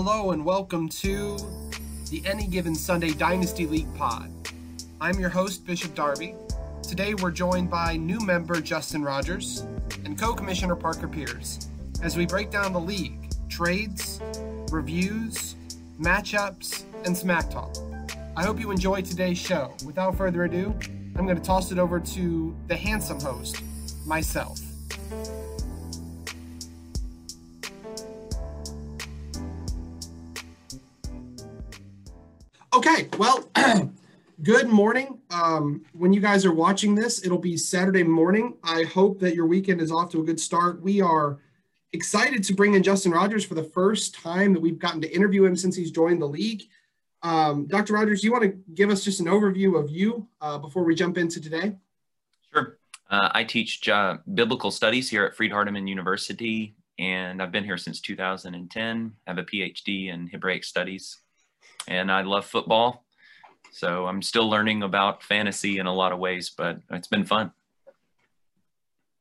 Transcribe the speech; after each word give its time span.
Hello 0.00 0.30
and 0.30 0.44
welcome 0.44 0.88
to 0.88 1.36
the 2.08 2.22
Any 2.24 2.46
Given 2.46 2.76
Sunday 2.76 3.10
Dynasty 3.10 3.66
League 3.66 3.92
Pod. 3.96 4.30
I'm 5.00 5.18
your 5.18 5.28
host, 5.28 5.66
Bishop 5.66 5.92
Darby. 5.96 6.36
Today 6.84 7.14
we're 7.14 7.32
joined 7.32 7.68
by 7.68 7.96
new 7.96 8.20
member 8.20 8.60
Justin 8.60 9.02
Rogers 9.02 9.66
and 10.04 10.16
co 10.16 10.34
commissioner 10.34 10.76
Parker 10.76 11.08
Pierce 11.08 11.68
as 12.00 12.16
we 12.16 12.26
break 12.26 12.52
down 12.52 12.72
the 12.72 12.80
league, 12.80 13.28
trades, 13.48 14.20
reviews, 14.70 15.56
matchups, 16.00 16.84
and 17.04 17.16
smack 17.16 17.50
talk. 17.50 17.76
I 18.36 18.44
hope 18.44 18.60
you 18.60 18.70
enjoy 18.70 19.02
today's 19.02 19.36
show. 19.38 19.74
Without 19.84 20.16
further 20.16 20.44
ado, 20.44 20.72
I'm 21.16 21.24
going 21.24 21.38
to 21.38 21.42
toss 21.42 21.72
it 21.72 21.78
over 21.80 21.98
to 21.98 22.56
the 22.68 22.76
handsome 22.76 23.18
host, 23.18 23.64
myself. 24.06 24.60
Okay, 32.78 33.08
well, 33.18 33.50
good 34.44 34.68
morning. 34.68 35.18
Um, 35.32 35.84
when 35.94 36.12
you 36.12 36.20
guys 36.20 36.46
are 36.46 36.54
watching 36.54 36.94
this, 36.94 37.26
it'll 37.26 37.36
be 37.36 37.56
Saturday 37.56 38.04
morning. 38.04 38.54
I 38.62 38.84
hope 38.84 39.18
that 39.18 39.34
your 39.34 39.46
weekend 39.46 39.80
is 39.80 39.90
off 39.90 40.10
to 40.10 40.20
a 40.20 40.24
good 40.24 40.38
start. 40.38 40.80
We 40.80 41.00
are 41.00 41.38
excited 41.92 42.44
to 42.44 42.54
bring 42.54 42.74
in 42.74 42.84
Justin 42.84 43.10
Rogers 43.10 43.44
for 43.44 43.56
the 43.56 43.64
first 43.64 44.14
time 44.14 44.52
that 44.52 44.60
we've 44.60 44.78
gotten 44.78 45.00
to 45.00 45.12
interview 45.12 45.44
him 45.44 45.56
since 45.56 45.74
he's 45.74 45.90
joined 45.90 46.22
the 46.22 46.28
league. 46.28 46.68
Um, 47.24 47.66
Dr. 47.66 47.94
Rogers, 47.94 48.20
do 48.20 48.28
you 48.28 48.32
want 48.32 48.44
to 48.44 48.56
give 48.74 48.90
us 48.90 49.02
just 49.02 49.18
an 49.18 49.26
overview 49.26 49.76
of 49.76 49.90
you 49.90 50.28
uh, 50.40 50.58
before 50.58 50.84
we 50.84 50.94
jump 50.94 51.18
into 51.18 51.40
today? 51.40 51.74
Sure. 52.52 52.78
Uh, 53.10 53.30
I 53.34 53.42
teach 53.42 53.88
uh, 53.88 54.18
biblical 54.32 54.70
studies 54.70 55.10
here 55.10 55.24
at 55.24 55.34
Freed-Hardeman 55.34 55.88
University, 55.88 56.76
and 57.00 57.42
I've 57.42 57.50
been 57.50 57.64
here 57.64 57.76
since 57.76 58.00
2010. 58.00 59.12
I 59.26 59.30
have 59.30 59.38
a 59.38 59.42
PhD 59.42 60.14
in 60.14 60.28
Hebraic 60.28 60.62
studies, 60.62 61.18
and 61.88 62.12
I 62.12 62.22
love 62.22 62.46
football. 62.46 63.04
So 63.72 64.06
I'm 64.06 64.22
still 64.22 64.48
learning 64.48 64.82
about 64.82 65.22
fantasy 65.22 65.78
in 65.78 65.86
a 65.86 65.94
lot 65.94 66.12
of 66.12 66.18
ways, 66.18 66.50
but 66.50 66.80
it's 66.90 67.08
been 67.08 67.24
fun. 67.24 67.52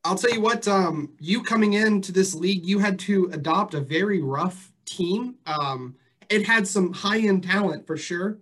I'll 0.03 0.15
tell 0.15 0.31
you 0.31 0.41
what, 0.41 0.67
um, 0.67 1.13
you 1.19 1.43
coming 1.43 1.73
into 1.73 2.11
this 2.11 2.33
league, 2.33 2.65
you 2.65 2.79
had 2.79 2.97
to 2.99 3.29
adopt 3.33 3.73
a 3.73 3.81
very 3.81 4.21
rough 4.21 4.71
team. 4.85 5.35
Um, 5.45 5.95
it 6.29 6.45
had 6.45 6.67
some 6.67 6.93
high 6.93 7.19
end 7.19 7.43
talent 7.43 7.85
for 7.87 7.97
sure. 7.97 8.37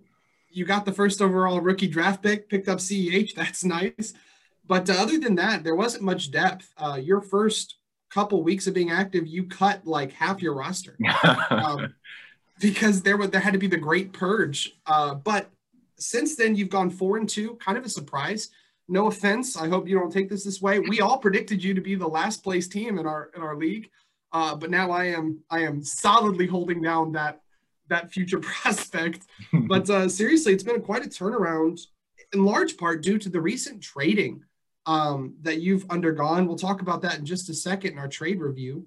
You 0.50 0.64
got 0.64 0.84
the 0.84 0.92
first 0.92 1.20
overall 1.20 1.60
rookie 1.60 1.88
draft 1.88 2.22
pick, 2.22 2.48
picked 2.48 2.68
up 2.68 2.78
CEH. 2.78 3.34
That's 3.36 3.64
nice. 3.64 4.14
But 4.66 4.88
uh, 4.90 4.94
other 4.94 5.18
than 5.18 5.34
that, 5.36 5.64
there 5.64 5.74
wasn't 5.74 6.04
much 6.04 6.30
depth. 6.30 6.72
Uh, 6.76 6.98
your 7.02 7.20
first 7.20 7.76
couple 8.10 8.42
weeks 8.42 8.66
of 8.66 8.74
being 8.74 8.90
active, 8.90 9.26
you 9.26 9.44
cut 9.44 9.86
like 9.86 10.12
half 10.12 10.40
your 10.40 10.54
roster 10.54 10.96
um, 11.50 11.94
because 12.60 13.02
there 13.02 13.16
was 13.16 13.30
there 13.30 13.40
had 13.40 13.52
to 13.52 13.58
be 13.58 13.66
the 13.66 13.76
great 13.76 14.12
purge. 14.12 14.76
Uh, 14.86 15.14
but 15.14 15.50
since 15.98 16.36
then, 16.36 16.54
you've 16.54 16.70
gone 16.70 16.90
four 16.90 17.16
and 17.16 17.28
two, 17.28 17.54
kind 17.56 17.78
of 17.78 17.84
a 17.84 17.88
surprise. 17.88 18.50
No 18.88 19.08
offense, 19.08 19.56
I 19.56 19.68
hope 19.68 19.88
you 19.88 19.98
don't 19.98 20.12
take 20.12 20.28
this 20.28 20.44
this 20.44 20.62
way. 20.62 20.78
We 20.78 21.00
all 21.00 21.18
predicted 21.18 21.62
you 21.62 21.74
to 21.74 21.80
be 21.80 21.96
the 21.96 22.06
last 22.06 22.44
place 22.44 22.68
team 22.68 22.98
in 22.98 23.06
our 23.06 23.30
in 23.34 23.42
our 23.42 23.56
league, 23.56 23.90
uh, 24.32 24.54
but 24.54 24.70
now 24.70 24.90
I 24.90 25.06
am 25.06 25.42
I 25.50 25.60
am 25.60 25.82
solidly 25.82 26.46
holding 26.46 26.82
down 26.82 27.12
that 27.12 27.40
that 27.88 28.12
future 28.12 28.38
prospect. 28.40 29.26
but 29.52 29.88
uh, 29.90 30.08
seriously, 30.08 30.52
it's 30.52 30.62
been 30.62 30.80
quite 30.80 31.04
a 31.04 31.08
turnaround, 31.08 31.80
in 32.32 32.44
large 32.44 32.76
part 32.76 33.02
due 33.02 33.18
to 33.18 33.28
the 33.28 33.40
recent 33.40 33.82
trading 33.82 34.42
um, 34.86 35.34
that 35.42 35.60
you've 35.60 35.88
undergone. 35.90 36.46
We'll 36.46 36.56
talk 36.56 36.80
about 36.80 37.02
that 37.02 37.18
in 37.18 37.26
just 37.26 37.48
a 37.48 37.54
second 37.54 37.92
in 37.92 37.98
our 37.98 38.08
trade 38.08 38.40
review. 38.40 38.86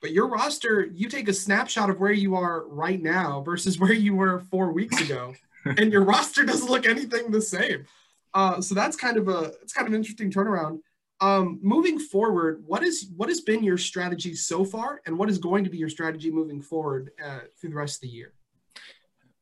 But 0.00 0.12
your 0.12 0.28
roster, 0.28 0.84
you 0.84 1.08
take 1.08 1.28
a 1.28 1.32
snapshot 1.32 1.90
of 1.90 2.00
where 2.00 2.12
you 2.12 2.34
are 2.36 2.66
right 2.68 3.00
now 3.00 3.42
versus 3.42 3.78
where 3.80 3.92
you 3.92 4.14
were 4.14 4.40
four 4.50 4.72
weeks 4.72 5.00
ago, 5.00 5.34
and 5.64 5.92
your 5.92 6.04
roster 6.04 6.44
doesn't 6.44 6.70
look 6.70 6.86
anything 6.86 7.30
the 7.30 7.40
same. 7.40 7.86
Uh, 8.34 8.60
so 8.60 8.74
that's 8.74 8.96
kind 8.96 9.16
of 9.16 9.28
a 9.28 9.52
it's 9.62 9.72
kind 9.72 9.86
of 9.86 9.92
an 9.92 9.98
interesting 9.98 10.30
turnaround. 10.30 10.80
Um, 11.22 11.58
moving 11.62 11.98
forward, 11.98 12.62
what 12.66 12.82
is 12.82 13.08
what 13.16 13.30
has 13.30 13.40
been 13.40 13.64
your 13.64 13.78
strategy 13.78 14.34
so 14.34 14.64
far, 14.64 15.00
and 15.06 15.16
what 15.18 15.30
is 15.30 15.38
going 15.38 15.64
to 15.64 15.70
be 15.70 15.78
your 15.78 15.88
strategy 15.88 16.30
moving 16.30 16.60
forward 16.60 17.10
uh, 17.24 17.40
through 17.58 17.70
the 17.70 17.76
rest 17.76 17.96
of 17.96 18.00
the 18.02 18.08
year? 18.08 18.34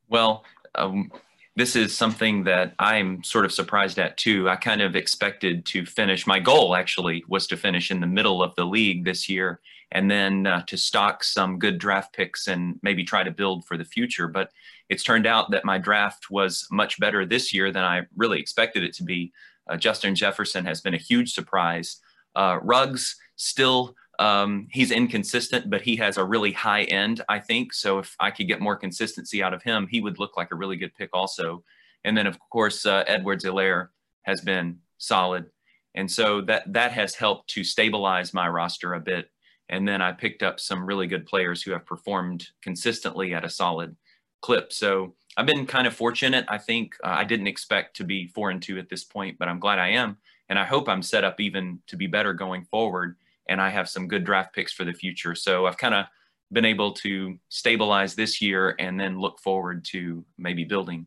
Well, 0.08 0.44
um, 0.76 1.10
this 1.56 1.76
is 1.76 1.92
something 1.92 2.44
that 2.44 2.74
I'm 2.78 3.22
sort 3.22 3.44
of 3.44 3.52
surprised 3.52 3.98
at 3.98 4.16
too. 4.16 4.48
I 4.48 4.56
kind 4.56 4.82
of 4.82 4.96
expected 4.96 5.64
to 5.66 5.86
finish. 5.86 6.26
My 6.26 6.38
goal 6.38 6.74
actually 6.74 7.24
was 7.28 7.46
to 7.48 7.56
finish 7.56 7.90
in 7.90 8.00
the 8.00 8.06
middle 8.06 8.42
of 8.42 8.54
the 8.56 8.64
league 8.64 9.04
this 9.04 9.28
year, 9.28 9.60
and 9.92 10.10
then 10.10 10.46
uh, 10.46 10.62
to 10.66 10.76
stock 10.76 11.22
some 11.24 11.58
good 11.58 11.78
draft 11.78 12.14
picks 12.14 12.48
and 12.48 12.78
maybe 12.82 13.04
try 13.04 13.22
to 13.22 13.30
build 13.30 13.64
for 13.64 13.76
the 13.76 13.84
future. 13.84 14.28
But 14.28 14.50
it's 14.88 15.02
turned 15.02 15.26
out 15.26 15.50
that 15.50 15.64
my 15.64 15.78
draft 15.78 16.30
was 16.30 16.66
much 16.70 16.98
better 16.98 17.24
this 17.24 17.52
year 17.52 17.72
than 17.72 17.84
I 17.84 18.02
really 18.16 18.40
expected 18.40 18.82
it 18.82 18.94
to 18.94 19.04
be. 19.04 19.32
Uh, 19.68 19.76
Justin 19.76 20.14
Jefferson 20.14 20.64
has 20.64 20.80
been 20.80 20.94
a 20.94 20.98
huge 20.98 21.32
surprise. 21.32 21.98
Uh, 22.34 22.58
Ruggs 22.62 23.16
still 23.36 23.94
um, 24.18 24.68
he's 24.70 24.90
inconsistent, 24.90 25.70
but 25.70 25.82
he 25.82 25.96
has 25.96 26.18
a 26.18 26.24
really 26.24 26.52
high 26.52 26.84
end, 26.84 27.22
I 27.28 27.38
think. 27.40 27.72
So 27.72 27.98
if 27.98 28.14
I 28.20 28.30
could 28.30 28.46
get 28.46 28.60
more 28.60 28.76
consistency 28.76 29.42
out 29.42 29.54
of 29.54 29.62
him, 29.62 29.88
he 29.88 30.00
would 30.00 30.18
look 30.18 30.36
like 30.36 30.52
a 30.52 30.56
really 30.56 30.76
good 30.76 30.94
pick 30.94 31.10
also. 31.12 31.64
And 32.04 32.16
then 32.16 32.26
of 32.26 32.38
course 32.50 32.86
uh, 32.86 33.04
Edwards-Helaire 33.06 33.88
has 34.22 34.40
been 34.40 34.78
solid, 34.98 35.46
and 35.94 36.10
so 36.10 36.40
that 36.42 36.72
that 36.72 36.92
has 36.92 37.14
helped 37.14 37.48
to 37.50 37.64
stabilize 37.64 38.34
my 38.34 38.48
roster 38.48 38.94
a 38.94 39.00
bit. 39.00 39.30
And 39.68 39.88
then 39.88 40.02
I 40.02 40.12
picked 40.12 40.42
up 40.42 40.60
some 40.60 40.86
really 40.86 41.06
good 41.06 41.26
players 41.26 41.62
who 41.62 41.72
have 41.72 41.86
performed 41.86 42.48
consistently 42.62 43.34
at 43.34 43.44
a 43.44 43.50
solid 43.50 43.96
clip. 44.42 44.72
So 44.72 45.14
I've 45.36 45.46
been 45.46 45.66
kind 45.66 45.86
of 45.86 45.94
fortunate. 45.94 46.44
I 46.48 46.58
think 46.58 46.96
uh, 47.02 47.08
I 47.08 47.24
didn't 47.24 47.46
expect 47.46 47.96
to 47.96 48.04
be 48.04 48.26
four 48.28 48.50
and 48.50 48.60
two 48.60 48.78
at 48.78 48.88
this 48.88 49.04
point, 49.04 49.38
but 49.38 49.48
I'm 49.48 49.58
glad 49.58 49.78
I 49.78 49.88
am. 49.88 50.18
And 50.48 50.58
I 50.58 50.64
hope 50.64 50.88
I'm 50.88 51.02
set 51.02 51.24
up 51.24 51.40
even 51.40 51.80
to 51.86 51.96
be 51.96 52.06
better 52.06 52.34
going 52.34 52.64
forward. 52.64 53.16
And 53.48 53.60
I 53.60 53.70
have 53.70 53.88
some 53.88 54.06
good 54.06 54.24
draft 54.24 54.54
picks 54.54 54.72
for 54.72 54.84
the 54.84 54.92
future. 54.92 55.34
So 55.34 55.66
I've 55.66 55.78
kind 55.78 55.94
of 55.94 56.06
been 56.52 56.66
able 56.66 56.92
to 56.92 57.38
stabilize 57.48 58.14
this 58.14 58.40
year 58.40 58.76
and 58.78 59.00
then 59.00 59.18
look 59.18 59.40
forward 59.40 59.84
to 59.86 60.24
maybe 60.36 60.64
building 60.64 61.06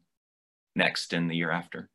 next 0.75 1.13
in 1.13 1.28
the 1.28 1.35
year 1.35 1.51
after. 1.51 1.90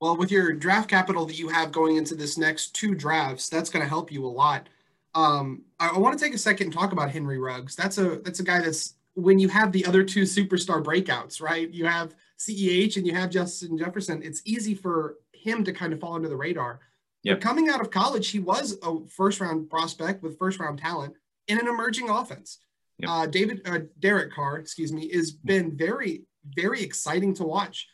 Well, 0.00 0.16
with 0.16 0.30
your 0.30 0.52
draft 0.52 0.88
capital 0.88 1.26
that 1.26 1.38
you 1.38 1.48
have 1.48 1.72
going 1.72 1.96
into 1.96 2.14
this 2.14 2.38
next 2.38 2.74
two 2.74 2.94
drafts, 2.94 3.48
that's 3.48 3.68
going 3.68 3.82
to 3.82 3.88
help 3.88 4.10
you 4.10 4.24
a 4.24 4.28
lot. 4.28 4.68
Um, 5.14 5.62
I, 5.78 5.88
I 5.88 5.98
want 5.98 6.18
to 6.18 6.24
take 6.24 6.34
a 6.34 6.38
second 6.38 6.68
and 6.68 6.74
talk 6.74 6.92
about 6.92 7.10
Henry 7.10 7.38
Ruggs. 7.38 7.76
That's 7.76 7.98
a 7.98 8.16
that's 8.16 8.40
a 8.40 8.44
guy 8.44 8.60
that's 8.60 8.94
when 9.14 9.38
you 9.38 9.48
have 9.48 9.72
the 9.72 9.84
other 9.86 10.04
two 10.04 10.22
superstar 10.22 10.82
breakouts, 10.82 11.42
right? 11.42 11.68
You 11.70 11.86
have 11.86 12.14
CEH 12.38 12.96
and 12.96 13.06
you 13.06 13.14
have 13.14 13.30
Justin 13.30 13.76
Jefferson. 13.76 14.22
It's 14.22 14.42
easy 14.44 14.74
for 14.74 15.16
him 15.32 15.64
to 15.64 15.72
kind 15.72 15.92
of 15.92 16.00
fall 16.00 16.14
under 16.14 16.28
the 16.28 16.36
radar. 16.36 16.80
Yep. 17.24 17.38
But 17.38 17.46
coming 17.46 17.68
out 17.68 17.80
of 17.80 17.90
college, 17.90 18.30
he 18.30 18.38
was 18.38 18.78
a 18.82 19.06
first 19.08 19.40
round 19.40 19.68
prospect 19.68 20.22
with 20.22 20.38
first 20.38 20.58
round 20.58 20.78
talent 20.78 21.14
in 21.48 21.58
an 21.58 21.68
emerging 21.68 22.08
offense. 22.08 22.58
Yep. 22.98 23.10
Uh, 23.10 23.26
David 23.26 23.62
uh, 23.66 23.80
Derek 23.98 24.32
Carr, 24.32 24.58
excuse 24.58 24.92
me, 24.92 25.10
has 25.12 25.32
been 25.32 25.76
very 25.76 26.22
very 26.44 26.82
exciting 26.82 27.34
to 27.34 27.44
watch. 27.44 27.88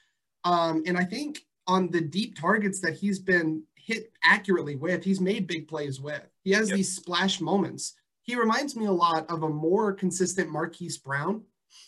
Um, 0.45 0.85
and 0.87 0.97
I 0.97 1.05
think 1.05 1.41
on 1.67 1.91
the 1.91 2.01
deep 2.01 2.39
targets 2.39 2.81
that 2.81 2.95
he's 2.95 3.19
been 3.19 3.63
hit 3.75 4.13
accurately 4.25 4.77
with, 4.77 5.05
he's 5.05 5.21
made 5.21 5.47
big 5.47 5.69
plays 5.69 6.01
with. 6.01 6.23
He 6.43 6.53
has 6.53 6.69
yep. 6.69 6.77
these 6.77 6.95
splash 6.95 7.41
moments 7.41 7.95
he 8.27 8.35
reminds 8.35 8.77
me 8.77 8.87
a 8.87 8.93
lot 8.93 9.31
of 9.31 9.45
a 9.45 9.49
more 9.49 9.93
consistent 9.93 10.51
Marquise 10.51 10.99
Brown 10.99 11.43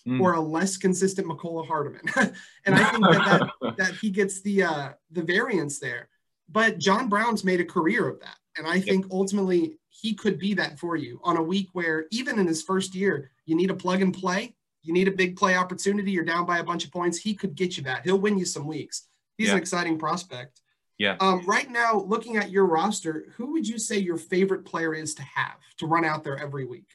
mm. 0.06 0.20
or 0.20 0.34
a 0.34 0.40
less 0.40 0.76
consistent 0.76 1.26
Mecole 1.26 1.66
Hardman. 1.66 2.02
and 2.64 2.74
I 2.76 2.84
think 2.84 3.04
that, 3.04 3.50
that, 3.60 3.76
that, 3.76 3.94
he 3.96 4.10
gets 4.10 4.40
the 4.40 4.62
uh, 4.62 4.88
the 5.10 5.22
variance 5.22 5.80
there. 5.80 6.08
But 6.48 6.78
John 6.78 7.08
Brown's 7.08 7.44
made 7.44 7.60
a 7.60 7.64
career 7.64 8.08
of 8.08 8.20
that. 8.20 8.36
And 8.56 8.66
I 8.66 8.80
think 8.80 9.06
ultimately 9.10 9.78
he 9.90 10.14
could 10.14 10.38
be 10.38 10.54
that 10.54 10.78
for 10.78 10.96
you 10.96 11.20
on 11.22 11.36
a 11.36 11.42
week 11.42 11.69
where 11.72 12.06
even 12.10 12.38
in 12.38 12.46
his 12.46 12.62
first 12.62 12.94
year, 12.94 13.31
you 13.44 13.54
need 13.54 13.70
a 13.70 13.74
plug 13.74 14.00
and 14.00 14.14
play. 14.14 14.54
You 14.82 14.92
need 14.92 15.08
a 15.08 15.12
big 15.12 15.36
play 15.36 15.56
opportunity. 15.56 16.12
You're 16.12 16.24
down 16.24 16.46
by 16.46 16.58
a 16.58 16.64
bunch 16.64 16.84
of 16.84 16.92
points. 16.92 17.19
He 17.19 17.34
could 17.34 17.54
get 17.54 17.76
you 17.76 17.82
that. 17.82 18.04
He'll 18.04 18.19
win 18.19 18.38
you 18.38 18.44
some 18.44 18.66
weeks. 18.66 19.08
He's 19.38 19.46
yeah. 19.46 19.55
an 19.55 19.58
exciting 19.58 19.99
prospect. 19.99 20.61
Yeah. 20.99 21.17
Um, 21.20 21.46
right 21.46 21.70
now, 21.70 22.00
looking 22.00 22.37
at 22.37 22.50
your 22.50 22.67
roster, 22.67 23.26
who 23.37 23.52
would 23.52 23.67
you 23.67 23.79
say 23.79 23.99
your 23.99 24.19
favorite 24.19 24.64
player 24.64 24.93
is 24.94 25.14
to 25.14 25.23
have 25.23 25.58
to 25.79 25.87
run 25.87 26.05
out 26.05 26.25
there 26.25 26.37
every 26.37 26.67
week? 26.67 26.90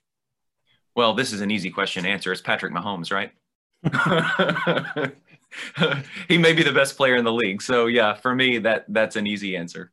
Well, 0.95 1.13
this 1.13 1.31
is 1.33 1.41
an 1.41 1.49
easy 1.49 1.71
question 1.71 2.03
to 2.03 2.09
answer. 2.09 2.31
It's 2.31 2.41
Patrick 2.41 2.73
Mahomes, 2.73 3.11
right? 3.11 3.31
he 6.27 6.37
may 6.37 6.53
be 6.53 6.63
the 6.63 6.73
best 6.73 6.97
player 6.97 7.15
in 7.15 7.23
the 7.23 7.33
league. 7.33 7.61
So 7.61 7.87
yeah, 7.87 8.13
for 8.13 8.35
me, 8.35 8.59
that 8.59 8.85
that's 8.89 9.15
an 9.15 9.25
easy 9.25 9.55
answer. 9.55 9.91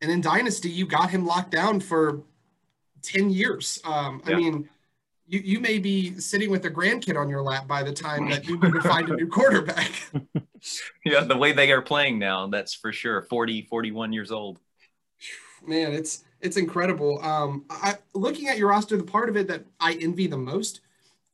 And 0.00 0.10
in 0.10 0.20
Dynasty, 0.20 0.70
you 0.70 0.86
got 0.86 1.10
him 1.10 1.24
locked 1.24 1.50
down 1.50 1.80
for 1.80 2.22
10 3.02 3.30
years. 3.30 3.80
Um, 3.84 4.22
yeah. 4.26 4.34
I 4.34 4.36
mean, 4.36 4.68
you, 5.28 5.40
you 5.40 5.60
may 5.60 5.78
be 5.78 6.18
sitting 6.18 6.50
with 6.50 6.64
a 6.64 6.70
grandkid 6.70 7.20
on 7.20 7.28
your 7.28 7.42
lap 7.42 7.66
by 7.66 7.82
the 7.82 7.92
time 7.92 8.28
that 8.30 8.46
you 8.46 8.58
to 8.60 8.80
find 8.80 9.08
a 9.08 9.16
new 9.16 9.26
quarterback. 9.26 9.90
yeah, 11.04 11.20
the 11.20 11.36
way 11.36 11.52
they 11.52 11.72
are 11.72 11.82
playing 11.82 12.18
now, 12.18 12.46
that's 12.46 12.74
for 12.74 12.92
sure. 12.92 13.22
40, 13.22 13.62
41 13.62 14.12
years 14.12 14.30
old. 14.30 14.60
Man, 15.66 15.92
it's 15.92 16.24
it's 16.40 16.56
incredible. 16.58 17.20
Um, 17.24 17.64
I, 17.70 17.96
looking 18.14 18.48
at 18.48 18.58
your 18.58 18.68
roster, 18.68 18.96
the 18.96 19.02
part 19.02 19.28
of 19.28 19.36
it 19.36 19.48
that 19.48 19.64
I 19.80 19.94
envy 19.94 20.26
the 20.26 20.36
most 20.36 20.80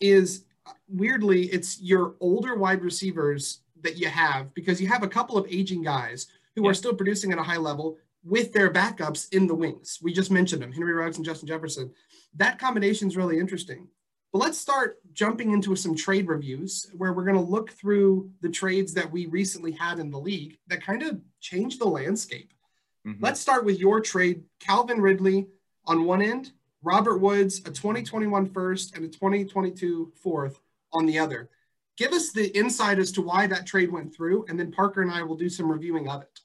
is 0.00 0.44
weirdly 0.88 1.46
it's 1.46 1.80
your 1.80 2.14
older 2.20 2.56
wide 2.56 2.82
receivers 2.82 3.60
that 3.82 3.98
you 3.98 4.08
have 4.08 4.54
because 4.54 4.80
you 4.80 4.86
have 4.88 5.02
a 5.02 5.08
couple 5.08 5.36
of 5.36 5.46
aging 5.50 5.82
guys 5.82 6.28
who 6.54 6.64
yeah. 6.64 6.70
are 6.70 6.74
still 6.74 6.94
producing 6.94 7.32
at 7.32 7.38
a 7.38 7.42
high 7.42 7.56
level 7.56 7.98
with 8.24 8.52
their 8.52 8.70
backups 8.70 9.32
in 9.32 9.46
the 9.46 9.54
wings. 9.54 9.98
We 10.02 10.12
just 10.12 10.30
mentioned 10.30 10.62
them, 10.62 10.72
Henry 10.72 10.92
Ruggs 10.92 11.16
and 11.16 11.24
Justin 11.24 11.48
Jefferson. 11.48 11.92
That 12.36 12.58
combination 12.58 13.08
is 13.08 13.16
really 13.16 13.38
interesting. 13.38 13.88
But 14.32 14.38
let's 14.38 14.58
start 14.58 14.98
jumping 15.12 15.50
into 15.50 15.76
some 15.76 15.94
trade 15.94 16.26
reviews 16.26 16.90
where 16.96 17.12
we're 17.12 17.24
going 17.24 17.36
to 17.36 17.42
look 17.42 17.70
through 17.72 18.30
the 18.40 18.48
trades 18.48 18.94
that 18.94 19.10
we 19.10 19.26
recently 19.26 19.72
had 19.72 19.98
in 19.98 20.10
the 20.10 20.18
league 20.18 20.56
that 20.68 20.82
kind 20.82 21.02
of 21.02 21.20
changed 21.40 21.80
the 21.80 21.88
landscape. 21.88 22.52
Mm-hmm. 23.06 23.22
Let's 23.22 23.40
start 23.40 23.64
with 23.64 23.78
your 23.78 24.00
trade 24.00 24.44
Calvin 24.58 25.02
Ridley 25.02 25.48
on 25.84 26.04
one 26.04 26.22
end, 26.22 26.52
Robert 26.82 27.18
Woods, 27.18 27.58
a 27.60 27.70
2021 27.70 28.46
first 28.46 28.96
and 28.96 29.04
a 29.04 29.08
2022 29.08 30.12
fourth 30.22 30.60
on 30.92 31.04
the 31.04 31.18
other. 31.18 31.50
Give 31.98 32.12
us 32.12 32.32
the 32.32 32.56
insight 32.56 32.98
as 32.98 33.12
to 33.12 33.22
why 33.22 33.46
that 33.48 33.66
trade 33.66 33.92
went 33.92 34.14
through, 34.14 34.46
and 34.48 34.58
then 34.58 34.72
Parker 34.72 35.02
and 35.02 35.10
I 35.10 35.22
will 35.24 35.36
do 35.36 35.50
some 35.50 35.70
reviewing 35.70 36.08
of 36.08 36.22
it. 36.22 36.40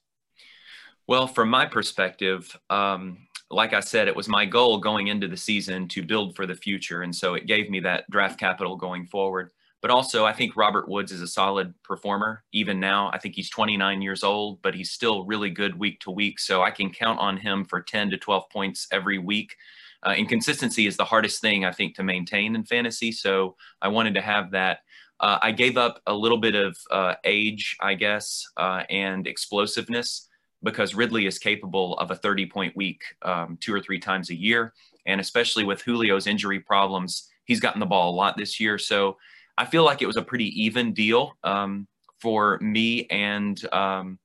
Well, 1.08 1.26
from 1.26 1.48
my 1.48 1.64
perspective, 1.64 2.54
um, 2.68 3.16
like 3.50 3.72
I 3.72 3.80
said, 3.80 4.08
it 4.08 4.16
was 4.16 4.28
my 4.28 4.44
goal 4.44 4.78
going 4.78 5.06
into 5.06 5.26
the 5.26 5.38
season 5.38 5.88
to 5.88 6.02
build 6.02 6.36
for 6.36 6.46
the 6.46 6.54
future. 6.54 7.00
And 7.00 7.16
so 7.16 7.32
it 7.32 7.46
gave 7.46 7.70
me 7.70 7.80
that 7.80 8.08
draft 8.10 8.38
capital 8.38 8.76
going 8.76 9.06
forward. 9.06 9.50
But 9.80 9.90
also, 9.90 10.26
I 10.26 10.34
think 10.34 10.54
Robert 10.54 10.86
Woods 10.86 11.10
is 11.10 11.22
a 11.22 11.26
solid 11.26 11.72
performer. 11.82 12.44
Even 12.52 12.78
now, 12.78 13.10
I 13.14 13.18
think 13.18 13.36
he's 13.36 13.48
29 13.48 14.02
years 14.02 14.22
old, 14.22 14.60
but 14.60 14.74
he's 14.74 14.90
still 14.90 15.24
really 15.24 15.48
good 15.48 15.78
week 15.78 15.98
to 16.00 16.10
week. 16.10 16.38
So 16.38 16.62
I 16.62 16.70
can 16.70 16.90
count 16.90 17.20
on 17.20 17.38
him 17.38 17.64
for 17.64 17.80
10 17.80 18.10
to 18.10 18.18
12 18.18 18.50
points 18.50 18.86
every 18.92 19.18
week. 19.18 19.56
Uh, 20.04 20.10
and 20.10 20.28
consistency 20.28 20.86
is 20.86 20.98
the 20.98 21.06
hardest 21.06 21.40
thing, 21.40 21.64
I 21.64 21.72
think, 21.72 21.94
to 21.94 22.02
maintain 22.02 22.54
in 22.54 22.64
fantasy. 22.64 23.12
So 23.12 23.56
I 23.80 23.88
wanted 23.88 24.12
to 24.14 24.20
have 24.20 24.50
that. 24.50 24.80
Uh, 25.20 25.38
I 25.40 25.52
gave 25.52 25.78
up 25.78 26.02
a 26.06 26.12
little 26.12 26.38
bit 26.38 26.54
of 26.54 26.76
uh, 26.90 27.14
age, 27.24 27.78
I 27.80 27.94
guess, 27.94 28.46
uh, 28.58 28.82
and 28.90 29.26
explosiveness 29.26 30.27
because 30.62 30.94
Ridley 30.94 31.26
is 31.26 31.38
capable 31.38 31.96
of 31.98 32.10
a 32.10 32.16
30 32.16 32.46
point 32.46 32.76
week 32.76 33.02
um, 33.22 33.58
two 33.60 33.74
or 33.74 33.80
three 33.80 33.98
times 33.98 34.30
a 34.30 34.34
year. 34.34 34.72
And 35.06 35.20
especially 35.20 35.64
with 35.64 35.84
Julio's 35.84 36.26
injury 36.26 36.60
problems, 36.60 37.28
he's 37.44 37.60
gotten 37.60 37.80
the 37.80 37.86
ball 37.86 38.10
a 38.10 38.16
lot 38.16 38.36
this 38.36 38.60
year. 38.60 38.78
So 38.78 39.16
I 39.56 39.64
feel 39.64 39.84
like 39.84 40.02
it 40.02 40.06
was 40.06 40.16
a 40.16 40.22
pretty 40.22 40.62
even 40.62 40.92
deal 40.92 41.36
um, 41.44 41.86
for 42.20 42.58
me 42.60 43.06
and 43.10 43.60
um, 43.72 44.18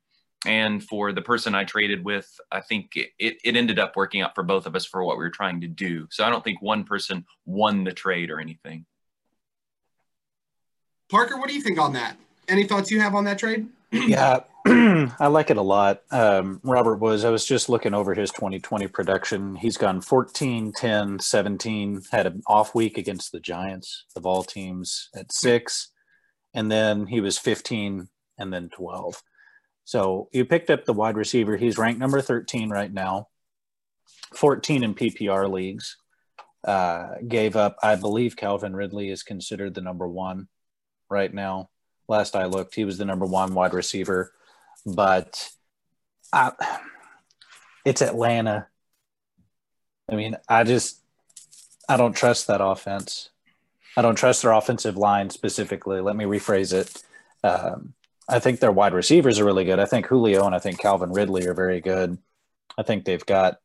and 0.45 0.83
for 0.83 1.13
the 1.13 1.21
person 1.21 1.55
I 1.55 1.63
traded 1.63 2.03
with. 2.03 2.29
I 2.51 2.61
think 2.61 2.91
it, 2.95 3.37
it 3.43 3.55
ended 3.55 3.79
up 3.79 3.95
working 3.95 4.21
out 4.21 4.35
for 4.35 4.43
both 4.43 4.65
of 4.65 4.75
us 4.75 4.85
for 4.85 5.03
what 5.03 5.17
we 5.17 5.23
were 5.23 5.29
trying 5.29 5.61
to 5.61 5.67
do. 5.67 6.07
So 6.11 6.23
I 6.23 6.29
don't 6.29 6.43
think 6.43 6.61
one 6.61 6.83
person 6.83 7.25
won 7.45 7.83
the 7.83 7.93
trade 7.93 8.29
or 8.29 8.39
anything. 8.39 8.85
Parker, 11.09 11.37
what 11.37 11.47
do 11.47 11.55
you 11.55 11.61
think 11.61 11.79
on 11.79 11.93
that? 11.93 12.17
Any 12.47 12.65
thoughts 12.65 12.91
you 12.91 12.99
have 12.99 13.15
on 13.15 13.23
that 13.25 13.37
trade? 13.39 13.67
Yeah, 13.93 14.39
I 14.65 15.27
like 15.27 15.51
it 15.51 15.57
a 15.57 15.61
lot. 15.61 16.01
Um, 16.09 16.59
Robert 16.63 16.97
was, 16.97 17.23
I 17.23 17.29
was 17.29 17.45
just 17.45 17.69
looking 17.69 17.93
over 17.93 18.15
his 18.15 18.31
2020 18.31 18.87
production. 18.87 19.55
He's 19.55 19.77
gone 19.77 20.01
14, 20.01 20.71
10, 20.71 21.19
17, 21.19 22.01
had 22.11 22.25
an 22.25 22.41
off 22.47 22.73
week 22.73 22.97
against 22.97 23.31
the 23.31 23.39
Giants 23.39 24.05
of 24.15 24.25
all 24.25 24.43
teams 24.43 25.09
at 25.15 25.31
six. 25.31 25.91
And 26.55 26.71
then 26.71 27.05
he 27.05 27.21
was 27.21 27.37
15 27.37 28.07
and 28.39 28.53
then 28.53 28.69
12. 28.69 29.21
So 29.85 30.29
you 30.31 30.45
picked 30.45 30.71
up 30.71 30.85
the 30.85 30.93
wide 30.93 31.17
receiver. 31.17 31.55
He's 31.55 31.77
ranked 31.77 31.99
number 31.99 32.21
13 32.21 32.69
right 32.69 32.91
now, 32.91 33.27
14 34.35 34.83
in 34.83 34.95
PPR 34.95 35.51
leagues. 35.51 35.97
Uh, 36.63 37.15
gave 37.27 37.55
up, 37.55 37.75
I 37.83 37.95
believe 37.95 38.37
Calvin 38.37 38.75
Ridley 38.75 39.09
is 39.09 39.21
considered 39.21 39.75
the 39.75 39.81
number 39.81 40.07
one 40.07 40.47
right 41.09 41.33
now 41.33 41.69
last 42.07 42.35
I 42.35 42.45
looked. 42.45 42.75
He 42.75 42.85
was 42.85 42.97
the 42.97 43.05
number 43.05 43.25
one 43.25 43.53
wide 43.53 43.73
receiver, 43.73 44.33
but 44.85 45.49
I, 46.31 46.51
it's 47.85 48.01
Atlanta. 48.01 48.67
I 50.11 50.15
mean, 50.15 50.35
I 50.47 50.63
just 50.63 50.99
I 51.87 51.97
don't 51.97 52.15
trust 52.15 52.47
that 52.47 52.63
offense. 52.63 53.29
I 53.95 54.01
don't 54.01 54.15
trust 54.15 54.41
their 54.41 54.51
offensive 54.51 54.97
line 54.97 55.29
specifically. 55.29 56.01
Let 56.01 56.15
me 56.15 56.25
rephrase 56.25 56.73
it. 56.73 57.03
Um, 57.43 57.93
I 58.27 58.39
think 58.39 58.59
their 58.59 58.71
wide 58.71 58.93
receivers 58.93 59.39
are 59.39 59.45
really 59.45 59.65
good. 59.65 59.79
I 59.79 59.85
think 59.85 60.07
Julio 60.07 60.45
and 60.45 60.55
I 60.55 60.59
think 60.59 60.79
Calvin 60.79 61.11
Ridley 61.11 61.45
are 61.47 61.53
very 61.53 61.81
good. 61.81 62.17
I 62.77 62.83
think 62.83 63.05
they've 63.05 63.25
got 63.25 63.59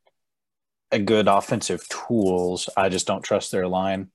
a 0.91 0.99
good 0.99 1.29
offensive 1.29 1.89
tools. 1.89 2.69
I 2.77 2.89
just 2.89 3.07
don't 3.07 3.23
trust 3.23 3.53
their 3.53 3.69
line, 3.69 4.11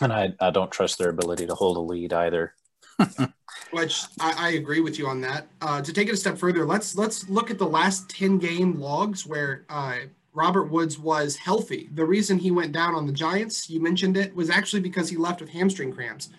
and 0.00 0.12
I, 0.12 0.34
I 0.40 0.50
don't 0.50 0.70
trust 0.70 0.98
their 0.98 1.10
ability 1.10 1.46
to 1.46 1.54
hold 1.54 1.76
a 1.76 1.80
lead 1.80 2.12
either. 2.12 2.54
Which 3.70 4.02
I, 4.20 4.34
I, 4.38 4.48
agree 4.50 4.80
with 4.80 4.98
you 4.98 5.06
on 5.06 5.20
that. 5.20 5.46
Uh, 5.60 5.82
to 5.82 5.92
take 5.92 6.08
it 6.08 6.14
a 6.14 6.16
step 6.16 6.38
further, 6.38 6.64
let's 6.64 6.96
let's 6.96 7.28
look 7.28 7.50
at 7.50 7.58
the 7.58 7.66
last 7.66 8.08
ten 8.08 8.38
game 8.38 8.80
logs 8.80 9.26
where 9.26 9.66
uh, 9.68 9.98
Robert 10.32 10.70
Woods 10.70 10.98
was 10.98 11.36
healthy. 11.36 11.88
The 11.94 12.04
reason 12.04 12.38
he 12.38 12.50
went 12.50 12.72
down 12.72 12.94
on 12.94 13.06
the 13.06 13.12
Giants, 13.12 13.68
you 13.68 13.80
mentioned 13.80 14.16
it, 14.16 14.34
was 14.34 14.50
actually 14.50 14.80
because 14.80 15.08
he 15.08 15.16
left 15.16 15.40
with 15.40 15.50
hamstring 15.50 15.92
cramps. 15.92 16.30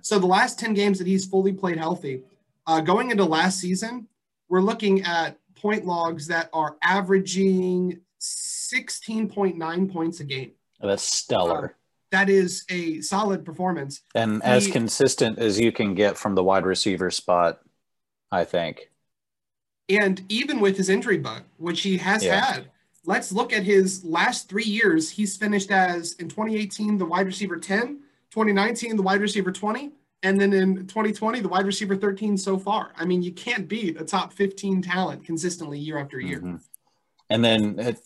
So 0.00 0.18
the 0.18 0.26
last 0.26 0.58
ten 0.58 0.74
games 0.74 0.98
that 0.98 1.06
he's 1.06 1.26
fully 1.26 1.52
played 1.52 1.76
healthy, 1.78 2.22
uh, 2.66 2.80
going 2.80 3.10
into 3.10 3.24
last 3.24 3.58
season, 3.58 4.06
we're 4.48 4.60
looking 4.60 5.02
at 5.02 5.38
point 5.56 5.84
logs 5.84 6.26
that 6.28 6.48
are 6.52 6.76
averaging 6.82 8.00
sixteen 8.18 9.28
point 9.28 9.56
nine 9.56 9.88
points 9.88 10.20
a 10.20 10.24
game. 10.24 10.52
That's 10.80 11.02
stellar 11.02 11.76
that 12.10 12.28
is 12.28 12.64
a 12.70 13.00
solid 13.00 13.44
performance. 13.44 14.02
And 14.14 14.42
he, 14.42 14.48
as 14.48 14.68
consistent 14.68 15.38
as 15.38 15.58
you 15.58 15.72
can 15.72 15.94
get 15.94 16.16
from 16.16 16.34
the 16.34 16.44
wide 16.44 16.66
receiver 16.66 17.10
spot, 17.10 17.60
I 18.30 18.44
think. 18.44 18.90
And 19.88 20.22
even 20.28 20.60
with 20.60 20.76
his 20.76 20.88
injury 20.88 21.18
bug, 21.18 21.42
which 21.58 21.82
he 21.82 21.96
has 21.98 22.24
yeah. 22.24 22.44
had, 22.44 22.70
let's 23.04 23.32
look 23.32 23.52
at 23.52 23.62
his 23.62 24.04
last 24.04 24.48
three 24.48 24.64
years. 24.64 25.10
He's 25.10 25.36
finished 25.36 25.70
as 25.70 26.14
in 26.14 26.28
2018, 26.28 26.98
the 26.98 27.04
wide 27.04 27.26
receiver 27.26 27.56
10, 27.56 28.00
2019, 28.30 28.96
the 28.96 29.02
wide 29.02 29.20
receiver 29.20 29.52
20, 29.52 29.92
and 30.22 30.40
then 30.40 30.52
in 30.52 30.86
2020, 30.86 31.40
the 31.40 31.48
wide 31.48 31.66
receiver 31.66 31.94
13 31.94 32.36
so 32.36 32.58
far. 32.58 32.92
I 32.96 33.04
mean, 33.04 33.22
you 33.22 33.32
can't 33.32 33.68
beat 33.68 34.00
a 34.00 34.04
top 34.04 34.32
15 34.32 34.82
talent 34.82 35.24
consistently 35.24 35.78
year 35.78 35.98
after 35.98 36.18
year. 36.18 36.38
Mm-hmm. 36.38 36.56
And 37.30 37.44
then 37.44 37.78
it, 37.78 37.98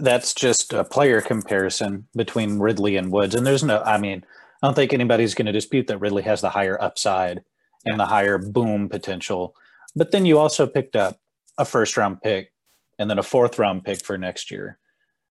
that's 0.00 0.34
just 0.34 0.72
a 0.72 0.84
player 0.84 1.20
comparison 1.20 2.06
between 2.16 2.58
Ridley 2.58 2.96
and 2.96 3.12
Woods. 3.12 3.34
And 3.34 3.46
there's 3.46 3.64
no, 3.64 3.82
I 3.82 3.98
mean, 3.98 4.24
I 4.62 4.66
don't 4.66 4.74
think 4.74 4.92
anybody's 4.92 5.34
going 5.34 5.46
to 5.46 5.52
dispute 5.52 5.86
that 5.88 5.98
Ridley 5.98 6.22
has 6.22 6.40
the 6.40 6.50
higher 6.50 6.80
upside 6.80 7.42
and 7.84 8.00
the 8.00 8.06
higher 8.06 8.38
boom 8.38 8.88
potential. 8.88 9.54
But 9.94 10.10
then 10.10 10.26
you 10.26 10.38
also 10.38 10.66
picked 10.66 10.96
up 10.96 11.18
a 11.58 11.64
first 11.64 11.96
round 11.96 12.22
pick 12.22 12.52
and 12.98 13.08
then 13.10 13.18
a 13.18 13.22
fourth 13.22 13.58
round 13.58 13.84
pick 13.84 14.04
for 14.04 14.18
next 14.18 14.50
year. 14.50 14.78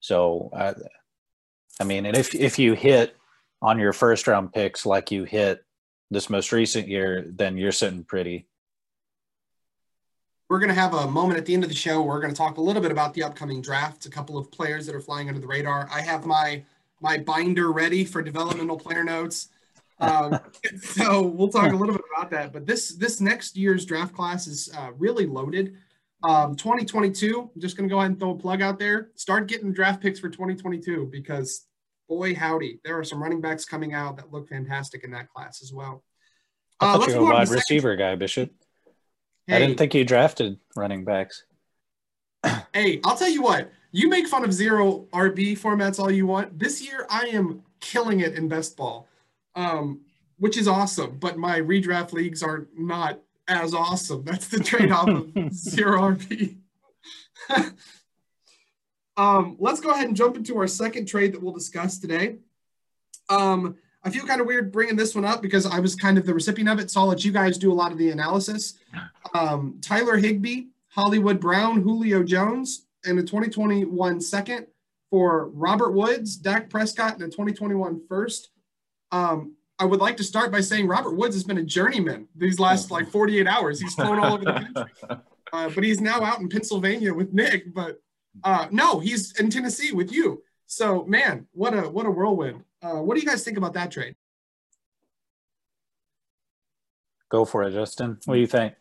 So, 0.01 0.51
uh, 0.53 0.75
I 1.81 1.85
mean, 1.85 2.07
and 2.07 2.17
if 2.17 2.35
if 2.35 2.59
you 2.59 2.75
hit 2.75 3.17
on 3.63 3.79
your 3.79 3.93
first 3.93 4.27
round 4.27 4.53
picks 4.53 4.87
like 4.87 5.11
you 5.11 5.25
hit 5.25 5.65
this 6.11 6.31
most 6.31 6.53
recent 6.53 6.89
year, 6.89 7.25
then 7.29 7.57
you're 7.57 7.73
sitting 7.73 8.05
pretty. 8.05 8.47
We're 10.49 10.59
going 10.59 10.71
to 10.71 10.75
have 10.75 10.95
a 10.95 11.07
moment 11.07 11.39
at 11.39 11.45
the 11.45 11.53
end 11.53 11.63
of 11.63 11.69
the 11.69 11.77
show. 11.77 12.03
We're 12.03 12.21
going 12.21 12.33
to 12.33 12.37
talk 12.37 12.57
a 12.57 12.61
little 12.61 12.81
bit 12.81 12.91
about 12.91 13.13
the 13.13 13.23
upcoming 13.23 13.61
draft, 13.61 14.07
a 14.07 14.11
couple 14.11 14.39
of 14.39 14.51
players 14.51 14.87
that 14.87 14.95
are 14.95 15.01
flying 15.01 15.29
under 15.29 15.41
the 15.41 15.47
radar. 15.47 15.89
I 15.93 16.01
have 16.01 16.25
my 16.25 16.65
my 17.01 17.19
binder 17.19 17.71
ready 17.71 18.05
for 18.05 18.23
developmental 18.23 18.79
player 18.79 19.05
notes. 19.05 19.49
Um, 20.01 20.39
so 20.81 21.23
we'll 21.23 21.49
talk 21.49 21.73
a 21.73 21.77
little 21.77 21.95
bit 21.95 22.05
about 22.17 22.31
that. 22.31 22.53
But 22.53 22.67
this 22.67 22.95
this 22.95 23.21
next 23.21 23.57
year's 23.57 23.85
draft 23.85 24.15
class 24.15 24.47
is 24.47 24.71
uh, 24.77 24.91
really 24.97 25.27
loaded. 25.27 25.77
Um, 26.25 26.57
2022. 26.57 27.51
I'm 27.55 27.61
just 27.61 27.77
going 27.77 27.89
to 27.89 27.93
go 27.93 27.99
ahead 27.99 28.13
and 28.13 28.19
throw 28.19 28.31
a 28.31 28.39
plug 28.39 28.63
out 28.63 28.79
there. 28.79 29.11
Start 29.15 29.49
getting 29.49 29.73
draft 29.73 30.01
picks 30.01 30.19
for 30.19 30.31
2022 30.31 31.11
because 31.13 31.67
boy 32.09 32.35
howdy, 32.35 32.81
there 32.85 32.99
are 32.99 33.05
some 33.05 33.23
running 33.23 33.43
backs 33.43 33.67
coming 33.67 33.93
out 33.93 34.17
that 34.17 34.33
look 34.33 34.49
fantastic 34.49 35.05
in 35.05 35.11
that 35.11 35.29
class 35.29 35.63
as 35.63 35.73
well. 35.75 36.03
Uh, 36.81 36.95
I 36.95 36.99
thought 36.99 37.09
you 37.09 37.21
were 37.21 37.33
a 37.33 37.35
wide 37.35 37.49
receiver 37.49 37.97
guy, 37.97 38.15
Bishop. 38.15 38.51
Hey, 39.49 39.57
I 39.57 39.59
didn't 39.61 39.79
think 39.79 39.95
you 39.95 40.05
drafted 40.05 40.59
running 40.77 41.05
backs. 41.05 41.45
hey, 42.75 43.01
I'll 43.03 43.17
tell 43.17 43.31
you 43.31 43.41
what. 43.41 43.73
You 43.93 44.11
make 44.11 44.29
fun 44.29 44.45
of 44.45 44.53
zero 44.53 45.07
RB 45.11 45.59
formats 45.59 45.99
all 45.99 46.11
you 46.11 46.27
want. 46.27 46.59
This 46.59 46.83
year, 46.87 47.07
I 47.09 47.29
am 47.29 47.63
killing 47.81 48.21
it 48.21 48.35
in 48.35 48.47
best 48.47 48.77
ball, 48.77 49.09
um, 49.55 50.03
which 50.39 50.59
is 50.59 50.69
awesome. 50.69 51.17
But 51.19 51.39
my 51.39 51.59
redraft 51.61 52.13
leagues 52.13 52.43
are 52.43 52.69
not 52.77 53.21
as 53.49 53.73
awesome. 53.73 54.23
That's 54.23 54.49
the 54.49 54.61
trade-off 54.61 55.09
of 55.09 55.53
zero 55.55 56.15
RB. 56.15 56.57
um, 59.17 59.57
let's 59.59 59.81
go 59.81 59.89
ahead 59.89 60.09
and 60.09 60.17
jump 60.17 60.37
into 60.37 60.59
our 60.59 60.67
second 60.67 61.07
trade 61.07 61.33
that 61.33 61.43
we'll 61.43 61.55
discuss 61.55 61.99
today. 61.99 62.37
Um, 63.31 63.77
I 64.09 64.11
feel 64.11 64.25
kind 64.25 64.41
of 64.41 64.47
weird 64.47 64.73
bringing 64.73 64.97
this 64.97 65.15
one 65.15 65.27
up 65.27 65.43
because 65.43 65.67
I 65.67 65.81
was 65.81 65.95
kind 65.95 66.17
of 66.17 66.25
the 66.25 66.33
recipient 66.33 66.71
of 66.71 66.79
it. 66.79 66.91
So 66.91 67.01
I'll 67.01 67.09
let 67.09 67.27
you 67.27 67.31
guys 67.31 67.59
do 67.59 67.71
a 67.71 67.75
lot 67.75 67.93
of 67.93 67.99
the 67.99 68.09
analysis. 68.09 68.79
Um, 69.35 69.79
Tyler 69.83 70.17
Higbee, 70.17 70.69
Hollywood 70.89 71.39
Brown, 71.39 71.83
Julio 71.83 72.23
Jones, 72.23 72.87
and 73.05 73.19
a 73.19 73.23
2021 73.23 74.23
second 74.23 74.67
for 75.11 75.49
Robert 75.51 75.93
Woods, 75.93 76.37
Dak 76.37 76.71
Prescott, 76.71 77.15
and 77.15 77.23
a 77.23 77.27
2021 77.27 78.01
first 78.09 78.49
Um, 79.13 79.57
I 79.79 79.85
would 79.85 80.01
like 80.01 80.17
to 80.17 80.25
start 80.25 80.51
by 80.51 80.63
saying 80.63 80.89
Robert 80.89 81.15
Woods 81.15 81.37
has 81.37 81.45
been 81.45 81.59
a 81.59 81.63
journeyman 81.63 82.29
these 82.35 82.59
last 82.59 82.91
like 82.91 83.11
48 83.11 83.47
hours. 83.47 83.79
He's 83.79 83.95
flown 83.95 84.19
all 84.19 84.35
over 84.35 84.45
the 84.45 84.53
country, 84.55 84.93
uh, 85.53 85.71
but 85.75 85.85
he's 85.85 86.01
now 86.01 86.23
out 86.23 86.41
in 86.41 86.49
Pennsylvania 86.49 87.13
with 87.13 87.35
Nick. 87.35 87.75
But 87.75 88.01
uh, 88.43 88.69
no, 88.71 89.01
he's 89.01 89.39
in 89.39 89.51
Tennessee 89.51 89.93
with 89.93 90.11
you. 90.11 90.43
So 90.65 91.05
man, 91.05 91.47
what 91.53 91.75
a 91.75 91.83
what 91.83 92.07
a 92.07 92.11
whirlwind. 92.11 92.65
Uh, 92.83 93.03
what 93.03 93.15
do 93.15 93.21
you 93.21 93.27
guys 93.27 93.45
think 93.45 93.59
about 93.59 93.73
that 93.75 93.91
trade? 93.91 94.15
Go 97.31 97.45
for 97.45 97.65
it, 97.65 97.73
Justin. 97.73 98.19
What 98.25 98.35
do 98.35 98.41
you 98.41 98.47
think? 98.47 98.75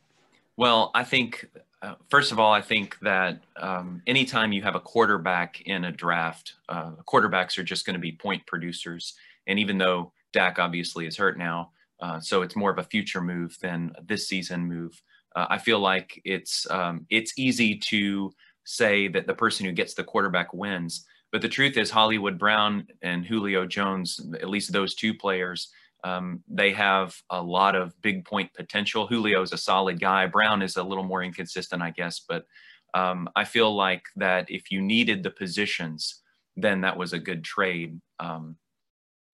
Well, 0.56 0.92
I 0.96 1.04
think 1.04 1.50
uh, 1.82 1.96
first 2.10 2.32
of 2.32 2.40
all, 2.40 2.52
I 2.52 2.62
think 2.62 2.98
that 3.02 3.42
um, 3.58 4.02
anytime 4.08 4.52
you 4.52 4.62
have 4.64 4.76
a 4.76 4.80
quarterback 4.80 5.62
in 5.62 5.86
a 5.86 5.92
draft, 5.92 6.56
uh, 6.70 6.92
quarterbacks 7.08 7.58
are 7.58 7.64
just 7.64 7.86
going 7.86 7.94
to 7.94 8.00
be 8.00 8.14
point 8.14 8.46
producers. 8.48 9.14
And 9.46 9.60
even 9.60 9.78
though 9.78 10.12
Dak 10.34 10.60
obviously 10.60 11.06
is 11.06 11.18
hurt 11.18 11.38
now, 11.38 11.72
uh, 12.00 12.20
so 12.20 12.42
it's 12.42 12.56
more 12.56 12.72
of 12.72 12.80
a 12.80 12.84
future 12.84 13.22
move 13.22 13.58
than 13.62 13.92
this 14.06 14.28
season 14.28 14.62
move. 14.68 15.02
Uh, 15.36 15.48
I 15.50 15.58
feel 15.58 15.80
like 15.80 16.20
it's 16.26 16.70
um, 16.72 17.06
it's 17.10 17.38
easy 17.38 17.78
to 17.78 18.32
say 18.66 19.08
that 19.08 19.28
the 19.28 19.34
person 19.34 19.66
who 19.66 19.72
gets 19.72 19.94
the 19.94 20.04
quarterback 20.04 20.54
wins, 20.54 21.06
but 21.32 21.42
the 21.42 21.50
truth 21.50 21.78
is 21.78 21.90
Hollywood 21.90 22.38
Brown 22.38 22.88
and 23.02 23.26
Julio 23.26 23.66
Jones, 23.66 24.20
at 24.42 24.50
least 24.50 24.72
those 24.72 24.96
two 24.96 25.14
players, 25.14 25.70
um, 26.04 26.44
they 26.48 26.72
have 26.72 27.16
a 27.30 27.42
lot 27.42 27.76
of 27.76 28.00
big 28.02 28.26
point 28.26 28.54
potential. 28.54 29.08
Julio 29.08 29.42
is 29.42 29.52
a 29.52 29.58
solid 29.58 30.00
guy. 30.00 30.26
Brown 30.28 30.62
is 30.62 30.78
a 30.78 30.84
little 30.84 31.04
more 31.04 31.24
inconsistent, 31.24 31.82
I 31.82 31.90
guess, 31.90 32.20
but 32.20 32.46
um, 32.94 33.30
I 33.36 33.44
feel 33.44 33.76
like 33.76 34.04
that 34.16 34.50
if 34.50 34.72
you 34.72 34.82
needed 34.82 35.22
the 35.22 35.32
positions, 35.32 36.22
then 36.56 36.82
that 36.82 36.98
was 36.98 37.14
a 37.14 37.20
good 37.20 37.44
trade. 37.44 38.00
Um, 38.20 38.56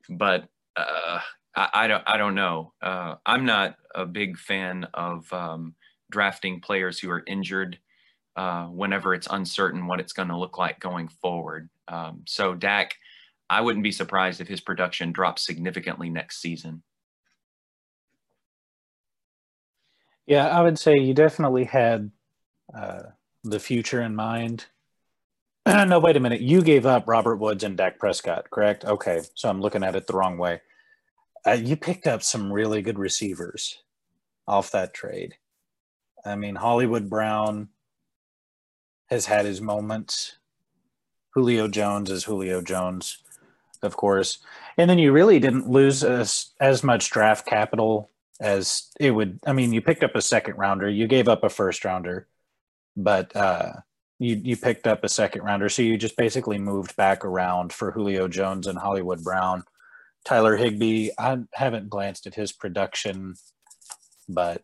but 0.10 0.48
uh, 0.76 1.20
I, 1.56 1.70
I, 1.74 1.88
don't, 1.88 2.04
I 2.08 2.18
don't 2.18 2.36
know. 2.36 2.74
Uh, 2.82 3.16
I'm 3.26 3.46
not 3.46 3.76
a 3.94 4.06
big 4.06 4.38
fan 4.38 4.88
of 4.94 5.32
um, 5.32 5.76
drafting 6.12 6.60
players 6.60 7.00
who 7.00 7.10
are 7.12 7.24
injured 7.28 7.78
uh, 8.36 8.66
whenever 8.66 9.14
it's 9.14 9.28
uncertain 9.30 9.86
what 9.86 10.00
it's 10.00 10.14
going 10.14 10.30
to 10.30 10.38
look 10.38 10.58
like 10.58 10.80
going 10.80 11.08
forward. 11.08 11.70
Um, 11.88 12.24
so 12.25 12.54
Dak 12.54 12.94
I 13.50 13.62
wouldn't 13.62 13.84
be 13.84 13.92
surprised 13.92 14.42
if 14.42 14.48
his 14.48 14.62
production 14.62 15.12
drops 15.12 15.46
significantly 15.46 16.10
next 16.10 16.42
season. 16.42 16.82
Yeah, 20.25 20.48
I 20.48 20.62
would 20.62 20.80
say 20.80 20.98
you 20.98 21.13
definitely 21.13 21.66
had 21.66 22.10
uh, 22.74 23.04
the 23.44 23.60
future 23.60 24.02
in 24.02 24.16
mind. 24.16 24.66
no, 25.68 26.00
wait 26.00 26.16
a 26.16 26.20
minute. 26.20 26.42
You 26.42 26.62
gave 26.62 26.86
up 26.86 27.08
Robert 27.08 27.36
Woods 27.36 27.63
and 27.63 27.78
Dak 27.78 28.00
Prescott, 28.00 28.50
correct? 28.50 28.86
Okay, 28.86 29.22
so 29.36 29.50
I'm 29.50 29.62
looking 29.62 29.84
at 29.84 29.96
it 29.96 30.08
the 30.08 30.16
wrong 30.16 30.38
way. 30.38 30.62
Uh, 31.46 31.52
you 31.52 31.75
picked 31.75 32.08
up 32.08 32.24
some 32.24 32.52
really 32.52 32.82
good 32.82 32.98
receivers 32.98 33.84
off 34.48 34.72
that 34.72 34.94
trade. 34.94 35.36
I 36.25 36.36
mean, 36.36 36.56
Hollywood 36.56 37.10
Brown 37.10 37.68
has 39.10 39.25
had 39.25 39.46
his 39.46 39.62
moments. 39.62 40.38
Julio 41.34 41.68
Jones 41.68 42.10
is 42.10 42.24
Julio 42.25 42.62
Jones 42.62 43.24
of 43.84 43.98
course. 43.98 44.40
And 44.78 44.90
then 44.90 44.98
you 44.98 45.12
really 45.12 45.40
didn't 45.40 45.70
lose 45.70 46.04
as, 46.04 46.52
as 46.60 46.84
much 46.84 47.12
draft 47.12 47.46
capital 47.46 48.10
as 48.40 48.90
it 49.00 49.12
would. 49.12 49.40
I 49.46 49.54
mean, 49.54 49.74
you 49.74 49.82
picked 49.82 50.04
up 50.04 50.16
a 50.16 50.22
second 50.22 50.56
rounder, 50.58 50.90
you 50.90 51.08
gave 51.08 51.28
up 51.28 51.44
a 51.44 51.50
first 51.50 51.86
rounder, 51.86 52.28
but 52.98 53.36
uh, 53.36 53.74
you 54.20 54.42
you 54.44 54.58
picked 54.58 54.88
up 54.88 55.04
a 55.04 55.10
second 55.10 55.44
rounder, 55.44 55.70
so 55.70 55.82
you 55.82 55.98
just 55.98 56.18
basically 56.18 56.58
moved 56.58 56.96
back 56.96 57.25
around 57.25 57.74
for 57.74 57.92
Julio 57.92 58.28
Jones 58.28 58.68
and 58.68 58.78
Hollywood 58.78 59.24
Brown. 59.24 59.63
Tyler 60.25 60.56
Higbee, 60.56 61.10
I 61.18 61.40
haven't 61.54 61.90
glanced 61.90 62.28
at 62.28 62.36
his 62.36 62.52
production, 62.52 63.36
but 64.28 64.63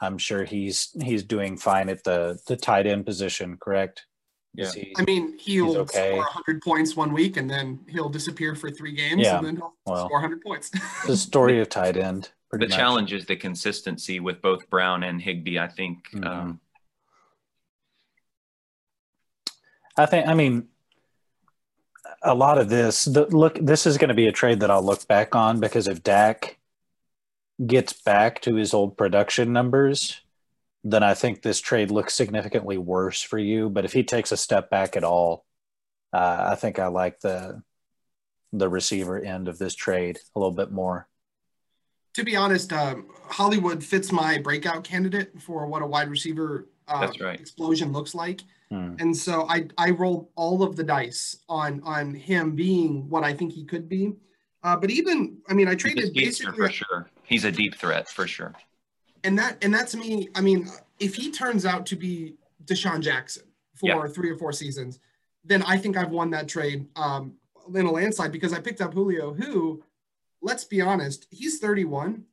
I'm 0.00 0.18
sure 0.18 0.44
he's 0.44 0.90
he's 1.02 1.22
doing 1.22 1.56
fine 1.56 1.88
at 1.88 2.04
the 2.04 2.38
the 2.46 2.56
tight 2.56 2.86
end 2.86 3.04
position, 3.04 3.56
correct? 3.60 4.06
Yeah. 4.54 4.70
He, 4.70 4.94
I 4.98 5.04
mean, 5.04 5.38
he'll 5.38 5.78
okay. 5.78 6.10
score 6.10 6.18
100 6.18 6.62
points 6.62 6.94
one 6.94 7.12
week 7.12 7.36
and 7.36 7.48
then 7.48 7.80
he'll 7.88 8.10
disappear 8.10 8.54
for 8.54 8.70
three 8.70 8.92
games 8.92 9.22
yeah. 9.22 9.38
and 9.38 9.46
then 9.46 9.56
he'll 9.56 9.74
well, 9.86 10.06
score 10.06 10.20
100 10.20 10.42
points. 10.42 10.70
the 11.06 11.16
story 11.16 11.60
of 11.60 11.68
tight 11.68 11.96
end. 11.96 12.30
The 12.50 12.58
much. 12.58 12.70
challenge 12.70 13.14
is 13.14 13.24
the 13.24 13.36
consistency 13.36 14.20
with 14.20 14.42
both 14.42 14.68
Brown 14.68 15.04
and 15.04 15.22
Higbee, 15.22 15.58
I 15.58 15.68
think. 15.68 16.10
Mm-hmm. 16.12 16.24
Um, 16.24 16.60
I 19.96 20.04
think. 20.04 20.28
I 20.28 20.34
mean, 20.34 20.68
a 22.22 22.34
lot 22.34 22.58
of 22.58 22.68
this. 22.68 23.06
The, 23.06 23.24
look, 23.26 23.58
this 23.58 23.86
is 23.86 23.96
going 23.96 24.08
to 24.08 24.14
be 24.14 24.26
a 24.26 24.32
trade 24.32 24.60
that 24.60 24.70
I'll 24.70 24.84
look 24.84 25.06
back 25.08 25.34
on 25.34 25.60
because 25.60 25.88
if 25.88 26.02
Dak 26.02 26.58
gets 27.66 27.94
back 27.94 28.42
to 28.42 28.56
his 28.56 28.74
old 28.74 28.98
production 28.98 29.52
numbers, 29.54 30.20
then 30.84 31.02
I 31.02 31.14
think 31.14 31.42
this 31.42 31.60
trade 31.60 31.90
looks 31.90 32.14
significantly 32.14 32.78
worse 32.78 33.22
for 33.22 33.38
you. 33.38 33.68
But 33.68 33.84
if 33.84 33.92
he 33.92 34.02
takes 34.02 34.32
a 34.32 34.36
step 34.36 34.68
back 34.70 34.96
at 34.96 35.04
all, 35.04 35.44
uh, 36.12 36.48
I 36.50 36.54
think 36.56 36.78
I 36.78 36.88
like 36.88 37.20
the 37.20 37.62
the 38.52 38.68
receiver 38.68 39.18
end 39.18 39.48
of 39.48 39.58
this 39.58 39.74
trade 39.74 40.18
a 40.34 40.38
little 40.38 40.54
bit 40.54 40.70
more. 40.70 41.08
To 42.14 42.24
be 42.24 42.36
honest, 42.36 42.70
um, 42.72 43.06
Hollywood 43.24 43.82
fits 43.82 44.12
my 44.12 44.38
breakout 44.38 44.84
candidate 44.84 45.40
for 45.40 45.66
what 45.66 45.80
a 45.80 45.86
wide 45.86 46.10
receiver 46.10 46.68
uh, 46.86 47.10
right. 47.18 47.40
explosion 47.40 47.92
looks 47.92 48.14
like. 48.14 48.42
Hmm. 48.70 48.96
And 48.98 49.16
so 49.16 49.46
I 49.48 49.68
I 49.78 49.90
rolled 49.90 50.28
all 50.34 50.62
of 50.62 50.76
the 50.76 50.84
dice 50.84 51.36
on 51.48 51.80
on 51.84 52.14
him 52.14 52.54
being 52.56 53.08
what 53.08 53.22
I 53.22 53.32
think 53.32 53.52
he 53.52 53.64
could 53.64 53.88
be. 53.88 54.14
Uh, 54.64 54.76
but 54.76 54.90
even 54.90 55.38
I 55.48 55.54
mean 55.54 55.68
I 55.68 55.76
traded 55.76 56.12
basically 56.12 56.56
for 56.56 56.70
sure. 56.70 57.10
He's 57.22 57.44
a 57.44 57.52
deep 57.52 57.76
threat 57.76 58.08
for 58.08 58.26
sure 58.26 58.54
and 59.24 59.38
that 59.38 59.62
and 59.62 59.74
that 59.74 59.88
to 59.88 59.96
me, 59.96 60.28
I 60.34 60.40
mean, 60.40 60.68
if 60.98 61.14
he 61.14 61.30
turns 61.30 61.64
out 61.66 61.86
to 61.86 61.96
be 61.96 62.34
DeSean 62.64 63.00
Jackson 63.00 63.44
for 63.74 63.88
yeah. 63.88 64.06
three 64.06 64.30
or 64.30 64.36
four 64.36 64.52
seasons, 64.52 64.98
then 65.44 65.62
I 65.62 65.76
think 65.76 65.96
I've 65.96 66.10
won 66.10 66.30
that 66.30 66.48
trade 66.48 66.86
um, 66.96 67.34
in 67.74 67.86
a 67.86 67.90
landslide 67.90 68.32
because 68.32 68.52
I 68.52 68.60
picked 68.60 68.80
up 68.80 68.94
Julio, 68.94 69.32
who, 69.32 69.82
let's 70.40 70.64
be 70.64 70.80
honest, 70.80 71.26
he's 71.30 71.58
31, 71.58 72.24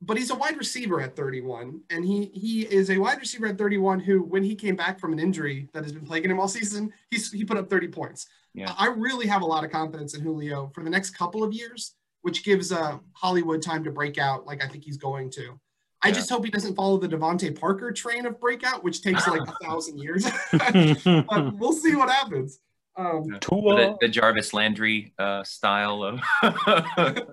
but 0.00 0.16
he's 0.16 0.30
a 0.30 0.34
wide 0.34 0.56
receiver 0.56 1.00
at 1.00 1.16
31, 1.16 1.80
and 1.90 2.04
he 2.04 2.26
he 2.26 2.62
is 2.62 2.90
a 2.90 2.98
wide 2.98 3.18
receiver 3.18 3.46
at 3.46 3.58
31 3.58 4.00
who, 4.00 4.22
when 4.22 4.44
he 4.44 4.54
came 4.54 4.76
back 4.76 4.98
from 4.98 5.12
an 5.12 5.18
injury 5.18 5.68
that 5.72 5.82
has 5.82 5.92
been 5.92 6.06
plaguing 6.06 6.30
him 6.30 6.40
all 6.40 6.48
season, 6.48 6.92
he's 7.10 7.32
he 7.32 7.44
put 7.44 7.56
up 7.56 7.70
30 7.70 7.88
points. 7.88 8.26
Yeah. 8.54 8.74
I 8.78 8.88
really 8.88 9.26
have 9.26 9.42
a 9.42 9.46
lot 9.46 9.64
of 9.64 9.70
confidence 9.70 10.14
in 10.14 10.22
Julio 10.22 10.70
for 10.74 10.82
the 10.82 10.90
next 10.90 11.10
couple 11.10 11.44
of 11.44 11.52
years, 11.52 11.94
which 12.22 12.42
gives 12.42 12.72
uh, 12.72 12.98
Hollywood 13.12 13.60
time 13.60 13.84
to 13.84 13.90
break 13.90 14.18
out, 14.18 14.46
like 14.46 14.64
I 14.64 14.68
think 14.68 14.84
he's 14.84 14.96
going 14.96 15.30
to. 15.32 15.60
I 16.06 16.12
just 16.12 16.30
hope 16.30 16.44
he 16.44 16.50
doesn't 16.52 16.76
follow 16.76 16.98
the 16.98 17.08
DeVante 17.08 17.58
Parker 17.58 17.90
train 17.90 18.26
of 18.26 18.38
breakout, 18.38 18.84
which 18.84 19.02
takes 19.02 19.26
like 19.26 19.40
a 19.40 19.52
thousand 19.64 19.98
years. 19.98 20.24
but 20.52 21.54
we'll 21.58 21.72
see 21.72 21.96
what 21.96 22.08
happens. 22.08 22.60
Um, 22.96 23.26
the, 23.28 23.96
the, 24.00 24.08
Jarvis 24.08 24.54
Landry 24.54 25.12
uh, 25.18 25.42
style 25.42 26.02
of 26.02 26.20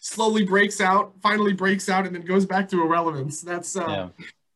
slowly 0.00 0.44
breaks 0.44 0.80
out, 0.80 1.12
finally 1.22 1.52
breaks 1.52 1.90
out, 1.90 2.06
and 2.06 2.14
then 2.16 2.22
goes 2.22 2.46
back 2.46 2.68
to 2.70 2.82
irrelevance. 2.82 3.42
That's 3.42 3.76
uh, 3.76 4.08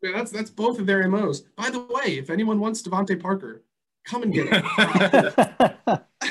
yeah. 0.03 0.13
that's 0.15 0.33
that's 0.33 0.51
both 0.51 0.81
of 0.81 0.87
their 0.87 1.07
MOs. 1.07 1.41
By 1.41 1.71
the 1.71 1.81
way, 1.81 2.17
if 2.19 2.31
anyone 2.31 2.59
wants 2.59 2.83
DeVante 2.83 3.21
Parker, 3.21 3.63
come 4.05 4.23
and 4.23 4.33
get 4.33 4.49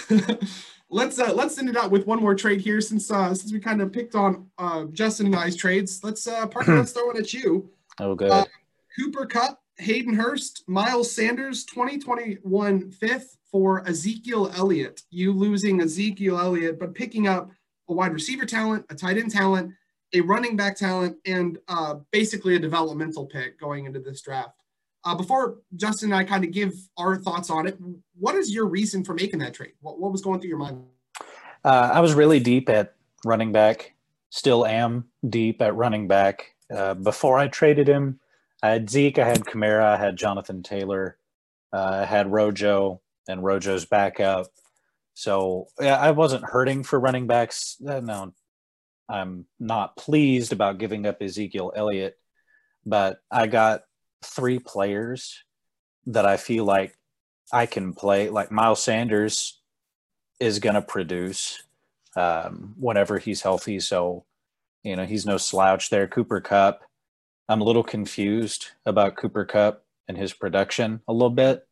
it. 0.09 0.49
Let's 0.95 1.19
uh, 1.19 1.33
let's 1.33 1.57
end 1.57 1.67
it 1.67 1.75
out 1.75 1.91
with 1.91 2.07
one 2.07 2.21
more 2.21 2.33
trade 2.33 2.61
here 2.61 2.79
since 2.79 3.11
uh, 3.11 3.33
since 3.33 3.51
we 3.51 3.59
kind 3.59 3.81
of 3.81 3.91
picked 3.91 4.15
on 4.15 4.49
uh, 4.57 4.85
Justin 4.93 5.25
and 5.25 5.35
I's 5.35 5.57
trades. 5.57 6.01
Let's 6.05 6.25
uh, 6.25 6.47
partner. 6.47 6.77
let's 6.77 6.93
throw 6.93 7.11
it 7.11 7.17
at 7.17 7.33
you. 7.33 7.69
Oh, 7.99 8.15
good. 8.15 8.31
Uh, 8.31 8.45
Cooper 8.97 9.25
Kupp, 9.25 9.59
Hayden 9.77 10.13
Hurst, 10.13 10.63
Miles 10.69 11.11
Sanders, 11.11 11.65
2021 11.65 12.91
fifth 12.91 13.35
for 13.51 13.85
Ezekiel 13.85 14.49
Elliott. 14.55 15.01
You 15.09 15.33
losing 15.33 15.81
Ezekiel 15.81 16.39
Elliott, 16.39 16.79
but 16.79 16.95
picking 16.95 17.27
up 17.27 17.51
a 17.89 17.93
wide 17.93 18.13
receiver 18.13 18.45
talent, 18.45 18.85
a 18.89 18.95
tight 18.95 19.17
end 19.17 19.31
talent, 19.31 19.73
a 20.13 20.21
running 20.21 20.55
back 20.55 20.77
talent, 20.77 21.17
and 21.25 21.57
uh, 21.67 21.95
basically 22.13 22.55
a 22.55 22.59
developmental 22.59 23.25
pick 23.25 23.59
going 23.59 23.85
into 23.85 23.99
this 23.99 24.21
draft. 24.21 24.61
Uh, 25.05 25.13
before 25.13 25.57
Justin 25.75 26.11
and 26.11 26.19
I 26.19 26.23
kind 26.23 26.43
of 26.43 26.51
give 26.51 26.73
our 26.97 27.15
thoughts 27.15 27.51
on 27.51 27.67
it, 27.67 27.77
what 28.17 28.35
is 28.35 28.51
your 28.51 28.65
reason 28.65 29.03
for 29.03 29.13
making 29.13 29.39
that 29.39 29.53
trade? 29.53 29.73
What, 29.81 29.99
what 29.99 30.11
was 30.11 30.21
going 30.21 30.39
through 30.39 30.49
your 30.49 30.57
mind? 30.57 30.83
Uh, 31.63 31.91
I 31.93 31.99
was 31.99 32.15
really 32.15 32.39
deep 32.39 32.69
at 32.69 32.95
running 33.23 33.51
back, 33.51 33.93
still 34.31 34.65
am 34.65 35.05
deep 35.27 35.61
at 35.61 35.75
running 35.75 36.07
back. 36.07 36.55
Uh, 36.75 36.95
before 36.95 37.37
I 37.37 37.47
traded 37.47 37.87
him, 37.87 38.19
I 38.63 38.69
had 38.69 38.89
Zeke, 38.89 39.19
I 39.19 39.27
had 39.27 39.45
Kamara, 39.45 39.83
I 39.83 39.97
had 39.97 40.17
Jonathan 40.17 40.63
Taylor, 40.63 41.17
uh, 41.71 41.99
I 42.01 42.05
had 42.05 42.31
Rojo, 42.31 43.01
and 43.27 43.43
Rojo's 43.43 43.85
backup. 43.85 44.47
So 45.13 45.67
yeah, 45.79 45.97
I 45.97 46.11
wasn't 46.11 46.43
hurting 46.45 46.83
for 46.83 46.99
running 46.99 47.27
backs. 47.27 47.77
Uh, 47.87 47.99
no, 47.99 48.33
I'm 49.07 49.45
not 49.59 49.97
pleased 49.97 50.51
about 50.51 50.79
giving 50.79 51.05
up 51.05 51.21
Ezekiel 51.21 51.73
Elliott, 51.75 52.17
but 52.85 53.19
I 53.31 53.47
got 53.47 53.83
three 54.25 54.59
players 54.59 55.43
that 56.07 56.25
I 56.25 56.37
feel 56.37 56.65
like 56.65 56.97
I 57.51 57.65
can 57.65 57.93
play. 57.93 58.29
Like 58.29 58.51
Miles 58.51 58.83
Sanders 58.83 59.59
is 60.39 60.59
going 60.59 60.75
to 60.75 60.81
produce. 60.81 61.61
um, 62.15 62.75
whenever 62.79 63.17
he's 63.19 63.41
healthy. 63.41 63.79
So, 63.79 64.25
you 64.83 64.95
know, 64.95 65.05
he's 65.05 65.25
no 65.25 65.37
slouch 65.37 65.89
there. 65.89 66.07
Cooper 66.07 66.41
Kupp, 66.41 66.81
I'm 67.49 67.61
a 67.61 67.65
little 67.65 67.83
confused 67.83 68.67
about 68.85 69.17
Cooper 69.17 69.45
Kupp 69.45 69.83
and 70.07 70.17
his 70.17 70.33
production 70.33 71.01
a 71.07 71.13
little 71.13 71.29
bit, 71.29 71.67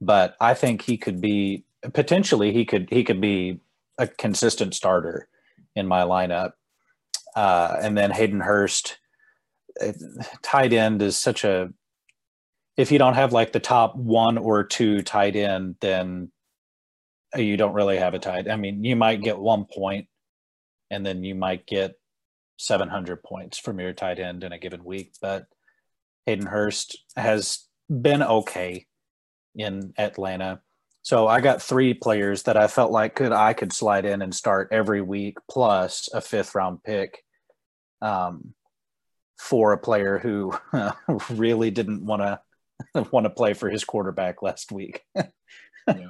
but 0.00 0.36
I 0.40 0.54
think 0.54 0.82
he 0.82 0.96
could 0.96 1.20
be 1.20 1.64
potentially 1.94 2.52
he 2.52 2.64
could 2.64 2.88
he 2.90 3.04
could 3.04 3.20
be 3.20 3.60
a 3.98 4.06
consistent 4.06 4.74
starter 4.74 5.28
in 5.74 5.86
my 5.86 6.02
lineup. 6.02 6.52
Uh, 7.34 7.76
and 7.80 7.96
then 7.96 8.10
Hayden 8.10 8.40
Hurst, 8.40 8.98
tight 10.42 10.72
end 10.72 11.02
is 11.02 11.16
such 11.16 11.44
a 11.44 11.72
if 12.78 12.92
you 12.92 12.98
don't 12.98 13.14
have 13.14 13.32
like 13.32 13.50
the 13.52 13.60
top 13.60 13.96
one 13.96 14.38
or 14.38 14.62
two 14.62 15.02
tight 15.02 15.34
end, 15.34 15.74
then 15.80 16.30
you 17.34 17.56
don't 17.56 17.74
really 17.74 17.98
have 17.98 18.14
a 18.14 18.20
tight. 18.20 18.48
I 18.48 18.54
mean, 18.54 18.84
you 18.84 18.94
might 18.94 19.20
get 19.20 19.36
one 19.36 19.64
point, 19.64 20.06
and 20.88 21.04
then 21.04 21.24
you 21.24 21.34
might 21.34 21.66
get 21.66 21.98
700 22.58 23.22
points 23.24 23.58
from 23.58 23.80
your 23.80 23.92
tight 23.92 24.20
end 24.20 24.44
in 24.44 24.52
a 24.52 24.60
given 24.60 24.84
week. 24.84 25.12
But 25.20 25.46
Hayden 26.24 26.46
Hurst 26.46 26.96
has 27.16 27.66
been 27.90 28.22
okay 28.22 28.86
in 29.56 29.92
Atlanta. 29.98 30.60
So 31.02 31.26
I 31.26 31.40
got 31.40 31.60
three 31.60 31.94
players 31.94 32.44
that 32.44 32.56
I 32.56 32.68
felt 32.68 32.92
like 32.92 33.16
could 33.16 33.32
I 33.32 33.54
could 33.54 33.72
slide 33.72 34.04
in 34.04 34.22
and 34.22 34.32
start 34.32 34.68
every 34.70 35.02
week, 35.02 35.38
plus 35.50 36.08
a 36.14 36.20
fifth 36.20 36.54
round 36.54 36.84
pick 36.84 37.24
um, 38.00 38.54
for 39.36 39.72
a 39.72 39.78
player 39.78 40.18
who 40.18 40.56
really 41.30 41.72
didn't 41.72 42.06
want 42.06 42.22
to 42.22 42.40
want 43.12 43.24
to 43.24 43.30
play 43.30 43.54
for 43.54 43.70
his 43.70 43.84
quarterback 43.84 44.42
last 44.42 44.72
week. 44.72 45.02
yeah. 45.16 46.08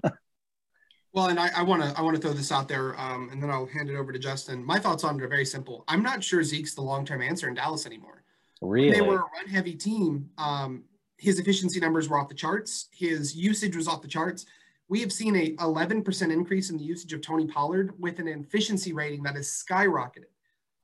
Well, 1.13 1.29
and 1.29 1.41
I 1.41 1.63
want 1.63 1.83
to 1.83 1.93
I 1.99 2.03
want 2.03 2.17
to 2.17 2.23
throw 2.23 2.33
this 2.33 2.53
out 2.53 2.69
there, 2.69 2.99
um, 3.01 3.31
and 3.33 3.43
then 3.43 3.51
I'll 3.51 3.67
hand 3.67 3.89
it 3.91 3.97
over 3.97 4.13
to 4.13 4.19
Justin. 4.19 4.65
My 4.65 4.79
thoughts 4.79 5.05
on 5.05 5.19
it 5.19 5.23
are 5.25 5.29
very 5.29 5.47
simple. 5.47 5.85
I'm 5.89 6.03
not 6.03 6.23
sure 6.23 6.43
Zeke's 6.45 6.75
the 6.75 6.83
long 6.83 7.05
term 7.05 7.23
answer 7.23 7.49
in 7.49 7.55
Dallas 7.55 7.87
anymore. 7.87 8.23
Really, 8.61 8.91
when 8.91 9.01
they 9.01 9.07
were 9.07 9.21
a 9.21 9.31
run 9.37 9.49
heavy 9.49 9.75
team. 9.75 10.31
Um, 10.39 10.85
his 11.17 11.41
efficiency 11.41 11.81
numbers 11.81 12.09
were 12.09 12.19
off 12.19 12.29
the 12.29 12.35
charts. 12.35 12.89
His 12.93 13.35
usage 13.35 13.75
was 13.75 13.89
off 13.89 14.03
the 14.03 14.09
charts. 14.09 14.47
We 14.89 15.01
have 15.01 15.13
seen 15.13 15.35
a 15.37 15.57
11% 15.57 16.33
increase 16.33 16.71
in 16.71 16.79
the 16.79 16.85
usage 16.85 17.13
of 17.13 17.21
Tony 17.21 17.47
Pollard 17.47 17.93
with 17.99 18.21
an 18.21 18.29
efficiency 18.29 18.93
rating 18.93 19.25
that 19.25 19.35
has 19.35 19.49
skyrocketed. 19.49 20.31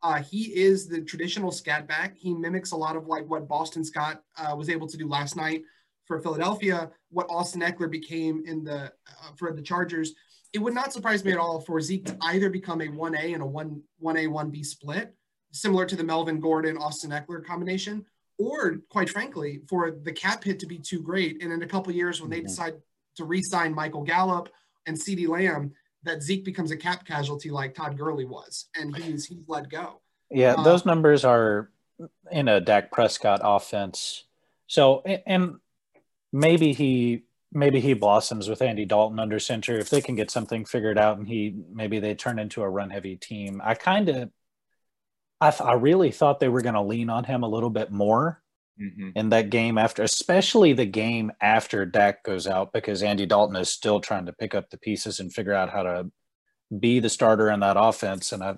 Uh, 0.03 0.21
he 0.21 0.55
is 0.55 0.89
the 0.89 1.03
traditional 1.03 1.51
scat 1.51 1.87
back. 1.87 2.17
He 2.17 2.35
mimics 2.35 2.73
a 2.73 2.77
lot 2.77 2.97
of 2.97 3.07
like 3.07 3.27
what 3.27 3.49
Boston 3.49 3.85
Scott 3.85 4.23
uh, 4.37 4.55
was 4.55 4.69
able 4.69 4.89
to 4.89 4.97
do 4.97 5.09
last 5.09 5.37
night 5.37 5.63
for 6.07 6.21
Philadelphia, 6.21 6.91
what 7.11 7.27
Austin 7.31 7.63
Ekeler 7.63 7.91
became 7.91 8.45
in 8.47 8.65
the 8.65 8.85
uh, 8.85 9.33
for 9.37 9.53
the 9.53 9.63
Chargers. 9.63 10.15
It 10.53 10.59
would 10.59 10.75
not 10.75 10.93
surprise 10.93 11.25
me 11.25 11.33
at 11.33 11.39
all 11.39 11.61
for 11.61 11.81
Zeke 11.81 12.05
to 12.07 12.17
either 12.23 12.49
become 12.49 12.81
a 12.81 12.87
1A 12.87 13.35
and 13.35 13.43
a 13.43 13.47
1 13.47 13.83
1A 14.03 14.29
1B 14.29 14.65
split, 14.65 15.15
similar 15.53 15.87
to 15.87 15.97
the 15.97 16.05
Melvin 16.05 16.41
Gordon 16.41 16.77
Austin 16.77 17.11
Ekeler 17.11 17.45
combination, 17.45 18.05
or 18.39 18.77
quite 18.89 19.11
frankly, 19.11 19.63
for 19.69 19.91
the 19.91 20.13
cap 20.13 20.45
hit 20.45 20.59
to 20.61 20.67
be 20.67 20.79
too 20.79 21.01
great. 21.01 21.43
And 21.43 21.53
in 21.53 21.63
a 21.63 21.67
couple 21.67 21.93
years, 21.93 22.21
when 22.21 22.31
they 22.31 22.39
mm-hmm. 22.39 22.47
decide 22.47 22.75
to 23.17 23.25
re-sign 23.25 23.75
Michael 23.75 24.03
Gallup 24.03 24.49
and 24.87 24.97
CeeDee 24.97 25.29
Lamb, 25.29 25.73
that 26.05 26.23
Zeke 26.23 26.45
becomes 26.45 26.71
a 26.71 26.77
cap 26.77 27.05
casualty 27.05 27.51
like 27.51 27.75
Todd 27.75 27.97
Gurley 27.97 28.27
was, 28.27 28.67
and 28.77 28.95
he's 28.97 29.25
he's 29.27 29.43
let 29.49 29.69
go. 29.69 30.01
Yeah, 30.31 30.55
uh, 30.55 30.63
those 30.63 30.85
numbers 30.85 31.25
are 31.25 31.71
in 32.31 32.49
a 32.49 32.61
Dak 32.61 32.91
Prescott 32.91 33.41
offense. 33.43 34.25
So 34.67 35.03
and 35.03 35.57
maybe 36.35 36.73
he 36.73 37.23
maybe 37.53 37.81
he 37.81 37.95
blossoms 37.95 38.49
with 38.49 38.61
Andy 38.61 38.85
Dalton 38.85 39.21
under 39.21 39.39
center 39.39 39.79
if 39.79 39.89
they 39.89 40.01
can 40.01 40.17
get 40.17 40.33
something 40.33 40.65
figured 40.65 40.99
out 40.99 41.17
and 41.17 41.29
he 41.29 41.55
maybe 41.73 42.01
they 42.01 42.17
turn 42.17 42.41
into 42.41 42.63
a 42.63 42.69
run 42.69 42.91
heavy 42.91 43.17
team. 43.17 43.63
I 43.65 43.75
kind 43.75 44.09
of 44.09 44.31
I, 45.41 45.51
th- 45.51 45.63
I 45.63 45.75
really 45.75 46.11
thought 46.11 46.41
they 46.41 46.49
were 46.49 46.63
going 46.63 46.75
to 46.75 46.83
lean 46.83 47.09
on 47.09 47.23
him 47.23 47.45
a 47.45 47.49
little 47.49 47.71
bit 47.71 47.93
more 47.93 48.43
mm-hmm. 48.81 49.11
in 49.15 49.29
that 49.29 49.51
game 49.51 49.79
after, 49.79 50.03
especially 50.03 50.73
the 50.73 50.87
game 50.87 51.31
after 51.41 51.87
Dak 51.87 52.25
goes 52.25 52.47
out, 52.47 52.73
because 52.73 53.03
Andy 53.03 53.27
Dalton 53.27 53.57
is 53.57 53.69
still 53.69 54.01
trying 54.01 54.27
to 54.27 54.33
pick 54.33 54.55
up 54.55 54.71
the 54.71 54.79
pieces 54.79 55.21
and 55.21 55.33
figure 55.33 55.55
out 55.55 55.71
how 55.71 55.83
to 55.83 56.11
be 56.77 56.99
the 56.99 57.11
starter 57.11 57.51
in 57.51 57.61
that 57.61 57.77
offense. 57.79 58.33
And 58.33 58.43
I, 58.43 58.57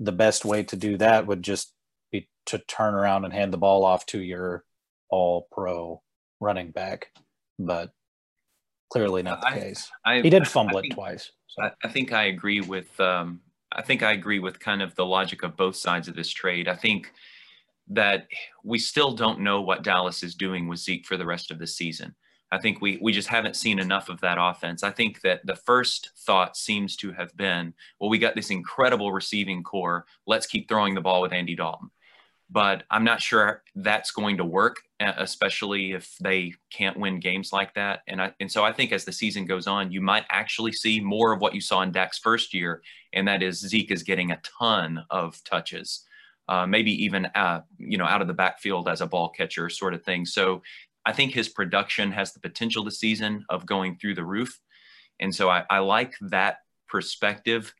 the 0.00 0.12
best 0.12 0.44
way 0.44 0.64
to 0.64 0.76
do 0.76 0.96
that 0.96 1.26
would 1.26 1.42
just 1.42 1.72
be 2.10 2.28
to 2.46 2.58
turn 2.58 2.94
around 2.94 3.24
and 3.24 3.34
hand 3.34 3.52
the 3.52 3.58
ball 3.58 3.84
off 3.84 4.06
to 4.06 4.20
your 4.20 4.64
all 5.10 5.46
pro 5.52 6.02
running 6.40 6.70
back. 6.70 7.08
But 7.58 7.92
clearly 8.90 9.22
not 9.22 9.40
the 9.40 9.48
I, 9.48 9.58
case. 9.58 9.90
I, 10.04 10.20
he 10.20 10.30
did 10.30 10.46
fumble 10.46 10.80
think, 10.80 10.92
it 10.92 10.94
twice. 10.94 11.32
So. 11.48 11.70
I, 11.82 11.88
think 11.88 12.12
I 12.12 12.24
agree 12.24 12.60
with 12.60 12.98
um, 13.00 13.40
I 13.72 13.82
think 13.82 14.02
I 14.02 14.12
agree 14.12 14.38
with 14.38 14.60
kind 14.60 14.82
of 14.82 14.94
the 14.94 15.06
logic 15.06 15.42
of 15.42 15.56
both 15.56 15.76
sides 15.76 16.08
of 16.08 16.16
this 16.16 16.30
trade. 16.30 16.68
I 16.68 16.76
think 16.76 17.12
that 17.88 18.26
we 18.64 18.78
still 18.78 19.12
don't 19.12 19.40
know 19.40 19.62
what 19.62 19.82
Dallas 19.82 20.22
is 20.22 20.34
doing 20.34 20.68
with 20.68 20.80
Zeke 20.80 21.06
for 21.06 21.16
the 21.16 21.26
rest 21.26 21.50
of 21.50 21.58
the 21.58 21.66
season. 21.66 22.14
I 22.52 22.58
think 22.58 22.80
we 22.80 22.98
we 23.02 23.12
just 23.12 23.28
haven't 23.28 23.56
seen 23.56 23.78
enough 23.78 24.08
of 24.08 24.20
that 24.20 24.38
offense. 24.40 24.84
I 24.84 24.90
think 24.90 25.20
that 25.22 25.44
the 25.44 25.56
first 25.56 26.10
thought 26.26 26.56
seems 26.56 26.94
to 26.96 27.12
have 27.12 27.36
been, 27.36 27.74
well, 27.98 28.08
we 28.08 28.18
got 28.18 28.36
this 28.36 28.50
incredible 28.50 29.12
receiving 29.12 29.62
corps. 29.62 30.06
Let's 30.26 30.46
keep 30.46 30.68
throwing 30.68 30.94
the 30.94 31.00
ball 31.00 31.22
with 31.22 31.32
Andy 31.32 31.56
Dalton. 31.56 31.90
But 32.48 32.84
I'm 32.90 33.04
not 33.04 33.20
sure 33.20 33.64
that's 33.74 34.12
going 34.12 34.36
to 34.36 34.44
work, 34.44 34.76
especially 35.00 35.92
if 35.92 36.16
they 36.20 36.54
can't 36.70 36.96
win 36.96 37.18
games 37.18 37.52
like 37.52 37.74
that. 37.74 38.02
And 38.06 38.22
I, 38.22 38.34
and 38.38 38.50
so 38.50 38.64
I 38.64 38.72
think 38.72 38.92
as 38.92 39.04
the 39.04 39.12
season 39.12 39.46
goes 39.46 39.66
on, 39.66 39.90
you 39.90 40.00
might 40.00 40.24
actually 40.30 40.72
see 40.72 41.00
more 41.00 41.32
of 41.32 41.40
what 41.40 41.54
you 41.54 41.60
saw 41.60 41.82
in 41.82 41.90
Dak's 41.90 42.18
first 42.18 42.54
year, 42.54 42.82
and 43.12 43.26
that 43.26 43.42
is 43.42 43.58
Zeke 43.58 43.90
is 43.90 44.04
getting 44.04 44.30
a 44.30 44.40
ton 44.58 45.04
of 45.10 45.42
touches 45.42 46.04
uh, 46.48 46.66
maybe 46.66 46.92
even 47.04 47.26
uh, 47.26 47.62
you 47.78 47.98
know 47.98 48.04
out 48.04 48.22
of 48.22 48.28
the 48.28 48.34
backfield 48.34 48.88
as 48.88 49.00
a 49.00 49.06
ball 49.06 49.28
catcher 49.28 49.68
sort 49.68 49.94
of 49.94 50.02
thing. 50.04 50.24
So 50.24 50.62
I 51.04 51.12
think 51.12 51.34
his 51.34 51.48
production 51.48 52.12
has 52.12 52.32
the 52.32 52.40
potential 52.40 52.84
this 52.84 52.98
season 52.98 53.44
of 53.48 53.66
going 53.66 53.96
through 53.96 54.14
the 54.14 54.24
roof, 54.24 54.60
and 55.20 55.34
so 55.34 55.48
I, 55.48 55.64
I 55.68 55.78
like 55.80 56.14
that 56.22 56.58
perspective. 56.88 57.74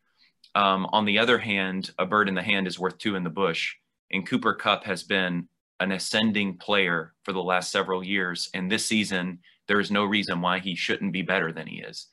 Um, 0.55 0.87
on 0.92 1.05
the 1.05 1.18
other 1.18 1.38
hand, 1.38 1.90
a 1.98 2.07
bird 2.07 2.29
in 2.29 2.35
the 2.35 2.42
hand 2.42 2.66
is 2.66 2.79
worth 2.79 2.98
two 2.98 3.14
in 3.14 3.24
the 3.24 3.31
bush, 3.31 3.74
and 4.11 4.27
Cooper 4.27 4.55
Kupp 4.55 4.85
has 4.85 5.03
been 5.03 5.49
an 5.81 5.92
ascending 5.92 6.57
player 6.59 7.12
for 7.25 7.33
the 7.33 7.42
last 7.42 7.71
several 7.71 8.03
years, 8.03 8.49
and 8.55 8.71
this 8.71 8.87
season 8.87 9.40
there 9.69 9.81
is 9.81 9.90
no 9.90 10.05
reason 10.05 10.40
why 10.40 10.59
he 10.59 10.75
shouldn't 10.75 11.12
be 11.12 11.23
better 11.23 11.53
than 11.53 11.66
he 11.66 11.81
is. 11.81 12.07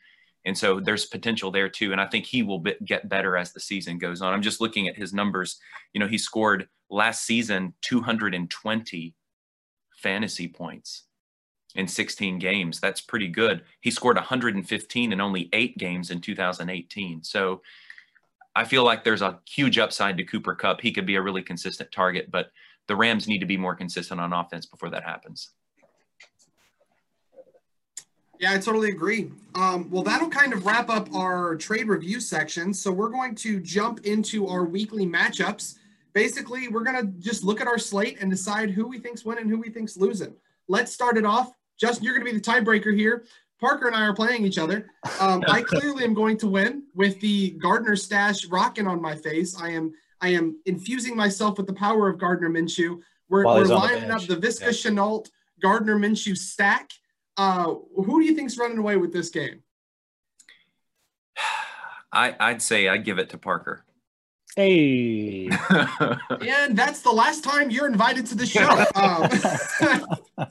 And 0.45 0.57
so 0.57 0.79
there's 0.79 1.05
potential 1.05 1.51
there 1.51 1.69
too. 1.69 1.91
And 1.91 2.01
I 2.01 2.07
think 2.07 2.25
he 2.25 2.43
will 2.43 2.59
be, 2.59 2.75
get 2.85 3.07
better 3.07 3.37
as 3.37 3.53
the 3.53 3.59
season 3.59 3.97
goes 3.97 4.21
on. 4.21 4.33
I'm 4.33 4.41
just 4.41 4.59
looking 4.59 4.87
at 4.87 4.97
his 4.97 5.13
numbers. 5.13 5.57
You 5.93 5.99
know, 5.99 6.07
he 6.07 6.17
scored 6.17 6.67
last 6.89 7.25
season 7.25 7.73
220 7.81 9.15
fantasy 9.95 10.47
points 10.47 11.03
in 11.75 11.87
16 11.87 12.39
games. 12.39 12.79
That's 12.79 13.01
pretty 13.01 13.29
good. 13.29 13.63
He 13.81 13.89
scored 13.89 14.17
115 14.17 15.13
in 15.13 15.21
only 15.21 15.49
eight 15.53 15.77
games 15.77 16.11
in 16.11 16.19
2018. 16.19 17.23
So 17.23 17.61
I 18.55 18.65
feel 18.65 18.83
like 18.83 19.03
there's 19.03 19.21
a 19.21 19.39
huge 19.47 19.79
upside 19.79 20.17
to 20.17 20.23
Cooper 20.23 20.55
Kupp. 20.55 20.81
He 20.81 20.91
could 20.91 21.05
be 21.05 21.15
a 21.15 21.21
really 21.21 21.41
consistent 21.41 21.91
target, 21.91 22.29
but 22.29 22.51
the 22.87 22.95
Rams 22.95 23.27
need 23.27 23.39
to 23.39 23.45
be 23.45 23.57
more 23.57 23.75
consistent 23.75 24.19
on 24.19 24.33
offense 24.33 24.65
before 24.65 24.89
that 24.91 25.03
happens. 25.03 25.49
Yeah, 28.39 28.53
I 28.53 28.57
totally 28.57 28.89
agree. 28.89 29.31
Um, 29.55 29.89
well, 29.89 30.03
that'll 30.03 30.29
kind 30.29 30.53
of 30.53 30.65
wrap 30.65 30.89
up 30.89 31.13
our 31.15 31.55
trade 31.55 31.87
review 31.87 32.19
section. 32.19 32.73
So 32.73 32.91
we're 32.91 33.09
going 33.09 33.35
to 33.35 33.59
jump 33.59 34.05
into 34.05 34.47
our 34.47 34.65
weekly 34.65 35.05
matchups. 35.05 35.77
Basically, 36.13 36.67
we're 36.67 36.83
going 36.83 36.99
to 36.99 37.07
just 37.21 37.43
look 37.43 37.61
at 37.61 37.67
our 37.67 37.77
slate 37.77 38.17
and 38.19 38.29
decide 38.29 38.69
who 38.69 38.87
we 38.87 38.99
think's 38.99 39.23
winning, 39.23 39.47
who 39.47 39.59
we 39.59 39.69
think's 39.69 39.97
losing. 39.97 40.33
Let's 40.67 40.91
start 40.91 41.17
it 41.17 41.25
off. 41.25 41.53
Justin, 41.79 42.03
you're 42.03 42.13
going 42.13 42.25
to 42.25 42.33
be 42.33 42.37
the 42.37 42.43
tiebreaker 42.43 42.95
here. 42.95 43.23
Parker 43.63 43.87
and 43.87 43.95
I 43.95 44.01
are 44.01 44.13
playing 44.13 44.45
each 44.45 44.57
other. 44.57 44.87
Um, 45.19 45.43
I 45.47 45.61
clearly 45.67 46.03
am 46.03 46.13
going 46.13 46.37
to 46.39 46.47
win 46.47 46.83
with 46.93 47.19
the 47.21 47.51
Gardner 47.51 47.95
stash 47.95 48.45
rocking 48.47 48.87
on 48.87 49.01
my 49.01 49.15
face. 49.15 49.59
I 49.59 49.69
am 49.69 49.93
I 50.21 50.29
am 50.29 50.59
infusing 50.65 51.15
myself 51.15 51.57
with 51.57 51.67
the 51.67 51.73
power 51.73 52.09
of 52.09 52.17
Gardner 52.17 52.49
Minshew. 52.49 52.99
We're, 53.29 53.45
we're 53.45 53.65
lining 53.65 54.11
up 54.11 54.21
the 54.23 54.35
Visca 54.35 54.61
yeah. 54.61 54.69
Shenault 54.69 55.29
Gardner 55.61 55.97
Minshew 55.97 56.37
stack 56.37 56.91
uh, 57.37 57.73
who 57.95 58.21
do 58.21 58.25
you 58.25 58.35
think's 58.35 58.57
running 58.57 58.77
away 58.77 58.97
with 58.97 59.11
this 59.13 59.29
game? 59.29 59.63
I, 62.11 62.35
I'd 62.39 62.61
say 62.61 62.87
I'd 62.87 63.05
give 63.05 63.17
it 63.17 63.29
to 63.31 63.37
Parker. 63.37 63.83
Hey. 64.55 65.47
and 66.29 66.77
that's 66.77 67.01
the 67.01 67.11
last 67.11 67.43
time 67.43 67.71
you're 67.71 67.87
invited 67.87 68.27
to 68.27 68.35
the 68.35 68.45
show. 68.45 68.85
Um, 68.95 70.47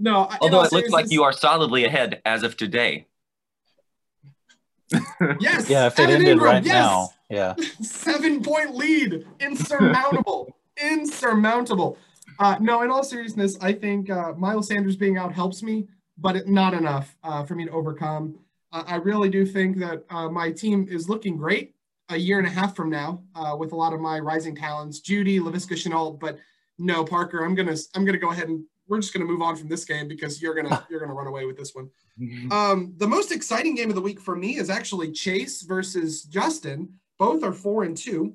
no, 0.00 0.28
although 0.40 0.62
it 0.62 0.72
looks 0.72 0.90
like 0.90 1.10
you 1.10 1.22
are 1.22 1.32
solidly 1.32 1.84
ahead 1.84 2.20
as 2.24 2.42
of 2.42 2.56
today. 2.56 3.06
yes. 5.38 5.70
Yeah, 5.70 5.86
if 5.86 5.98
it 5.98 6.10
ended 6.10 6.28
Ingram, 6.28 6.50
right 6.50 6.64
yes. 6.64 6.74
now. 6.74 7.10
Yeah. 7.28 7.54
Seven 7.80 8.42
point 8.42 8.74
lead. 8.74 9.24
Insurmountable. 9.38 10.56
Insurmountable. 10.82 11.96
Uh, 12.40 12.56
no, 12.60 12.82
in 12.82 12.90
all 12.90 13.04
seriousness, 13.04 13.56
I 13.60 13.72
think 13.72 14.10
uh, 14.10 14.32
Miles 14.32 14.66
Sanders 14.66 14.96
being 14.96 15.16
out 15.16 15.32
helps 15.32 15.62
me 15.62 15.86
but 16.20 16.46
not 16.46 16.74
enough 16.74 17.16
uh, 17.24 17.44
for 17.44 17.54
me 17.54 17.64
to 17.64 17.70
overcome. 17.70 18.38
Uh, 18.72 18.84
I 18.86 18.96
really 18.96 19.30
do 19.30 19.46
think 19.46 19.78
that 19.78 20.04
uh, 20.10 20.28
my 20.28 20.52
team 20.52 20.86
is 20.88 21.08
looking 21.08 21.36
great. 21.36 21.74
a 22.10 22.16
year 22.16 22.38
and 22.38 22.46
a 22.46 22.50
half 22.50 22.74
from 22.74 22.90
now 22.90 23.22
uh, 23.34 23.56
with 23.58 23.72
a 23.72 23.76
lot 23.76 23.92
of 23.92 24.00
my 24.00 24.18
rising 24.18 24.54
talents, 24.54 25.00
Jeudy, 25.00 25.38
Laviska 25.40 25.76
Shenault. 25.76 26.18
But 26.18 26.38
no, 26.78 27.04
Parker, 27.04 27.44
I'm 27.44 27.54
gonna 27.54 27.76
I'm 27.94 28.04
gonna 28.04 28.18
go 28.18 28.32
ahead 28.32 28.48
and 28.48 28.64
we're 28.90 28.98
just 29.00 29.14
gonna 29.14 29.24
move 29.24 29.40
on 29.40 29.56
from 29.56 29.68
this 29.68 29.84
game 29.84 30.08
because 30.08 30.42
you're 30.42 30.54
gonna 30.54 30.84
you're 30.90 31.00
gonna 31.00 31.14
run 31.14 31.28
away 31.28 31.46
with 31.46 31.56
this 31.56 31.74
one. 31.74 31.88
Um, 32.50 32.92
the 32.98 33.06
most 33.06 33.32
exciting 33.32 33.74
game 33.76 33.88
of 33.88 33.94
the 33.94 34.02
week 34.02 34.20
for 34.20 34.36
me 34.36 34.56
is 34.58 34.68
actually 34.68 35.12
Chase 35.12 35.62
versus 35.62 36.24
Justin. 36.24 36.92
Both 37.18 37.42
are 37.44 37.52
four 37.52 37.84
and 37.84 37.96
two. 37.96 38.34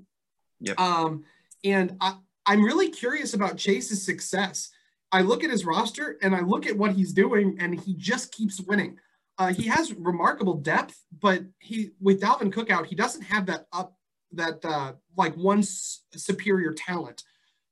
Yep. 0.62 0.80
Um, 0.80 1.24
and 1.64 1.98
I, 2.00 2.16
I'm 2.46 2.64
really 2.64 2.90
curious 2.90 3.34
about 3.34 3.58
Chase's 3.58 4.04
success. 4.04 4.72
I 5.12 5.22
look 5.22 5.44
at 5.44 5.52
his 5.52 5.66
roster 5.66 6.18
and 6.22 6.36
I 6.36 6.40
look 6.42 6.66
at 6.66 6.78
what 6.78 6.94
he's 6.94 7.14
doing, 7.14 7.58
and 7.60 7.80
he 7.80 7.94
just 7.94 8.32
keeps 8.32 8.60
winning. 8.62 8.98
Uh, 9.38 9.54
he 9.54 9.64
has 9.68 9.94
remarkable 9.94 10.56
depth, 10.56 10.98
but 11.22 11.44
he 11.60 11.92
with 12.00 12.22
Dalvin 12.22 12.52
Cook 12.52 12.72
out, 12.72 12.88
he 12.88 12.96
doesn't 12.96 13.24
have 13.24 13.46
that 13.48 13.68
up 13.74 13.98
that 14.32 14.64
uh, 14.64 14.94
like 15.18 15.36
one 15.36 15.60
s- 15.60 16.04
superior 16.16 16.74
talent. 16.74 17.24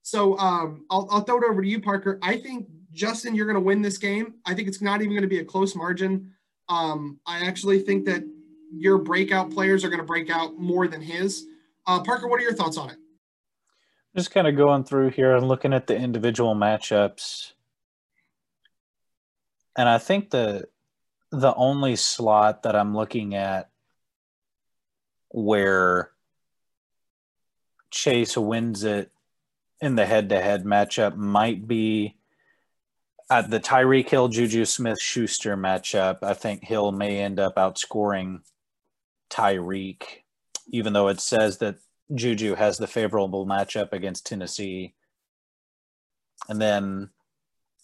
So 0.04 0.38
um, 0.38 0.86
I'll, 0.90 1.08
I'll 1.10 1.22
throw 1.22 1.38
it 1.38 1.44
over 1.50 1.62
to 1.62 1.68
you, 1.68 1.82
Parker. 1.82 2.20
I 2.22 2.38
think 2.38 2.68
Justin, 2.92 3.34
you're 3.34 3.46
going 3.46 3.56
to 3.56 3.62
win 3.62 3.82
this 3.82 3.98
game. 3.98 4.36
I 4.46 4.54
think 4.54 4.68
it's 4.68 4.82
not 4.82 5.02
even 5.02 5.14
going 5.14 5.24
to 5.24 5.28
be 5.28 5.40
a 5.40 5.46
close 5.46 5.76
margin. 5.76 6.32
Um, 6.70 7.20
I 7.26 7.46
actually 7.46 7.80
think 7.80 8.06
that 8.06 8.24
your 8.72 8.98
breakout 8.98 9.52
players 9.52 9.84
are 9.84 9.90
going 9.90 10.00
to 10.00 10.06
break 10.06 10.30
out 10.30 10.58
more 10.60 10.88
than 10.88 11.02
his. 11.02 11.46
Uh, 11.88 12.02
Parker, 12.02 12.28
what 12.28 12.40
are 12.40 12.44
your 12.44 12.54
thoughts 12.54 12.78
on 12.78 12.90
it? 12.90 12.98
Just 14.16 14.32
kind 14.32 14.46
of 14.46 14.58
going 14.58 14.84
through 14.84 15.12
here 15.12 15.36
and 15.36 15.48
looking 15.48 15.74
at 15.74 15.88
the 15.88 15.96
individual 15.96 16.54
matchups. 16.54 17.54
And 19.76 19.90
I 19.90 19.98
think 19.98 20.30
the 20.30 20.68
the 21.32 21.54
only 21.56 21.96
slot 21.96 22.62
that 22.62 22.76
I'm 22.76 22.96
looking 22.96 23.34
at 23.34 23.72
where 25.30 26.12
Chase 27.90 28.38
wins 28.38 28.84
it 28.84 29.12
in 29.84 29.96
the 29.96 30.06
head 30.06 30.30
to 30.30 30.42
head 30.42 30.64
matchup 30.64 31.18
might 31.18 31.68
be 31.68 32.16
at 33.30 33.50
the 33.50 33.60
Tyreek 33.60 34.08
Hill 34.08 34.30
Juju 34.30 34.64
Smith 34.64 35.02
Schuster 35.02 35.58
matchup. 35.58 36.20
I 36.24 36.34
think 36.34 36.64
Hill 36.64 36.94
may 36.94 37.20
end 37.20 37.38
up 37.38 37.56
outscoring 37.56 38.40
Tyreek, 39.30 40.04
even 40.68 40.94
though 40.94 41.10
it 41.10 41.20
says 41.20 41.58
that 41.58 41.76
Juju 42.16 42.56
has 42.56 42.78
the 42.78 42.88
favorable 42.88 43.46
matchup 43.46 43.92
against 43.92 44.26
Tennessee. 44.26 44.94
And 46.48 46.62
then 46.62 47.10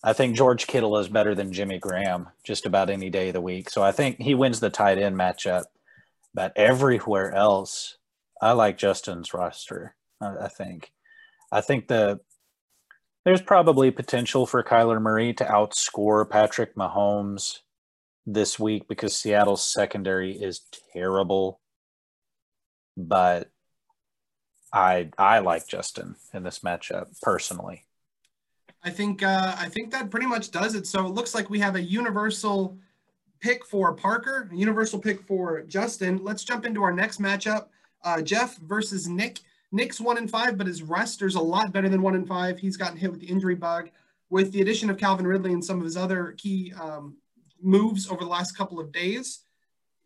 I 0.01 0.13
think 0.13 0.37
George 0.37 0.67
Kittle 0.67 0.97
is 0.99 1.09
better 1.09 1.35
than 1.35 1.51
Jimmy 1.51 1.79
Graham 1.79 2.29
just 2.45 2.65
about 2.65 2.89
any 2.89 3.09
day 3.09 3.27
of 3.27 3.33
the 3.33 3.41
week. 3.41 3.69
So 3.69 3.83
I 3.83 3.91
think 3.91 4.21
he 4.21 4.35
wins 4.35 4.61
the 4.61 4.69
tight 4.69 4.99
end 4.99 5.17
matchup. 5.17 5.65
But 6.33 6.53
everywhere 6.55 7.33
else, 7.33 7.97
I 8.41 8.53
like 8.53 8.77
Justin's 8.77 9.33
roster, 9.33 9.95
I 10.21 10.47
think. 10.47 10.93
I 11.51 11.61
think 11.61 11.87
the 11.87 12.19
there's 13.25 13.41
probably 13.41 13.91
potential 13.91 14.45
for 14.45 14.63
Kyler 14.63 15.01
Murray 15.01 15.33
to 15.33 15.43
outscore 15.43 16.29
Patrick 16.29 16.75
Mahomes 16.75 17.59
this 18.25 18.57
week 18.57 18.87
because 18.87 19.15
Seattle's 19.15 19.63
secondary 19.63 20.31
is 20.31 20.61
terrible. 20.93 21.59
But 22.95 23.49
I 24.71 25.09
I 25.17 25.39
like 25.39 25.67
Justin 25.67 26.15
in 26.33 26.43
this 26.43 26.59
matchup 26.59 27.07
personally. 27.21 27.85
I 28.83 28.89
think 28.89 29.23
uh, 29.23 29.55
I 29.57 29.67
think 29.69 29.91
that 29.91 30.09
pretty 30.09 30.27
much 30.27 30.51
does 30.51 30.75
it. 30.75 30.87
So 30.87 31.05
it 31.05 31.13
looks 31.13 31.35
like 31.35 31.49
we 31.49 31.59
have 31.59 31.75
a 31.75 31.81
universal 31.81 32.77
pick 33.39 33.65
for 33.65 33.93
Parker, 33.93 34.49
a 34.51 34.55
universal 34.55 34.99
pick 34.99 35.21
for 35.21 35.61
Justin. 35.63 36.23
Let's 36.23 36.43
jump 36.43 36.65
into 36.65 36.83
our 36.83 36.93
next 36.93 37.21
matchup: 37.21 37.67
uh, 38.03 38.21
Jeff 38.21 38.57
versus 38.57 39.07
Nick. 39.07 39.39
Nick's 39.71 39.99
one 40.01 40.17
and 40.17 40.29
five, 40.29 40.57
but 40.57 40.67
his 40.67 40.81
roster's 40.81 41.35
a 41.35 41.39
lot 41.41 41.71
better 41.71 41.89
than 41.89 42.01
one 42.01 42.15
and 42.15 42.27
five. 42.27 42.59
He's 42.59 42.77
gotten 42.77 42.97
hit 42.97 43.11
with 43.11 43.19
the 43.19 43.27
injury 43.27 43.55
bug. 43.55 43.89
With 44.29 44.51
the 44.51 44.61
addition 44.61 44.89
of 44.89 44.97
Calvin 44.97 45.25
Ridley 45.27 45.53
and 45.53 45.63
some 45.63 45.79
of 45.79 45.85
his 45.85 45.97
other 45.97 46.33
key 46.37 46.73
um, 46.79 47.17
moves 47.61 48.09
over 48.09 48.23
the 48.23 48.29
last 48.29 48.55
couple 48.57 48.79
of 48.79 48.91
days, 48.91 49.39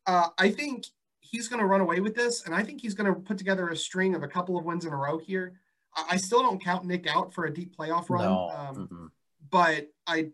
uh, 0.08 0.30
I 0.38 0.50
think 0.50 0.86
he's 1.20 1.48
going 1.48 1.60
to 1.60 1.66
run 1.66 1.82
away 1.82 2.00
with 2.00 2.16
this, 2.16 2.46
and 2.46 2.54
I 2.56 2.64
think 2.64 2.82
he's 2.82 2.94
going 2.94 3.14
to 3.14 3.20
put 3.20 3.38
together 3.38 3.70
a 3.70 3.76
string 3.76 4.16
of 4.16 4.24
a 4.24 4.28
couple 4.28 4.58
of 4.58 4.66
wins 4.66 4.86
in 4.86 4.94
a 4.94 4.96
row 4.98 5.18
here. 5.18 5.60
I, 5.96 6.06
I 6.12 6.18
still 6.18 6.42
don't 6.42 6.64
count 6.64 6.86
Nick 6.86 7.08
out 7.08 7.34
for 7.34 7.46
a 7.46 7.54
deep 7.54 7.76
playoff 7.76 8.10
run, 8.10 8.24
No. 8.26 8.50
um, 8.50 8.76
Mm-mm. 8.92 9.10
but 9.50 9.90
I 10.08 10.30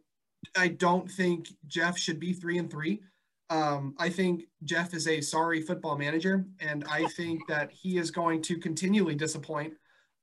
I 0.58 0.70
don't 0.70 1.10
think 1.10 1.50
Jeff 1.68 1.98
should 1.98 2.20
be 2.20 2.34
three 2.34 2.58
and 2.58 2.70
three. 2.72 3.02
Um, 3.50 3.96
I 3.98 4.10
think 4.10 4.44
Jeff 4.64 4.94
is 4.94 5.08
a 5.08 5.22
sorry 5.22 5.62
football 5.62 5.98
manager, 5.98 6.46
and 6.60 6.84
I 6.90 7.06
think 7.18 7.42
that 7.48 7.72
he 7.72 7.98
is 7.98 8.12
going 8.12 8.42
to 8.44 8.58
continually 8.58 9.16
disappoint 9.16 9.74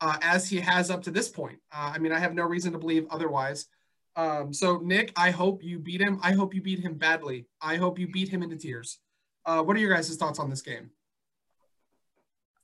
uh, 0.00 0.16
as 0.22 0.48
he 0.48 0.60
has 0.60 0.90
up 0.90 1.02
to 1.04 1.10
this 1.10 1.28
point. 1.28 1.58
Uh, 1.72 1.92
I 1.94 1.98
mean, 1.98 2.12
I 2.12 2.18
have 2.18 2.34
no 2.34 2.44
reason 2.44 2.72
to 2.72 2.78
believe 2.78 3.06
otherwise. 3.10 3.66
Um, 4.14 4.52
so, 4.52 4.78
Nick, 4.78 5.12
I 5.16 5.30
hope 5.30 5.62
you 5.62 5.78
beat 5.78 6.00
him. 6.00 6.18
I 6.22 6.32
hope 6.32 6.54
you 6.54 6.62
beat 6.62 6.78
him 6.80 6.94
badly. 6.94 7.46
I 7.60 7.76
hope 7.76 7.98
you 7.98 8.08
beat 8.08 8.28
him 8.28 8.42
into 8.42 8.56
tears. 8.56 8.98
Uh, 9.44 9.62
what 9.62 9.76
are 9.76 9.80
your 9.80 9.92
guys' 9.92 10.14
thoughts 10.16 10.38
on 10.38 10.48
this 10.48 10.62
game? 10.62 10.90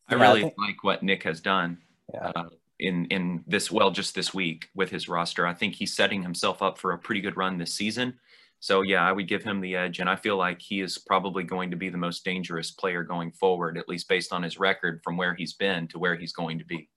I 0.09 0.14
Yeah, 0.14 0.20
I 0.20 0.27
really 0.29 0.42
think- 0.42 0.55
like 0.59 0.83
what 0.85 1.03
Nick 1.03 1.22
has 1.25 1.40
done 1.40 1.79
Yeah. 2.12 2.33
uh, 2.35 2.48
in 2.79 3.05
in 3.07 3.44
this 3.46 3.70
well 3.70 3.90
just 3.90 4.14
this 4.14 4.33
week 4.35 4.68
with 4.75 4.90
his 4.90 5.09
roster. 5.09 5.46
I 5.46 5.55
think 5.55 5.75
he's 5.75 5.94
setting 5.94 6.22
himself 6.22 6.62
up 6.62 6.79
for 6.79 6.92
a 6.92 6.98
pretty 6.98 7.20
good 7.20 7.37
run 7.37 7.59
this 7.59 7.75
season. 7.75 8.18
So 8.62 8.83
yeah, 8.83 9.03
I 9.03 9.11
would 9.11 9.27
give 9.27 9.42
him 9.42 9.61
the 9.61 9.75
edge, 9.75 9.98
and 9.98 10.09
I 10.09 10.14
feel 10.14 10.37
like 10.37 10.62
he 10.62 10.83
is 10.83 10.96
probably 10.96 11.42
going 11.42 11.72
to 11.72 11.77
be 11.77 11.88
the 11.88 11.98
most 11.98 12.25
dangerous 12.25 12.70
player 12.70 13.03
going 13.03 13.33
forward, 13.33 13.77
at 13.77 13.88
least 13.88 14.09
based 14.09 14.33
on 14.33 14.44
his 14.44 14.57
record 14.57 15.01
from 15.03 15.16
where 15.16 15.35
he's 15.35 15.55
been 15.55 15.88
to 15.88 15.98
where 15.98 16.14
he's 16.14 16.33
going 16.33 16.61
to 16.61 16.64
be. 16.64 16.88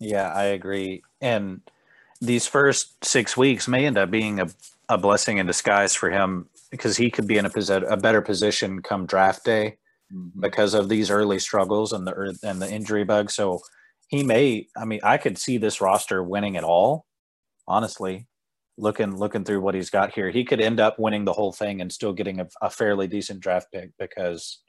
Yeah, 0.00 0.32
I 0.32 0.46
agree. 0.46 1.04
And 1.20 1.60
these 2.20 2.44
first 2.44 3.04
six 3.04 3.36
weeks 3.36 3.68
may 3.68 3.86
end 3.86 3.98
up 3.98 4.10
being 4.10 4.40
a, 4.40 4.48
a 4.88 4.98
blessing 4.98 5.38
in 5.38 5.46
disguise 5.46 5.94
for 5.94 6.10
him 6.10 6.48
because 6.72 6.96
he 6.96 7.08
could 7.08 7.28
be 7.28 7.38
in 7.38 7.46
a, 7.46 7.50
posi- 7.50 7.88
a 7.88 7.96
better 7.96 8.20
position 8.20 8.82
come 8.82 9.06
draft 9.06 9.44
day 9.44 9.76
mm-hmm. 10.12 10.40
because 10.40 10.74
of 10.74 10.88
these 10.88 11.08
early 11.08 11.38
struggles 11.38 11.92
and 11.92 12.04
the 12.04 12.36
and 12.42 12.60
the 12.60 12.68
injury 12.68 13.04
bug. 13.04 13.30
So 13.30 13.60
he 14.08 14.24
may. 14.24 14.66
I 14.76 14.86
mean, 14.86 15.00
I 15.04 15.18
could 15.18 15.38
see 15.38 15.56
this 15.56 15.80
roster 15.80 16.20
winning 16.20 16.56
it 16.56 16.64
all. 16.64 17.06
Honestly, 17.68 18.26
looking 18.78 19.16
looking 19.16 19.44
through 19.44 19.60
what 19.60 19.74
he's 19.74 19.90
got 19.90 20.12
here, 20.14 20.30
he 20.30 20.44
could 20.44 20.60
end 20.60 20.80
up 20.80 20.98
winning 20.98 21.24
the 21.24 21.32
whole 21.32 21.52
thing 21.52 21.80
and 21.80 21.92
still 21.92 22.12
getting 22.12 22.40
a, 22.40 22.48
a 22.60 22.70
fairly 22.70 23.06
decent 23.06 23.40
draft 23.40 23.68
pick 23.72 23.90
because 23.98 24.60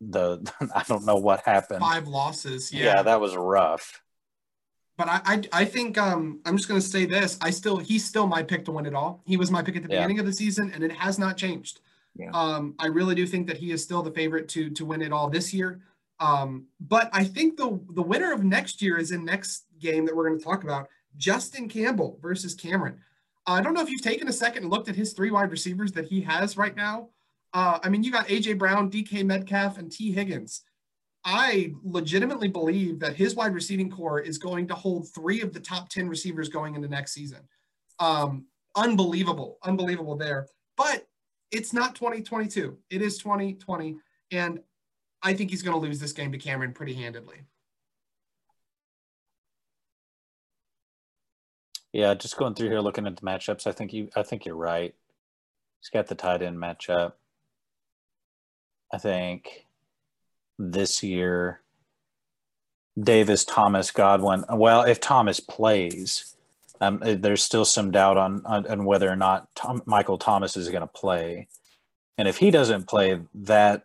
the 0.00 0.46
I 0.74 0.82
don't 0.86 1.04
know 1.04 1.16
what 1.16 1.40
happened. 1.40 1.80
Five 1.80 2.06
losses. 2.08 2.72
yeah, 2.72 3.02
that 3.02 3.20
was 3.20 3.36
rough. 3.36 4.02
But 4.98 5.08
I, 5.08 5.20
I, 5.26 5.42
I 5.52 5.64
think 5.66 5.98
um, 5.98 6.40
I'm 6.46 6.56
just 6.56 6.68
going 6.68 6.80
to 6.80 6.86
say 6.86 7.04
this. 7.04 7.36
I 7.42 7.50
still, 7.50 7.76
he's 7.76 8.02
still 8.02 8.26
my 8.26 8.42
pick 8.42 8.64
to 8.64 8.72
win 8.72 8.86
it 8.86 8.94
all. 8.94 9.20
He 9.26 9.36
was 9.36 9.50
my 9.50 9.60
pick 9.62 9.76
at 9.76 9.82
the 9.82 9.90
Yeah. 9.90 9.98
beginning 9.98 10.20
of 10.20 10.24
the 10.24 10.32
season, 10.32 10.70
and 10.74 10.82
it 10.82 10.90
has 10.90 11.18
not 11.18 11.36
changed. 11.36 11.80
Yeah. 12.18 12.30
Um, 12.32 12.74
I 12.78 12.86
really 12.86 13.14
do 13.14 13.26
think 13.26 13.46
that 13.48 13.58
he 13.58 13.72
is 13.72 13.82
still 13.82 14.02
the 14.02 14.10
favorite 14.10 14.48
to 14.50 14.70
to 14.70 14.86
win 14.86 15.02
it 15.02 15.12
all 15.12 15.28
this 15.28 15.52
year. 15.52 15.82
Um, 16.18 16.64
but 16.80 17.10
I 17.12 17.24
think 17.24 17.58
the 17.58 17.78
the 17.90 18.00
winner 18.00 18.32
of 18.32 18.42
next 18.42 18.80
year 18.80 18.96
is 18.96 19.10
in 19.10 19.22
next 19.26 19.64
game 19.78 20.06
that 20.06 20.16
we're 20.16 20.26
going 20.28 20.38
to 20.38 20.44
talk 20.44 20.64
about. 20.64 20.88
Justin 21.16 21.68
Campbell 21.68 22.18
versus 22.20 22.54
Cameron. 22.54 23.00
I 23.46 23.62
don't 23.62 23.74
know 23.74 23.82
if 23.82 23.90
you've 23.90 24.02
taken 24.02 24.28
a 24.28 24.32
second 24.32 24.64
and 24.64 24.72
looked 24.72 24.88
at 24.88 24.96
his 24.96 25.12
three 25.12 25.30
wide 25.30 25.50
receivers 25.50 25.92
that 25.92 26.06
he 26.06 26.20
has 26.22 26.56
right 26.56 26.74
now. 26.74 27.10
Uh, 27.52 27.78
I 27.82 27.88
mean, 27.88 28.02
you 28.02 28.10
got 28.10 28.28
AJ 28.28 28.58
Brown, 28.58 28.90
DK 28.90 29.24
Metcalf, 29.24 29.78
and 29.78 29.90
Tee 29.90 30.12
Higgins. 30.12 30.62
I 31.24 31.72
legitimately 31.82 32.48
believe 32.48 33.00
that 33.00 33.16
his 33.16 33.34
wide 33.34 33.54
receiving 33.54 33.90
corps 33.90 34.20
is 34.20 34.38
going 34.38 34.68
to 34.68 34.74
hold 34.74 35.08
three 35.08 35.40
of 35.40 35.52
the 35.52 35.60
top 35.60 35.88
10 35.88 36.08
receivers 36.08 36.48
going 36.48 36.74
into 36.74 36.88
next 36.88 37.12
season. 37.12 37.40
Um, 37.98 38.46
unbelievable, 38.76 39.58
unbelievable 39.64 40.16
there. 40.16 40.46
But 40.76 41.06
it's 41.50 41.72
not 41.72 41.94
2022. 41.94 42.76
It 42.90 43.02
is 43.02 43.18
2020. 43.18 43.96
And 44.30 44.60
I 45.22 45.34
think 45.34 45.50
he's 45.50 45.62
going 45.62 45.74
to 45.74 45.84
lose 45.84 45.98
this 45.98 46.12
game 46.12 46.30
to 46.32 46.38
Cameron 46.38 46.72
pretty 46.72 46.94
handedly. 46.94 47.38
Yeah, 51.96 52.12
just 52.12 52.36
going 52.36 52.52
through 52.52 52.68
here 52.68 52.80
looking 52.80 53.06
at 53.06 53.16
the 53.16 53.22
matchups, 53.22 53.66
I 53.66 53.72
think 53.72 53.94
you 53.94 54.10
I 54.14 54.22
think 54.22 54.44
you're 54.44 54.54
right. 54.54 54.94
He's 55.80 55.88
got 55.88 56.08
the 56.08 56.14
tight 56.14 56.42
end 56.42 56.58
matchup. 56.58 57.12
I 58.92 58.98
think 58.98 59.64
this 60.58 61.02
year 61.02 61.62
Davis, 63.02 63.46
Thomas, 63.46 63.90
Godwin. 63.92 64.44
Well, 64.50 64.82
if 64.82 65.00
Thomas 65.00 65.40
plays, 65.40 66.36
um, 66.82 67.00
there's 67.02 67.42
still 67.42 67.64
some 67.64 67.92
doubt 67.92 68.18
on 68.18 68.42
on, 68.44 68.66
on 68.66 68.84
whether 68.84 69.10
or 69.10 69.16
not 69.16 69.48
Tom, 69.54 69.80
Michael 69.86 70.18
Thomas 70.18 70.54
is 70.54 70.68
going 70.68 70.82
to 70.82 70.86
play. 70.86 71.48
And 72.18 72.28
if 72.28 72.36
he 72.36 72.50
doesn't 72.50 72.88
play, 72.88 73.22
that 73.32 73.84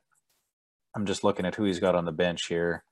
I'm 0.94 1.06
just 1.06 1.24
looking 1.24 1.46
at 1.46 1.56
who 1.56 1.64
he's 1.64 1.80
got 1.80 1.96
on 1.96 2.04
the 2.04 2.12
bench 2.12 2.48
here. 2.48 2.84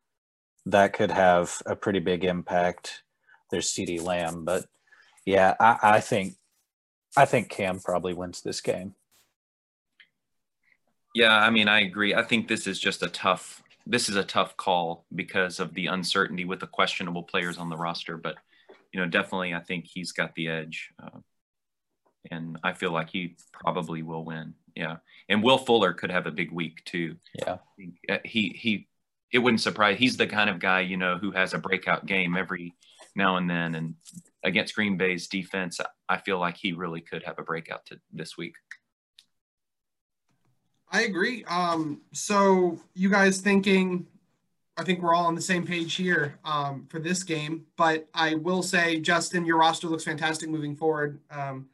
That 0.65 0.93
could 0.93 1.11
have 1.11 1.61
a 1.65 1.75
pretty 1.75 1.99
big 1.99 2.23
impact. 2.23 3.03
There's 3.51 3.69
CeeDee 3.69 4.01
Lamb, 4.01 4.45
but 4.45 4.63
yeah, 5.25 5.55
I, 5.59 5.77
I 5.81 5.99
think 5.99 6.35
I 7.17 7.25
think 7.25 7.49
Cam 7.49 7.79
probably 7.79 8.13
wins 8.13 8.41
this 8.41 8.61
game. 8.61 8.95
Yeah, 11.15 11.35
I 11.35 11.49
mean, 11.49 11.67
I 11.67 11.81
agree. 11.81 12.13
I 12.13 12.23
think 12.23 12.47
this 12.47 12.67
is 12.67 12.79
just 12.79 13.03
a 13.03 13.09
tough. 13.09 13.63
This 13.85 14.09
is 14.09 14.15
a 14.15 14.23
tough 14.23 14.55
call 14.57 15.05
because 15.15 15.59
of 15.59 15.73
the 15.73 15.87
uncertainty 15.87 16.45
with 16.45 16.59
the 16.59 16.67
questionable 16.67 17.23
players 17.23 17.57
on 17.57 17.69
the 17.69 17.77
roster. 17.77 18.17
But 18.17 18.35
you 18.93 18.99
know, 18.99 19.07
definitely, 19.07 19.53
I 19.53 19.59
think 19.59 19.85
he's 19.85 20.11
got 20.11 20.35
the 20.35 20.47
edge, 20.47 20.91
uh, 21.01 21.19
and 22.29 22.59
I 22.63 22.73
feel 22.73 22.91
like 22.91 23.09
he 23.09 23.35
probably 23.51 24.03
will 24.03 24.23
win. 24.23 24.53
Yeah, 24.75 24.97
and 25.27 25.43
Will 25.43 25.57
Fuller 25.57 25.93
could 25.93 26.11
have 26.11 26.27
a 26.27 26.31
big 26.31 26.51
week 26.51 26.83
too. 26.85 27.15
Yeah, 27.33 27.57
uh, 28.09 28.17
he 28.23 28.49
he. 28.49 28.87
It 29.31 29.39
wouldn't 29.39 29.61
surprise. 29.61 29.97
He's 29.99 30.17
the 30.17 30.25
kind 30.25 30.49
of 30.49 30.59
guy 30.59 30.81
you 30.81 30.97
know 30.97 31.17
who 31.17 31.31
has 31.31 31.53
a 31.53 31.59
breakout 31.59 32.05
game 32.05 32.35
every 32.37 32.73
now 33.15 33.37
and 33.37 33.49
then, 33.49 33.75
and 33.75 33.95
against 34.43 34.75
Green 34.75 34.97
Bay's 34.97 35.27
defense, 35.27 35.79
I 36.07 36.17
feel 36.17 36.39
like 36.39 36.57
he 36.57 36.73
really 36.73 37.01
could 37.01 37.23
have 37.23 37.39
a 37.39 37.43
breakout 37.43 37.85
to 37.87 37.99
this 38.11 38.37
week. 38.37 38.55
I 40.91 41.01
agree. 41.01 41.43
Um, 41.45 42.01
so 42.13 42.79
you 42.93 43.09
guys 43.09 43.41
thinking? 43.41 44.07
I 44.77 44.83
think 44.83 45.01
we're 45.01 45.13
all 45.13 45.25
on 45.25 45.35
the 45.35 45.41
same 45.41 45.67
page 45.67 45.95
here 45.95 46.39
um, 46.45 46.87
for 46.89 46.99
this 46.99 47.21
game. 47.23 47.65
But 47.75 48.07
I 48.13 48.35
will 48.35 48.63
say, 48.63 48.99
Justin, 48.99 49.45
your 49.45 49.57
roster 49.57 49.87
looks 49.87 50.05
fantastic 50.05 50.49
moving 50.49 50.75
forward. 50.75 51.19
Um, 51.29 51.67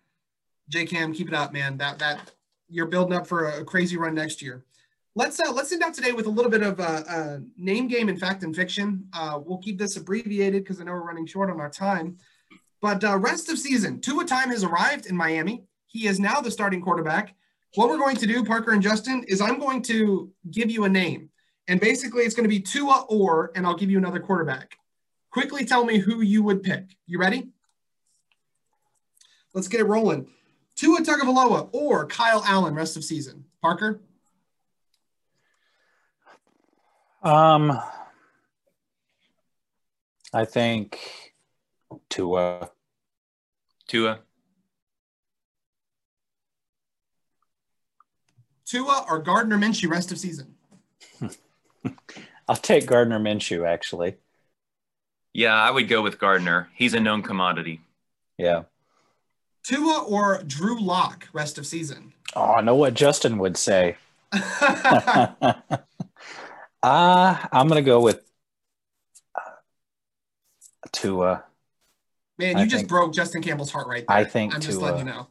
J 0.70 0.86
Cam, 0.86 1.14
keep 1.14 1.28
it 1.28 1.34
up, 1.34 1.54
man. 1.54 1.78
That 1.78 2.00
that 2.00 2.32
you're 2.68 2.88
building 2.88 3.16
up 3.16 3.28
for 3.28 3.46
a, 3.50 3.64
crazy 3.64 3.96
run 3.96 4.16
next 4.16 4.42
year. 4.42 4.66
Let's 5.14 5.40
uh, 5.40 5.52
let's 5.52 5.72
end 5.72 5.84
out 5.84 5.94
today 5.94 6.12
with 6.12 6.26
a 6.26 6.32
little 6.32 6.52
bit 6.52 6.64
of 6.64 6.80
a, 6.80 7.42
name 7.58 7.88
game 7.88 8.10
in 8.10 8.18
fact 8.18 8.44
and 8.44 8.56
fiction. 8.56 9.08
Uh, 9.14 9.40
we'll 9.44 9.60
keep 9.60 9.78
this 9.78 9.98
abbreviated 9.98 10.64
because 10.64 10.82
I 10.82 10.84
know 10.84 10.94
we're 10.94 11.06
running 11.06 11.28
short 11.28 11.50
on 11.50 11.62
our 11.62 11.70
time. 11.70 12.18
But 12.86 13.04
uh, 13.04 13.18
rest 13.18 13.50
of 13.50 13.58
season, 13.58 14.00
Tua 14.00 14.26
time 14.26 14.52
has 14.52 14.64
arrived 14.64 15.08
in 15.08 15.18
Miami. 15.18 15.64
He 15.88 16.06
is 16.06 16.20
now 16.20 16.40
the 16.40 16.52
starting 16.52 16.82
quarterback 16.82 17.34
what 17.74 17.90
we're 17.90 17.98
going 17.98 18.16
to 18.18 18.28
do, 18.28 18.44
Parker 18.46 18.74
and 18.74 18.82
Justin, 18.82 19.24
is 19.28 19.42
I'm 19.42 19.60
going 19.60 19.82
to 19.84 20.32
give 20.52 20.70
you 20.70 20.84
a 20.84 20.90
name. 20.90 21.32
And 21.68 21.80
basically, 21.80 22.26
it's 22.26 22.36
going 22.36 22.44
to 22.44 22.56
be 22.56 22.60
Tua 22.60 23.06
or, 23.10 23.52
and 23.56 23.66
I'll 23.66 23.76
give 23.76 23.90
you 23.90 23.98
another 23.98 24.20
quarterback. 24.20 24.78
Quickly 25.32 25.66
tell 25.66 25.84
me 25.84 25.98
who 25.98 26.22
you 26.22 26.44
would 26.44 26.62
pick. 26.62 26.96
You 27.08 27.18
ready? 27.18 27.50
Let's 29.56 29.68
get 29.68 29.80
it 29.80 29.86
rolling. 29.86 30.28
Tua 30.76 31.00
Tagovailoa 31.00 31.70
or 31.72 32.06
Kyle 32.06 32.44
Allen 32.46 32.76
rest 32.76 32.98
of 32.98 33.04
season. 33.04 33.46
Parker? 33.64 34.00
Um, 37.24 37.82
I 40.32 40.46
think 40.46 41.00
Tua. 42.10 42.70
Tua. 43.88 44.20
Tua 48.66 49.06
or 49.10 49.20
Gardner 49.20 49.58
Minshew 49.58 49.90
rest 49.90 50.12
of 50.12 50.18
season? 50.18 50.56
I'll 52.48 52.56
take 52.56 52.88
Gardner 52.88 53.20
Minshew, 53.20 53.68
actually. 53.68 54.16
Yeah, 55.34 55.54
I 55.54 55.70
would 55.70 55.88
go 55.88 56.02
with 56.02 56.20
Gardner. 56.20 56.70
He's 56.74 56.94
a 56.94 57.00
known 57.00 57.22
commodity. 57.22 57.82
Yeah. 58.38 58.64
Tua 59.64 60.04
or 60.04 60.42
Drew 60.44 60.80
Lock 60.80 61.28
rest 61.34 61.58
of 61.58 61.68
season? 61.68 62.14
Oh, 62.36 62.54
I 62.54 62.62
know 62.62 62.76
what 62.76 62.94
Justin 62.94 63.38
would 63.40 63.58
say. 63.58 63.98
uh, 64.32 65.54
I'm 66.84 67.68
going 67.68 67.72
to 67.72 67.82
go 67.82 68.00
with 68.00 68.22
uh, 69.36 69.42
Tua. 70.92 71.44
Man, 72.38 72.58
you 72.58 72.64
I 72.64 72.66
just 72.66 72.76
think, 72.82 72.90
broke 72.90 73.14
Justin 73.14 73.42
Campbell's 73.42 73.72
heart 73.72 73.88
right 73.88 74.06
there. 74.08 74.18
I 74.18 74.24
think 74.24 74.54
I'm 74.54 74.60
Tua. 74.60 74.72
just 74.72 74.82
letting 74.82 75.00
you 75.00 75.06
know. 75.06 75.28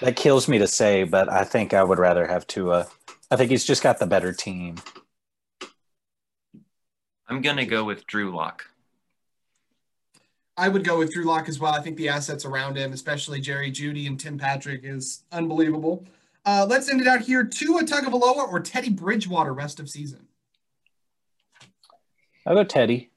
That 0.00 0.16
kills 0.16 0.48
me 0.48 0.58
to 0.58 0.66
say, 0.66 1.04
but 1.04 1.30
I 1.30 1.44
think 1.44 1.74
I 1.74 1.82
would 1.82 1.98
rather 1.98 2.26
have 2.26 2.46
Tua. 2.46 2.86
I 3.30 3.36
think 3.36 3.50
he's 3.50 3.64
just 3.64 3.82
got 3.82 3.98
the 3.98 4.06
better 4.06 4.32
team. 4.32 4.76
I'm 7.28 7.42
gonna 7.42 7.66
go 7.66 7.84
with 7.84 8.06
Drew 8.06 8.34
Lock. 8.34 8.64
I 10.56 10.68
would 10.68 10.82
go 10.82 10.98
with 10.98 11.12
Drew 11.12 11.24
Lock 11.24 11.48
as 11.48 11.60
well. 11.60 11.72
I 11.72 11.80
think 11.80 11.96
the 11.96 12.08
assets 12.08 12.44
around 12.44 12.76
him, 12.76 12.92
especially 12.92 13.40
Jerry 13.40 13.70
Jeudy 13.70 14.06
and 14.06 14.18
Tim 14.18 14.38
Patrick, 14.38 14.80
is 14.82 15.24
unbelievable. 15.30 16.04
Uh, 16.44 16.66
let's 16.68 16.88
end 16.88 17.00
it 17.00 17.06
out 17.06 17.20
here. 17.20 17.44
Tua 17.44 17.82
Tagovailoa 17.82 18.50
or 18.50 18.60
Teddy 18.60 18.90
Bridgewater 18.90 19.52
rest 19.52 19.78
of 19.78 19.90
season. 19.90 20.26
I'll 22.46 22.54
go 22.54 22.64
Teddy. 22.64 23.10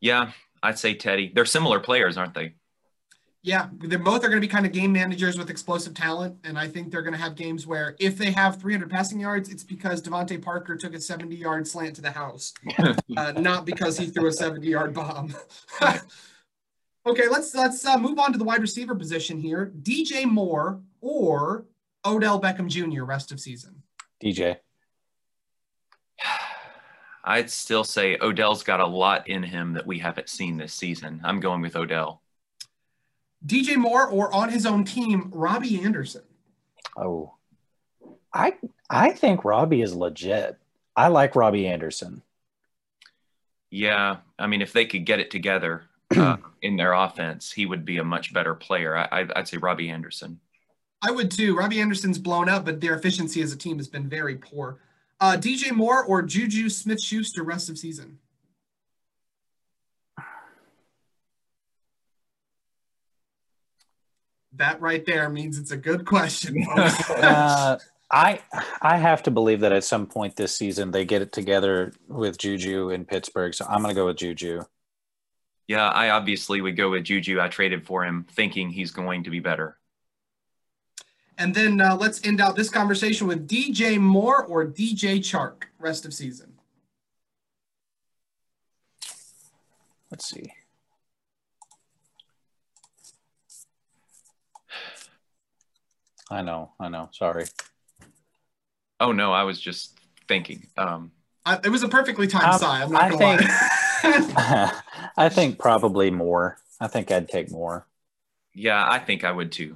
Yeah, 0.00 0.32
I'd 0.62 0.78
say 0.78 0.94
Teddy. 0.94 1.32
They're 1.34 1.44
similar 1.44 1.80
players, 1.80 2.16
aren't 2.16 2.34
they? 2.34 2.54
Yeah, 3.44 3.68
they're 3.72 3.98
both 3.98 4.22
are 4.22 4.28
going 4.28 4.40
to 4.40 4.46
be 4.46 4.46
kind 4.46 4.64
of 4.64 4.70
game 4.70 4.92
managers 4.92 5.36
with 5.36 5.50
explosive 5.50 5.94
talent, 5.94 6.36
and 6.44 6.56
I 6.56 6.68
think 6.68 6.92
they're 6.92 7.02
going 7.02 7.14
to 7.14 7.18
have 7.18 7.34
games 7.34 7.66
where 7.66 7.96
if 7.98 8.16
they 8.16 8.30
have 8.30 8.60
300 8.60 8.88
passing 8.88 9.18
yards, 9.18 9.48
it's 9.48 9.64
because 9.64 10.00
DeVante 10.00 10.40
Parker 10.40 10.76
took 10.76 10.94
a 10.94 10.98
70-yard 10.98 11.66
slant 11.66 11.96
to 11.96 12.02
the 12.02 12.12
house, 12.12 12.54
uh, 13.16 13.32
not 13.32 13.66
because 13.66 13.98
he 13.98 14.06
threw 14.06 14.28
a 14.28 14.30
70-yard 14.30 14.94
bomb. 14.94 15.34
okay, 17.06 17.28
let's 17.28 17.52
let's 17.52 17.84
uh, 17.84 17.98
move 17.98 18.20
on 18.20 18.30
to 18.30 18.38
the 18.38 18.44
wide 18.44 18.60
receiver 18.60 18.94
position 18.94 19.40
here. 19.40 19.72
DJ 19.82 20.24
Moore 20.24 20.80
or 21.00 21.66
Odell 22.04 22.40
Beckham 22.40 22.68
Jr. 22.68 23.02
rest 23.02 23.32
of 23.32 23.40
season. 23.40 23.82
DJ. 24.22 24.58
I'd 27.24 27.50
still 27.50 27.84
say 27.84 28.18
Odell's 28.20 28.62
got 28.62 28.80
a 28.80 28.86
lot 28.86 29.28
in 29.28 29.42
him 29.42 29.74
that 29.74 29.86
we 29.86 29.98
haven't 29.98 30.28
seen 30.28 30.56
this 30.56 30.74
season. 30.74 31.20
I'm 31.24 31.40
going 31.40 31.60
with 31.60 31.76
Odell. 31.76 32.20
DJ 33.46 33.76
Moore 33.76 34.08
or 34.08 34.32
on 34.34 34.48
his 34.48 34.66
own 34.66 34.84
team, 34.84 35.30
Robbie 35.32 35.82
Anderson? 35.82 36.22
Oh, 36.96 37.34
I 38.32 38.54
I 38.90 39.10
think 39.10 39.44
Robbie 39.44 39.82
is 39.82 39.94
legit. 39.94 40.58
I 40.96 41.08
like 41.08 41.36
Robbie 41.36 41.66
Anderson. 41.66 42.22
Yeah, 43.70 44.18
I 44.38 44.46
mean, 44.46 44.60
if 44.60 44.72
they 44.72 44.84
could 44.84 45.06
get 45.06 45.20
it 45.20 45.30
together 45.30 45.84
uh, 46.14 46.36
in 46.62 46.76
their 46.76 46.92
offense, 46.92 47.50
he 47.50 47.66
would 47.66 47.84
be 47.84 47.98
a 47.98 48.04
much 48.04 48.32
better 48.32 48.54
player. 48.54 48.96
I, 48.96 49.22
would 49.22 49.48
say 49.48 49.56
Robbie 49.56 49.88
Anderson. 49.88 50.40
I 51.00 51.10
would 51.10 51.30
too. 51.30 51.56
Robbie 51.56 51.80
Anderson's 51.80 52.18
blown 52.18 52.48
up, 52.48 52.64
but 52.64 52.80
their 52.80 52.94
efficiency 52.94 53.42
as 53.42 53.52
a 53.52 53.56
team 53.56 53.78
has 53.78 53.88
been 53.88 54.08
very 54.08 54.36
poor. 54.36 54.78
Uh, 55.22 55.36
DJ 55.36 55.70
Moore 55.70 56.04
or 56.04 56.20
Juju 56.20 56.68
Smith 56.68 57.00
Schuster 57.00 57.44
rest 57.44 57.70
of 57.70 57.78
season? 57.78 58.18
that 64.54 64.80
right 64.80 65.04
there 65.06 65.28
means 65.28 65.58
it's 65.58 65.70
a 65.70 65.76
good 65.76 66.04
question. 66.04 66.66
uh, 66.76 67.78
I 68.10 68.40
I 68.80 68.96
have 68.98 69.22
to 69.24 69.30
believe 69.30 69.60
that 69.60 69.72
at 69.72 69.84
some 69.84 70.06
point 70.06 70.36
this 70.36 70.56
season 70.56 70.90
they 70.90 71.04
get 71.04 71.22
it 71.22 71.32
together 71.32 71.92
with 72.08 72.36
Juju 72.38 72.90
in 72.90 73.04
Pittsburgh. 73.04 73.54
So 73.54 73.64
I'm 73.68 73.82
going 73.82 73.94
to 73.94 74.00
go 74.00 74.06
with 74.06 74.18
Juju. 74.18 74.62
Yeah, 75.68 75.88
I 75.88 76.10
obviously 76.10 76.60
would 76.60 76.76
go 76.76 76.90
with 76.90 77.04
Juju. 77.04 77.40
I 77.40 77.48
traded 77.48 77.86
for 77.86 78.04
him 78.04 78.26
thinking 78.30 78.70
he's 78.70 78.90
going 78.90 79.24
to 79.24 79.30
be 79.30 79.40
better. 79.40 79.78
And 81.42 81.52
then 81.52 81.80
uh, 81.80 81.96
let's 81.96 82.24
end 82.24 82.40
out 82.40 82.54
this 82.54 82.70
conversation 82.70 83.26
with 83.26 83.48
DJ 83.48 83.98
Moore 83.98 84.44
or 84.44 84.64
DJ 84.64 85.18
Chark 85.18 85.64
rest 85.80 86.04
of 86.04 86.14
season. 86.14 86.52
Let's 90.08 90.30
see. 90.30 90.52
I 96.30 96.42
know, 96.42 96.70
I 96.78 96.88
know. 96.88 97.08
Sorry. 97.10 97.46
Oh 99.00 99.10
no, 99.10 99.32
I 99.32 99.42
was 99.42 99.60
just 99.60 99.98
thinking. 100.28 100.68
Um, 100.78 101.10
I, 101.44 101.58
it 101.64 101.70
was 101.70 101.82
a 101.82 101.88
perfectly 101.88 102.28
timed 102.28 102.54
um, 102.54 102.58
sigh. 102.60 102.82
I'm 102.84 102.92
not 102.92 103.02
I 103.02 103.10
gonna 103.10 103.38
think, 103.38 104.30
lie. 104.44 104.82
I 105.16 105.28
think 105.28 105.58
probably 105.58 106.12
Moore. 106.12 106.58
I 106.78 106.86
think 106.86 107.10
I'd 107.10 107.28
take 107.28 107.50
Moore. 107.50 107.88
Yeah, 108.54 108.88
I 108.88 109.00
think 109.00 109.24
I 109.24 109.32
would 109.32 109.50
too. 109.50 109.74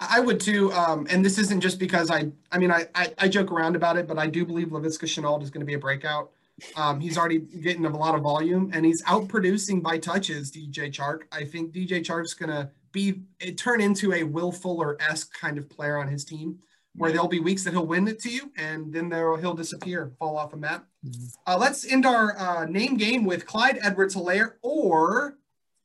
I 0.00 0.20
would 0.20 0.38
too. 0.38 0.72
Um, 0.72 1.06
and 1.10 1.24
this 1.24 1.38
isn't 1.38 1.60
just 1.60 1.78
because 1.78 2.10
I, 2.10 2.30
I 2.52 2.58
mean, 2.58 2.70
I, 2.70 2.86
I, 2.94 3.12
I 3.18 3.28
joke 3.28 3.50
around 3.50 3.74
about 3.74 3.96
it, 3.96 4.06
but 4.06 4.18
I 4.18 4.28
do 4.28 4.44
believe 4.44 4.68
Laviska 4.68 5.04
Shenault 5.04 5.42
is 5.42 5.50
going 5.50 5.60
to 5.60 5.66
be 5.66 5.74
a 5.74 5.78
breakout. 5.78 6.30
Um, 6.76 7.00
he's 7.00 7.16
already 7.16 7.38
getting 7.38 7.84
a 7.84 7.96
lot 7.96 8.14
of 8.14 8.22
volume 8.22 8.70
and 8.72 8.84
he's 8.84 9.02
out 9.06 9.28
producing 9.28 9.80
by 9.80 9.98
touches 9.98 10.50
DJ 10.50 10.92
Chark. 10.92 11.22
I 11.32 11.44
think 11.44 11.72
DJ 11.72 12.00
Chark's 12.00 12.34
going 12.34 12.50
to 12.50 12.70
be 12.92 13.22
it 13.38 13.58
turn 13.58 13.80
into 13.80 14.12
a 14.12 14.22
Will 14.24 14.52
Fuller 14.52 14.96
esque 15.00 15.32
kind 15.38 15.58
of 15.58 15.68
player 15.68 15.98
on 15.98 16.08
his 16.08 16.24
team, 16.24 16.58
where 16.94 17.12
there'll 17.12 17.28
be 17.28 17.40
weeks 17.40 17.64
that 17.64 17.72
he'll 17.72 17.86
win 17.86 18.08
it 18.08 18.18
to 18.20 18.30
you, 18.30 18.50
and 18.56 18.92
then 18.92 19.08
there 19.08 19.36
he'll 19.36 19.54
disappear, 19.54 20.12
fall 20.18 20.36
off 20.36 20.52
a 20.52 20.56
map. 20.56 20.86
Mm-hmm. 21.06 21.26
Uh, 21.46 21.58
let's 21.58 21.90
end 21.90 22.06
our 22.06 22.36
uh, 22.38 22.64
name 22.64 22.96
game 22.96 23.24
with 23.24 23.46
Clyde 23.46 23.78
Edwards-Helaire 23.82 24.54
or 24.62 25.38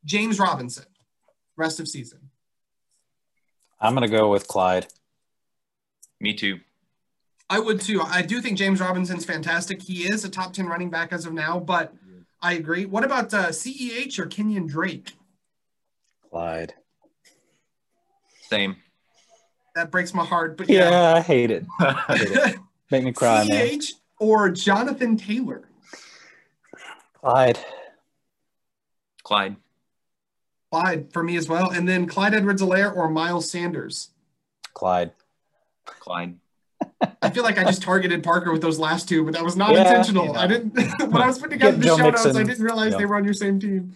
James 0.06 0.40
Robinson, 0.40 0.86
rest 1.58 1.80
of 1.80 1.88
season. 1.88 2.23
I'm 3.84 3.94
gonna 3.94 4.08
go 4.08 4.30
with 4.30 4.48
Clyde. 4.48 4.88
Me 6.22 6.34
too. 6.34 6.60
I 7.50 7.60
would 7.60 7.82
too. 7.82 8.02
I 8.02 8.22
do 8.22 8.42
think 8.42 8.58
James 8.58 8.80
Robinson's 8.80 9.26
fantastic. 9.26 9.82
He 9.82 10.04
is 10.04 10.24
a 10.24 10.30
top 10.30 10.54
10 10.54 10.68
running 10.68 10.90
back 10.90 11.12
as 11.12 11.26
of 11.26 11.34
now, 11.34 11.60
but 11.60 11.94
I 12.42 12.54
agree. 12.54 12.86
What 12.86 13.04
about 13.04 13.34
uh, 13.34 13.50
CEH 13.50 14.18
or 14.18 14.26
Kenyon 14.26 14.68
Drake? 14.68 15.12
Clyde. 16.30 16.74
Same. 18.50 18.78
That 19.76 19.92
breaks 19.92 20.14
my 20.14 20.24
heart. 20.26 20.56
But 20.56 20.70
Yeah, 20.70 20.90
yeah. 20.90 21.14
I 21.16 21.20
hate 21.22 21.52
it. 21.52 21.66
I 21.80 22.18
hate 22.18 22.32
it. 22.32 22.56
Make 22.90 23.04
me 23.04 23.12
cry, 23.12 23.46
man. 23.46 23.68
CEH 23.68 23.94
or 24.20 24.50
Jonathan 24.50 25.18
Taylor? 25.18 25.68
Clyde. 27.20 27.60
Clyde. 29.24 29.58
Clyde 30.74 31.14
for 31.14 31.22
me 31.22 31.38
as 31.38 31.48
well. 31.48 31.70
And 31.70 31.88
then 31.88 32.08
Clyde 32.08 32.34
Edwards-Helaire 32.34 32.96
or 32.96 33.08
Miles 33.08 33.48
Sanders? 33.48 34.10
Clyde. 34.74 35.12
Clyde. 35.86 36.40
I 37.22 37.30
feel 37.30 37.44
like 37.44 37.60
I 37.60 37.64
just 37.64 37.84
targeted 37.84 38.24
Parker 38.24 38.52
with 38.52 38.62
those 38.64 38.80
last 38.80 39.08
two, 39.08 39.24
but 39.24 39.36
that 39.36 39.44
was 39.44 39.56
not 39.56 39.74
Yeah, 39.74 39.82
intentional. 39.82 40.26
you 40.26 40.34
know. 40.34 40.40
I 40.40 40.48
didn't 40.48 40.74
when 41.12 41.22
I 41.22 41.28
was 41.28 41.38
putting 41.38 41.60
together 41.60 41.78
Get 41.78 41.82
the 41.82 41.86
Joe 41.86 41.98
show 41.98 42.10
notes, 42.10 42.26
I 42.26 42.44
didn't 42.44 42.64
realize 42.64 42.94
Yeah. 42.94 42.98
they 42.98 43.06
were 43.06 43.16
on 43.16 43.24
your 43.24 43.36
same 43.36 43.60
team. 43.60 43.96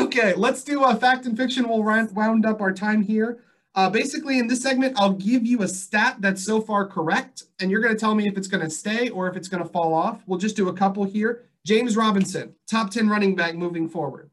Okay, 0.00 0.32
let's 0.36 0.64
do 0.64 0.84
a 0.84 0.96
fact 0.96 1.26
and 1.26 1.36
fiction. 1.36 1.68
We'll 1.68 1.84
round, 1.84 2.16
round 2.16 2.46
up 2.46 2.62
our 2.62 2.72
time 2.72 3.02
here. 3.02 3.44
Uh, 3.74 3.90
basically, 3.90 4.38
in 4.38 4.46
this 4.46 4.62
segment, 4.62 4.94
I'll 4.98 5.12
give 5.12 5.44
you 5.44 5.62
a 5.62 5.68
stat 5.68 6.16
that's 6.20 6.42
so 6.42 6.62
far 6.62 6.86
correct, 6.86 7.44
and 7.60 7.70
you're 7.70 7.80
going 7.82 7.94
to 7.94 8.00
tell 8.00 8.14
me 8.14 8.26
if 8.26 8.36
it's 8.38 8.48
going 8.48 8.64
to 8.64 8.70
stay 8.70 9.10
or 9.10 9.28
if 9.28 9.36
it's 9.36 9.48
going 9.48 9.62
to 9.62 9.68
fall 9.68 9.92
off. 9.92 10.22
We'll 10.26 10.38
just 10.38 10.56
do 10.56 10.68
a 10.68 10.72
couple 10.72 11.04
here. 11.04 11.44
James 11.66 11.94
Robinson, 11.96 12.54
top 12.70 12.90
10 12.90 13.08
running 13.08 13.36
back 13.36 13.54
moving 13.54 13.86
forward. 13.88 14.30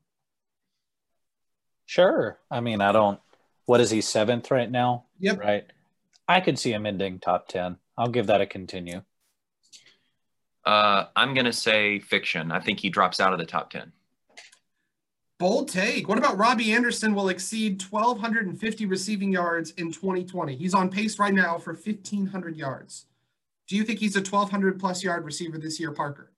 Sure. 1.86 2.38
I 2.50 2.60
mean, 2.62 2.82
I 2.82 2.92
don't. 2.92 3.20
What 3.66 3.82
is 3.82 3.90
he 3.92 4.02
seventh 4.02 4.52
right 4.52 4.70
now? 4.70 5.06
Yep. 5.20 5.40
Right. 5.40 5.66
I 6.28 6.40
could 6.42 6.58
see 6.60 6.72
him 6.74 6.86
ending 6.86 7.20
top 7.20 7.48
ten. 7.48 7.78
I'll 7.98 8.10
give 8.10 8.28
that 8.28 8.42
a 8.42 8.46
continue. 8.46 9.02
Uh, 10.66 11.06
I'm 11.16 11.34
going 11.36 11.46
to 11.46 11.54
say 11.54 12.00
fiction. 12.00 12.52
I 12.52 12.60
think 12.60 12.80
he 12.80 12.90
drops 12.90 13.20
out 13.20 13.34
of 13.34 13.38
the 13.40 13.46
top 13.46 13.70
10. 13.70 13.92
Bold 15.38 15.70
take. 15.70 16.08
What 16.10 16.18
about 16.18 16.40
Robbie 16.40 16.74
Anderson 16.74 17.14
will 17.14 17.30
exceed 17.30 17.84
1,250 17.84 18.86
receiving 18.88 19.32
yards 19.32 19.72
in 19.72 19.92
2020? 19.92 20.56
He's 20.56 20.74
on 20.74 20.90
pace 20.90 21.20
right 21.20 21.34
now 21.36 21.60
for 21.60 21.74
1,500 21.76 22.58
yards. 22.58 23.06
Do 23.68 23.76
you 23.76 23.84
think 23.84 24.00
he's 24.00 24.16
a 24.16 24.22
1,200 24.22 24.80
plus 24.80 25.04
yard 25.04 25.24
receiver 25.24 25.60
this 25.60 25.80
year, 25.80 25.92
Parker? 25.92 26.32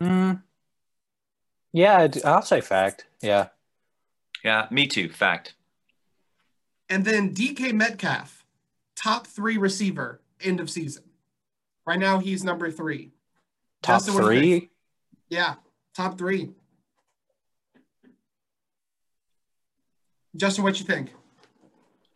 Mm. 0.00 0.42
Yeah, 1.72 1.98
I'd- 1.98 2.22
I'll 2.24 2.40
say 2.40 2.62
fact. 2.62 3.04
Yeah. 3.20 3.48
Yeah, 4.48 4.66
me 4.70 4.86
too. 4.86 5.10
Fact. 5.10 5.52
And 6.88 7.04
then 7.04 7.34
DK 7.34 7.74
Metcalf, 7.74 8.46
top 8.96 9.26
three 9.26 9.58
receiver, 9.58 10.22
end 10.40 10.58
of 10.58 10.70
season. 10.70 11.02
Right 11.86 11.98
now, 11.98 12.18
he's 12.18 12.42
number 12.44 12.70
three. 12.70 13.10
Top 13.82 13.96
Justin, 13.96 14.14
what 14.14 14.30
do 14.30 14.34
you 14.36 14.40
think? 14.40 14.62
three. 14.62 14.70
Yeah, 15.28 15.56
top 15.94 16.16
three. 16.16 16.48
Justin, 20.34 20.64
what 20.64 20.80
you 20.80 20.86
think? 20.86 21.12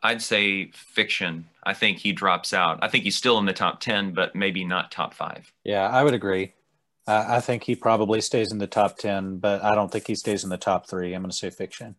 I'd 0.02 0.22
say 0.22 0.70
fiction. 0.72 1.50
I 1.64 1.74
think 1.74 1.98
he 1.98 2.12
drops 2.12 2.54
out. 2.54 2.78
I 2.80 2.88
think 2.88 3.04
he's 3.04 3.16
still 3.16 3.36
in 3.36 3.44
the 3.44 3.52
top 3.52 3.80
10, 3.80 4.14
but 4.14 4.34
maybe 4.34 4.64
not 4.64 4.90
top 4.90 5.12
five. 5.12 5.52
Yeah, 5.64 5.86
I 5.86 6.02
would 6.02 6.14
agree. 6.14 6.54
Uh, 7.06 7.24
I 7.28 7.40
think 7.40 7.64
he 7.64 7.74
probably 7.74 8.20
stays 8.20 8.52
in 8.52 8.58
the 8.58 8.66
top 8.66 8.96
ten, 8.96 9.38
but 9.38 9.62
I 9.62 9.74
don't 9.74 9.90
think 9.90 10.06
he 10.06 10.14
stays 10.14 10.44
in 10.44 10.50
the 10.50 10.56
top 10.56 10.88
three. 10.88 11.14
I'm 11.14 11.22
going 11.22 11.30
to 11.30 11.36
say 11.36 11.50
fiction. 11.50 11.96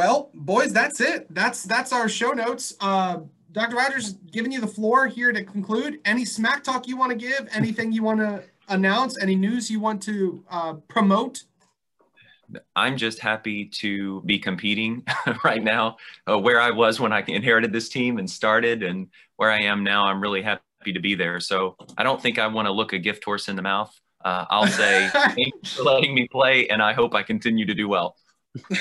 Well, 0.00 0.30
boys, 0.32 0.72
that's 0.72 0.98
it. 1.02 1.26
That's 1.28 1.62
that's 1.62 1.92
our 1.92 2.08
show 2.08 2.30
notes. 2.30 2.74
Uh, 2.80 3.18
Dr. 3.52 3.76
Rogers, 3.76 4.14
giving 4.32 4.50
you 4.50 4.58
the 4.58 4.66
floor 4.66 5.06
here 5.06 5.30
to 5.30 5.44
conclude. 5.44 6.00
Any 6.06 6.24
smack 6.24 6.64
talk 6.64 6.88
you 6.88 6.96
want 6.96 7.10
to 7.12 7.18
give? 7.18 7.46
Anything 7.52 7.92
you 7.92 8.02
want 8.02 8.20
to 8.20 8.42
announce? 8.70 9.20
Any 9.20 9.36
news 9.36 9.70
you 9.70 9.78
want 9.78 10.02
to 10.04 10.42
uh, 10.50 10.72
promote? 10.88 11.44
I'm 12.74 12.96
just 12.96 13.18
happy 13.18 13.66
to 13.66 14.22
be 14.22 14.38
competing 14.38 15.04
right 15.44 15.62
now. 15.62 15.98
Uh, 16.26 16.38
where 16.38 16.62
I 16.62 16.70
was 16.70 16.98
when 16.98 17.12
I 17.12 17.22
inherited 17.28 17.70
this 17.70 17.90
team 17.90 18.16
and 18.16 18.30
started, 18.30 18.82
and 18.82 19.06
where 19.36 19.50
I 19.50 19.60
am 19.64 19.84
now, 19.84 20.06
I'm 20.06 20.22
really 20.22 20.40
happy 20.40 20.94
to 20.94 21.00
be 21.00 21.14
there. 21.14 21.40
So 21.40 21.76
I 21.98 22.04
don't 22.04 22.22
think 22.22 22.38
I 22.38 22.46
want 22.46 22.64
to 22.64 22.72
look 22.72 22.94
a 22.94 22.98
gift 22.98 23.22
horse 23.22 23.50
in 23.50 23.56
the 23.56 23.60
mouth. 23.60 23.94
Uh, 24.24 24.46
I'll 24.48 24.66
say 24.66 25.08
thanks 25.12 25.74
for 25.74 25.82
letting 25.82 26.14
me 26.14 26.26
play, 26.26 26.68
and 26.68 26.80
I 26.80 26.94
hope 26.94 27.14
I 27.14 27.22
continue 27.22 27.66
to 27.66 27.74
do 27.74 27.86
well. 27.86 28.16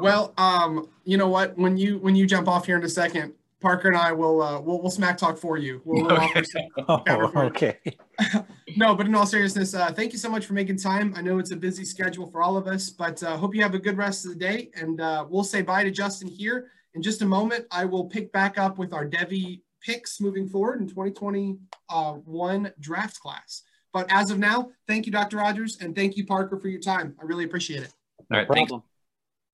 Well, 0.00 0.34
um, 0.36 0.88
you 1.04 1.16
know 1.16 1.28
what? 1.28 1.56
When 1.56 1.76
you 1.76 1.98
when 1.98 2.16
you 2.16 2.26
jump 2.26 2.48
off 2.48 2.66
here 2.66 2.76
in 2.76 2.84
a 2.84 2.88
second, 2.88 3.34
Parker 3.60 3.88
and 3.88 3.96
I 3.96 4.12
will 4.12 4.42
uh, 4.42 4.60
we'll, 4.60 4.80
we'll 4.80 4.90
smack 4.90 5.18
talk 5.18 5.36
for 5.36 5.56
you. 5.56 5.80
We'll, 5.84 6.06
we'll 6.06 6.16
offer 6.16 6.44
some 6.44 6.62
Oh, 6.88 7.32
okay. 7.36 7.78
No, 8.76 8.94
but 8.94 9.06
in 9.06 9.14
all 9.14 9.26
seriousness, 9.26 9.74
uh, 9.74 9.92
thank 9.92 10.12
you 10.12 10.18
so 10.18 10.28
much 10.28 10.44
for 10.44 10.52
making 10.52 10.76
time. 10.76 11.12
I 11.16 11.22
know 11.22 11.38
it's 11.38 11.50
a 11.50 11.56
busy 11.56 11.84
schedule 11.84 12.30
for 12.30 12.42
all 12.42 12.56
of 12.56 12.66
us, 12.66 12.90
but 12.90 13.20
uh, 13.22 13.36
hope 13.36 13.54
you 13.54 13.62
have 13.62 13.74
a 13.74 13.78
good 13.78 13.96
rest 13.96 14.24
of 14.24 14.32
the 14.32 14.38
day. 14.38 14.70
And 14.74 15.00
uh, 15.00 15.26
we'll 15.28 15.42
say 15.42 15.62
bye 15.62 15.82
to 15.82 15.90
Justin 15.90 16.28
here 16.28 16.70
in 16.94 17.02
just 17.02 17.22
a 17.22 17.26
moment. 17.26 17.66
I 17.70 17.86
will 17.86 18.04
pick 18.04 18.30
back 18.30 18.58
up 18.58 18.78
with 18.78 18.92
our 18.92 19.08
Devy 19.08 19.62
picks 19.80 20.20
moving 20.20 20.48
forward 20.48 20.80
in 20.80 20.86
2021 20.86 22.72
draft 22.78 23.20
class. 23.20 23.62
But 23.92 24.06
as 24.10 24.30
of 24.30 24.38
now, 24.38 24.70
thank 24.86 25.06
you, 25.06 25.12
Dr. 25.12 25.38
Rogers, 25.38 25.78
and 25.80 25.96
thank 25.96 26.16
you, 26.16 26.26
Parker, 26.26 26.58
for 26.58 26.68
your 26.68 26.80
time. 26.80 27.16
I 27.20 27.24
really 27.24 27.44
appreciate 27.44 27.82
it. 27.82 27.92
All 28.30 28.38
right, 28.38 28.48
thanks. 28.48 28.70
Problem. 28.70 28.82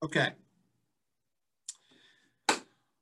Okay. 0.03 0.33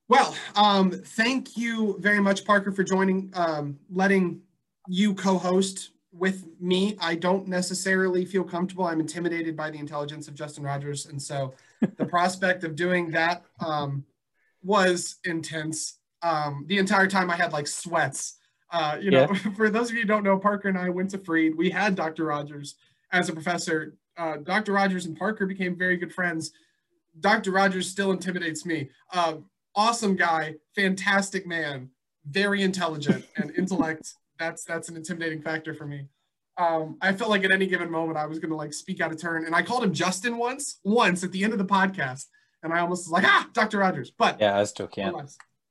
Well, 0.09 0.37
um, 0.57 0.91
thank 0.91 1.57
you 1.57 1.97
very 1.99 2.21
much, 2.21 2.45
Parker, 2.45 2.71
for 2.71 2.85
joining, 2.85 3.31
um, 3.35 3.79
letting 3.91 4.43
you 4.87 5.15
co-host 5.15 5.93
with 6.13 6.45
me. 6.61 6.97
I 7.01 7.15
don't 7.15 7.49
necessarily 7.49 8.27
feel 8.27 8.45
comfortable. 8.45 8.85
I'm 8.85 9.01
intimidated 9.01 9.57
by 9.57 9.71
the 9.71 9.79
intelligence 9.79 10.29
of 10.29 10.35
Justin 10.35 10.65
Rogers, 10.65 11.07
and 11.07 11.21
so 11.21 11.55
the 11.81 12.05
prospect 12.05 12.63
of 12.65 12.77
doing 12.77 13.11
that 13.13 13.45
um, 13.61 14.05
was 14.63 15.17
intense. 15.25 15.99
Um, 16.23 16.67
the 16.69 16.79
entire 16.79 17.07
time 17.07 17.31
I 17.31 17.37
had 17.37 17.53
like 17.53 17.67
sweats. 17.67 18.37
Uh, 18.71 18.99
you 19.01 19.11
know, 19.11 19.33
for 19.57 19.71
those 19.71 19.89
of 19.89 19.97
you 19.97 20.03
who 20.03 20.09
don't 20.09 20.25
know, 20.25 20.39
Parker 20.39 20.69
and 20.69 20.79
I 20.79 20.91
went 20.91 21.11
to 21.11 21.19
Freed. 21.19 21.57
We 21.57 21.71
had 21.71 21.95
Dr. 21.95 22.25
Rogers 22.27 22.75
as 23.13 23.29
a 23.29 23.33
professor. 23.33 23.95
Uh, 24.17 24.37
Dr. 24.39 24.73
Rogers 24.73 25.07
and 25.07 25.17
Parker 25.17 25.47
became 25.47 25.77
very 25.77 25.97
good 25.97 26.13
friends. 26.13 26.53
Dr. 27.21 27.51
Rogers 27.51 27.89
still 27.89 28.11
intimidates 28.11 28.65
me. 28.65 28.91
Uh, 29.13 29.37
awesome 29.75 30.17
guy, 30.17 30.55
fantastic 30.75 31.47
man, 31.47 31.91
very 32.27 32.63
intelligent 32.63 33.25
and 33.37 33.51
intellect. 33.57 34.15
That's 34.39 34.65
that's 34.65 34.89
an 34.89 34.97
intimidating 34.97 35.43
factor 35.43 35.75
for 35.75 35.87
me. 35.87 36.09
Um, 36.59 36.99
I 37.01 37.13
felt 37.13 37.31
like 37.31 37.45
at 37.45 37.51
any 37.51 37.67
given 37.67 37.91
moment 37.91 38.19
I 38.19 38.27
was 38.27 38.39
gonna 38.39 38.57
like 38.57 38.75
speak 38.75 39.01
out 39.01 39.13
of 39.13 39.21
turn, 39.21 39.45
and 39.47 39.55
I 39.55 39.63
called 39.63 39.85
him 39.85 39.93
Justin 39.93 40.37
once, 40.37 40.81
once 40.85 41.25
at 41.25 41.33
the 41.33 41.45
end 41.45 41.53
of 41.53 41.59
the 41.59 41.65
podcast, 41.65 42.27
and 42.63 42.73
I 42.73 42.81
almost 42.81 43.07
was 43.07 43.13
like, 43.13 43.25
ah, 43.25 43.49
Dr. 43.53 43.79
Rogers. 43.79 44.13
But 44.17 44.41
Yeah, 44.41 44.59
I 44.59 44.65
still 44.65 44.87
can't 44.87 45.17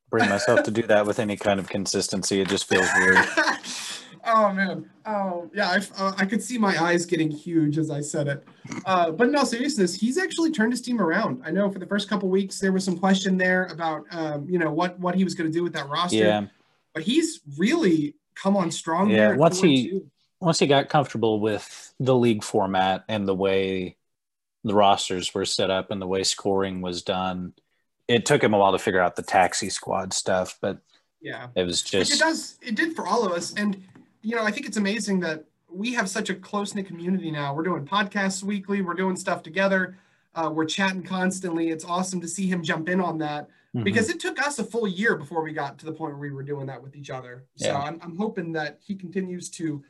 bring 0.10 0.30
myself 0.30 0.64
to 0.64 0.72
do 0.72 0.84
that 0.84 1.06
with 1.06 1.20
any 1.26 1.38
kind 1.38 1.60
of 1.60 1.70
consistency. 1.70 2.42
It 2.42 2.50
just 2.50 2.66
feels 2.66 2.88
weird. 2.98 3.18
oh 4.26 4.54
man. 4.54 4.90
Oh 5.06 5.50
yeah. 5.54 5.70
I, 5.70 6.04
uh, 6.04 6.14
I 6.18 6.26
could 6.26 6.42
see 6.42 6.58
my 6.58 6.82
eyes 6.82 7.06
getting 7.06 7.30
huge 7.30 7.78
as 7.78 7.90
I 7.90 8.02
said 8.02 8.28
it. 8.28 8.48
Uh, 8.86 9.12
but 9.12 9.28
in 9.28 9.36
all 9.36 9.46
seriousness, 9.46 9.94
he's 9.94 10.18
actually 10.18 10.52
turned 10.52 10.74
his 10.74 10.82
team 10.82 11.02
around. 11.02 11.42
I 11.46 11.52
know 11.52 11.70
for 11.72 11.80
the 11.80 11.86
first 11.86 12.10
couple 12.10 12.30
weeks 12.30 12.60
there 12.60 12.72
was 12.72 12.84
some 12.84 12.98
question 12.98 13.38
there 13.38 13.66
about 13.66 14.06
um, 14.12 14.48
you 14.50 14.60
know 14.60 14.72
what 14.72 15.00
what 15.00 15.16
he 15.16 15.24
was 15.24 15.36
going 15.36 15.52
to 15.52 15.54
do 15.54 15.64
with 15.64 15.74
that 15.74 15.90
roster. 15.90 16.18
Yeah. 16.18 16.48
But 16.94 17.04
he's 17.04 17.42
really 17.58 18.16
come 18.36 18.58
on 18.58 18.72
strong. 18.72 19.10
Yeah, 19.10 19.36
once 19.36 19.62
he- 19.62 19.92
4-2. 19.92 20.06
once 20.42 20.60
he 20.60 20.68
got 20.68 20.90
comfortable 20.90 21.40
with 21.40 21.94
the 22.00 22.16
league 22.16 22.44
format 22.44 23.06
and 23.08 23.28
the 23.28 23.36
way 23.36 23.98
the 24.64 24.74
rosters 24.74 25.34
were 25.34 25.46
set 25.46 25.72
up 25.72 25.92
and 25.92 26.02
the 26.02 26.08
way 26.08 26.24
scoring 26.24 26.82
was 26.82 27.02
done, 27.02 27.54
it 28.08 28.26
took 28.26 28.44
him 28.44 28.54
a 28.54 28.58
while 28.58 28.74
to 28.74 28.80
figure 28.80 29.00
out 29.00 29.16
the 29.16 29.24
taxi 29.24 29.70
squad 29.70 30.14
stuff, 30.14 30.58
but 30.62 30.80
yeah. 31.22 31.48
it 31.56 31.64
was 31.64 31.82
just 31.82 32.14
it 32.14 32.20
does. 32.20 32.58
It 32.62 32.76
did 32.76 32.96
for 32.96 33.08
all 33.08 33.26
of 33.26 33.32
us, 33.32 33.54
and 33.54 33.82
you 34.22 34.36
know 34.36 34.44
I 34.44 34.52
think 34.52 34.66
it's 34.66 34.78
amazing 34.78 35.20
that 35.22 35.46
we 35.70 35.94
have 35.94 36.10
such 36.10 36.30
a 36.30 36.36
close 36.36 36.76
knit 36.76 36.88
community 36.88 37.32
now. 37.32 37.54
We're 37.54 37.64
doing 37.64 37.86
podcasts 37.86 38.44
weekly. 38.44 38.82
We're 38.82 38.94
doing 38.94 39.16
stuff 39.16 39.42
together. 39.42 39.98
Uh, 40.36 40.50
we're 40.54 40.66
chatting 40.66 41.04
constantly. 41.04 41.70
It's 41.70 41.86
awesome 41.86 42.22
to 42.22 42.28
see 42.28 42.48
him 42.48 42.64
jump 42.64 42.90
in 42.90 43.00
on 43.02 43.18
that. 43.20 43.50
Mhm. 43.74 43.86
because 43.86 44.10
it 44.10 44.20
took 44.20 44.38
us 44.46 44.60
a 44.60 44.66
full 44.66 44.86
year 44.86 45.16
before 45.16 45.42
we 45.42 45.54
got 45.54 45.80
to 45.80 45.86
the 45.86 45.94
point 45.94 46.12
where 46.12 46.20
we 46.20 46.32
were 46.32 46.44
doing 46.44 46.66
that 46.66 46.84
with 46.84 46.94
each 46.94 47.10
other. 47.10 47.46
So 47.56 47.68
Yeah. 47.68 47.78
I'm, 47.80 48.02
I'm 48.02 48.18
hoping 48.18 48.52
that 48.52 48.80
he 48.82 48.96
continues 48.96 49.50
to 49.52 49.82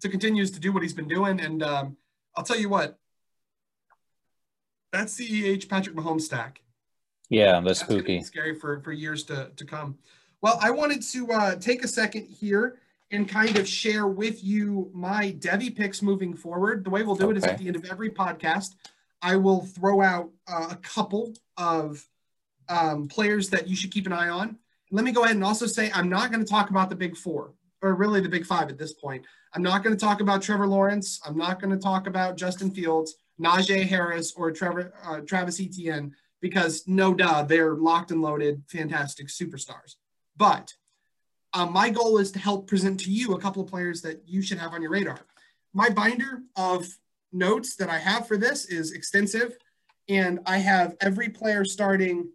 to 0.00 0.08
continues 0.08 0.52
to 0.52 0.60
do 0.60 0.72
what 0.72 0.84
he's 0.84 0.92
been 0.92 1.08
doing. 1.08 1.40
And 1.40 1.60
um, 1.64 1.96
I'll 2.36 2.44
tell 2.44 2.56
you 2.56 2.68
what, 2.68 2.96
that 4.92 5.08
CEH 5.08 5.68
Patrick 5.68 5.96
Mahomes 5.96 6.20
stack. 6.22 6.60
yeah, 7.30 7.60
that's 7.60 7.82
gonna 7.82 7.98
spooky. 7.98 8.22
scary 8.22 8.54
for 8.54 8.78
for 8.80 8.92
years 8.92 9.24
to 9.24 9.50
to 9.56 9.64
come. 9.64 9.98
Well, 10.40 10.56
I 10.62 10.70
wanted 10.70 11.02
to 11.02 11.32
uh, 11.32 11.56
take 11.56 11.82
a 11.82 11.88
second 11.88 12.26
here 12.26 12.78
and 13.14 13.28
kind 13.28 13.56
of 13.56 13.68
share 13.68 14.06
with 14.06 14.42
you 14.42 14.90
my 14.92 15.32
Devy 15.38 15.74
picks 15.74 16.02
moving 16.02 16.34
forward. 16.34 16.84
The 16.84 16.90
way 16.90 17.02
we'll 17.02 17.14
do 17.14 17.30
it 17.30 17.36
is 17.36 17.44
at 17.44 17.58
the 17.58 17.66
end 17.66 17.76
of 17.76 17.84
every 17.90 18.10
podcast, 18.10 18.74
I 19.22 19.36
will 19.36 19.62
throw 19.62 20.02
out 20.02 20.30
uh, 20.46 20.68
a 20.70 20.76
couple 20.76 21.32
of 21.56 22.06
um, 22.68 23.08
players 23.08 23.50
that 23.50 23.68
you 23.68 23.76
should 23.76 23.92
keep 23.92 24.06
an 24.06 24.12
eye 24.12 24.28
on. 24.28 24.58
Let 24.90 25.04
me 25.04 25.12
go 25.12 25.24
ahead 25.24 25.36
and 25.36 25.44
also 25.44 25.66
say 25.66 25.90
I'm 25.94 26.08
not 26.08 26.30
going 26.30 26.44
to 26.44 26.50
talk 26.50 26.70
about 26.70 26.90
the 26.90 26.96
big 26.96 27.16
four, 27.16 27.54
or 27.82 27.94
really 27.94 28.20
the 28.20 28.28
big 28.28 28.46
five 28.46 28.68
at 28.68 28.78
this 28.78 28.92
point. 28.92 29.24
I'm 29.54 29.62
not 29.62 29.82
going 29.82 29.96
to 29.96 30.00
talk 30.00 30.20
about 30.20 30.42
Trevor 30.42 30.66
Lawrence. 30.66 31.20
I'm 31.24 31.36
not 31.36 31.60
going 31.60 31.70
to 31.70 31.82
talk 31.82 32.06
about 32.06 32.36
Justin 32.36 32.70
Fields, 32.70 33.14
Najee 33.40 33.86
Harris, 33.86 34.34
or 34.36 34.50
Trevor 34.50 34.92
uh, 35.04 35.20
Travis 35.20 35.60
Etienne 35.60 36.14
because 36.40 36.84
no 36.86 37.14
duh, 37.14 37.42
they're 37.42 37.74
locked 37.74 38.10
and 38.10 38.20
loaded, 38.20 38.62
fantastic 38.68 39.28
superstars. 39.28 39.94
But 40.36 40.74
um, 41.54 41.72
my 41.72 41.88
goal 41.88 42.18
is 42.18 42.32
to 42.32 42.38
help 42.38 42.66
present 42.66 42.98
to 43.00 43.10
you 43.10 43.34
a 43.34 43.40
couple 43.40 43.62
of 43.62 43.68
players 43.68 44.02
that 44.02 44.22
you 44.26 44.42
should 44.42 44.58
have 44.58 44.72
on 44.72 44.82
your 44.82 44.90
radar. 44.90 45.20
My 45.72 45.88
binder 45.88 46.42
of 46.56 46.86
notes 47.32 47.76
that 47.76 47.88
I 47.88 47.98
have 47.98 48.26
for 48.26 48.36
this 48.36 48.66
is 48.66 48.92
extensive, 48.92 49.56
and 50.08 50.40
I 50.46 50.58
have 50.58 50.96
every 51.00 51.28
player 51.28 51.64
starting 51.64 52.28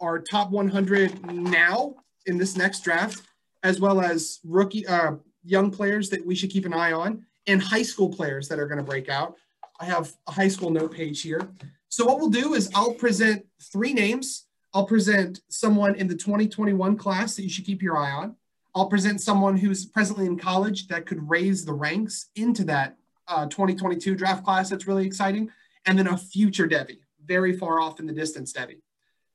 our 0.00 0.18
top 0.18 0.50
100 0.50 1.32
now 1.32 1.94
in 2.26 2.38
this 2.38 2.56
next 2.56 2.80
draft, 2.80 3.22
as 3.62 3.80
well 3.80 4.00
as 4.00 4.40
rookie, 4.44 4.86
uh, 4.86 5.12
young 5.44 5.70
players 5.70 6.10
that 6.10 6.24
we 6.26 6.34
should 6.34 6.50
keep 6.50 6.66
an 6.66 6.74
eye 6.74 6.92
on, 6.92 7.24
and 7.46 7.62
high 7.62 7.82
school 7.82 8.08
players 8.08 8.48
that 8.48 8.58
are 8.58 8.66
going 8.66 8.78
to 8.78 8.84
break 8.84 9.08
out. 9.08 9.36
I 9.78 9.84
have 9.84 10.12
a 10.26 10.32
high 10.32 10.48
school 10.48 10.70
note 10.70 10.92
page 10.92 11.22
here. 11.22 11.48
So 11.88 12.04
what 12.04 12.18
we'll 12.18 12.30
do 12.30 12.54
is 12.54 12.70
I'll 12.74 12.94
present 12.94 13.46
three 13.62 13.92
names. 13.92 14.46
I'll 14.74 14.86
present 14.86 15.40
someone 15.48 15.94
in 15.94 16.08
the 16.08 16.16
2021 16.16 16.96
class 16.96 17.36
that 17.36 17.42
you 17.42 17.48
should 17.48 17.64
keep 17.64 17.80
your 17.80 17.96
eye 17.96 18.10
on. 18.10 18.36
I'll 18.76 18.86
present 18.86 19.22
someone 19.22 19.56
who's 19.56 19.86
presently 19.86 20.26
in 20.26 20.38
college 20.38 20.86
that 20.88 21.06
could 21.06 21.30
raise 21.30 21.64
the 21.64 21.72
ranks 21.72 22.26
into 22.36 22.62
that 22.64 22.98
uh, 23.26 23.46
2022 23.46 24.14
draft 24.14 24.44
class 24.44 24.68
that's 24.68 24.86
really 24.86 25.06
exciting. 25.06 25.50
And 25.86 25.98
then 25.98 26.08
a 26.08 26.16
future 26.18 26.68
Devy, 26.68 26.98
very 27.24 27.56
far 27.56 27.80
off 27.80 28.00
in 28.00 28.06
the 28.06 28.12
distance 28.12 28.52
Devy. 28.52 28.82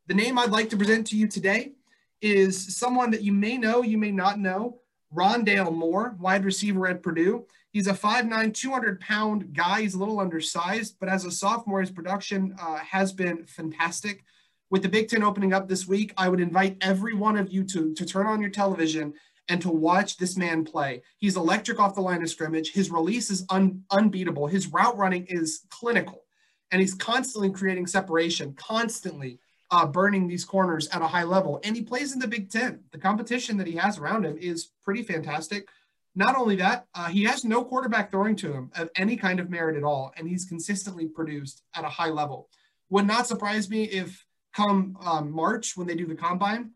The 0.05 0.13
name 0.13 0.37
I'd 0.37 0.51
like 0.51 0.69
to 0.69 0.77
present 0.77 1.07
to 1.07 1.17
you 1.17 1.27
today 1.27 1.71
is 2.21 2.77
someone 2.77 3.09
that 3.11 3.23
you 3.23 3.33
may 3.33 3.57
know, 3.57 3.81
you 3.81 3.97
may 3.97 4.11
not 4.11 4.39
know, 4.39 4.77
Rondale 5.11 5.73
Moore, 5.73 6.15
wide 6.19 6.45
receiver 6.45 6.87
at 6.87 7.01
Purdue. 7.01 7.47
He's 7.71 7.87
a 7.87 7.93
5'9", 7.93 8.53
200 8.53 9.01
pound 9.01 9.55
guy. 9.55 9.81
He's 9.81 9.95
a 9.95 9.99
little 9.99 10.19
undersized, 10.19 10.97
but 10.99 11.09
as 11.09 11.25
a 11.25 11.31
sophomore, 11.31 11.81
his 11.81 11.89
production 11.89 12.55
uh, 12.61 12.77
has 12.77 13.11
been 13.11 13.47
fantastic. 13.47 14.23
With 14.69 14.83
the 14.83 14.89
Big 14.89 15.09
Ten 15.09 15.23
opening 15.23 15.51
up 15.51 15.67
this 15.67 15.87
week, 15.87 16.13
I 16.15 16.29
would 16.29 16.39
invite 16.39 16.77
every 16.79 17.13
one 17.13 17.37
of 17.37 17.51
you 17.51 17.63
to, 17.65 17.93
to 17.93 18.05
turn 18.05 18.27
on 18.27 18.39
your 18.39 18.51
television 18.51 19.13
and 19.51 19.61
to 19.61 19.69
watch 19.69 20.15
this 20.15 20.37
man 20.37 20.63
play. 20.63 21.01
He's 21.17 21.35
electric 21.35 21.77
off 21.77 21.93
the 21.93 21.99
line 21.99 22.21
of 22.21 22.29
scrimmage. 22.29 22.71
His 22.71 22.89
release 22.89 23.29
is 23.29 23.45
un, 23.49 23.83
unbeatable. 23.91 24.47
His 24.47 24.67
route 24.67 24.97
running 24.97 25.25
is 25.25 25.65
clinical, 25.69 26.23
and 26.71 26.79
he's 26.79 26.93
constantly 26.93 27.49
creating 27.49 27.87
separation, 27.87 28.53
constantly 28.53 29.39
uh, 29.69 29.85
burning 29.85 30.25
these 30.25 30.45
corners 30.45 30.87
at 30.87 31.01
a 31.01 31.07
high 31.07 31.25
level. 31.25 31.59
And 31.65 31.75
he 31.75 31.81
plays 31.81 32.13
in 32.13 32.19
the 32.19 32.29
Big 32.29 32.49
Ten. 32.49 32.85
The 32.93 32.97
competition 32.97 33.57
that 33.57 33.67
he 33.67 33.75
has 33.75 33.97
around 33.97 34.25
him 34.25 34.37
is 34.37 34.71
pretty 34.85 35.03
fantastic. 35.03 35.67
Not 36.15 36.37
only 36.37 36.55
that, 36.55 36.87
uh, 36.95 37.09
he 37.09 37.25
has 37.25 37.43
no 37.43 37.65
quarterback 37.65 38.09
throwing 38.09 38.37
to 38.37 38.53
him 38.53 38.71
of 38.77 38.89
any 38.95 39.17
kind 39.17 39.41
of 39.41 39.49
merit 39.49 39.75
at 39.75 39.83
all, 39.83 40.13
and 40.15 40.29
he's 40.29 40.45
consistently 40.45 41.07
produced 41.07 41.61
at 41.75 41.83
a 41.83 41.89
high 41.89 42.09
level. 42.09 42.47
Would 42.89 43.05
not 43.05 43.27
surprise 43.27 43.69
me 43.69 43.83
if 43.83 44.25
come 44.55 44.97
um, 45.01 45.29
March 45.29 45.75
when 45.75 45.87
they 45.87 45.95
do 45.95 46.07
the 46.07 46.15
combine, 46.15 46.71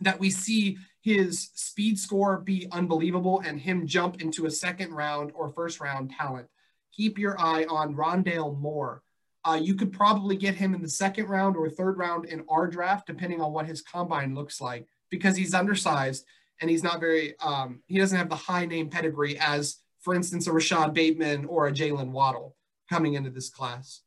that 0.00 0.20
we 0.20 0.28
see 0.28 0.76
his 1.02 1.50
speed 1.54 1.98
score 1.98 2.38
be 2.38 2.68
unbelievable 2.70 3.42
and 3.44 3.60
him 3.60 3.86
jump 3.86 4.22
into 4.22 4.46
a 4.46 4.50
second 4.50 4.92
round 4.92 5.32
or 5.34 5.50
first 5.50 5.80
round 5.80 6.10
talent. 6.10 6.46
Keep 6.92 7.18
your 7.18 7.38
eye 7.40 7.64
on 7.64 7.96
Rondale 7.96 8.58
Moore. 8.58 9.02
Uh, 9.44 9.58
you 9.60 9.74
could 9.74 9.92
probably 9.92 10.36
get 10.36 10.54
him 10.54 10.74
in 10.74 10.80
the 10.80 10.88
second 10.88 11.26
round 11.28 11.56
or 11.56 11.68
third 11.68 11.98
round 11.98 12.26
in 12.26 12.44
our 12.48 12.68
draft, 12.68 13.08
depending 13.08 13.40
on 13.40 13.52
what 13.52 13.66
his 13.66 13.82
combine 13.82 14.34
looks 14.34 14.60
like, 14.60 14.86
because 15.10 15.36
he's 15.36 15.54
undersized 15.54 16.24
and 16.60 16.70
he's 16.70 16.84
not 16.84 17.00
very, 17.00 17.34
um, 17.40 17.82
he 17.86 17.98
doesn't 17.98 18.16
have 18.18 18.28
the 18.28 18.36
high 18.36 18.64
name 18.64 18.88
pedigree 18.88 19.36
as, 19.40 19.78
for 20.00 20.14
instance, 20.14 20.46
a 20.46 20.52
Rashod 20.52 20.94
Bateman 20.94 21.46
or 21.46 21.66
a 21.66 21.72
Jaylen 21.72 22.10
Waddle 22.10 22.54
coming 22.88 23.14
into 23.14 23.30
this 23.30 23.50
class. 23.50 24.02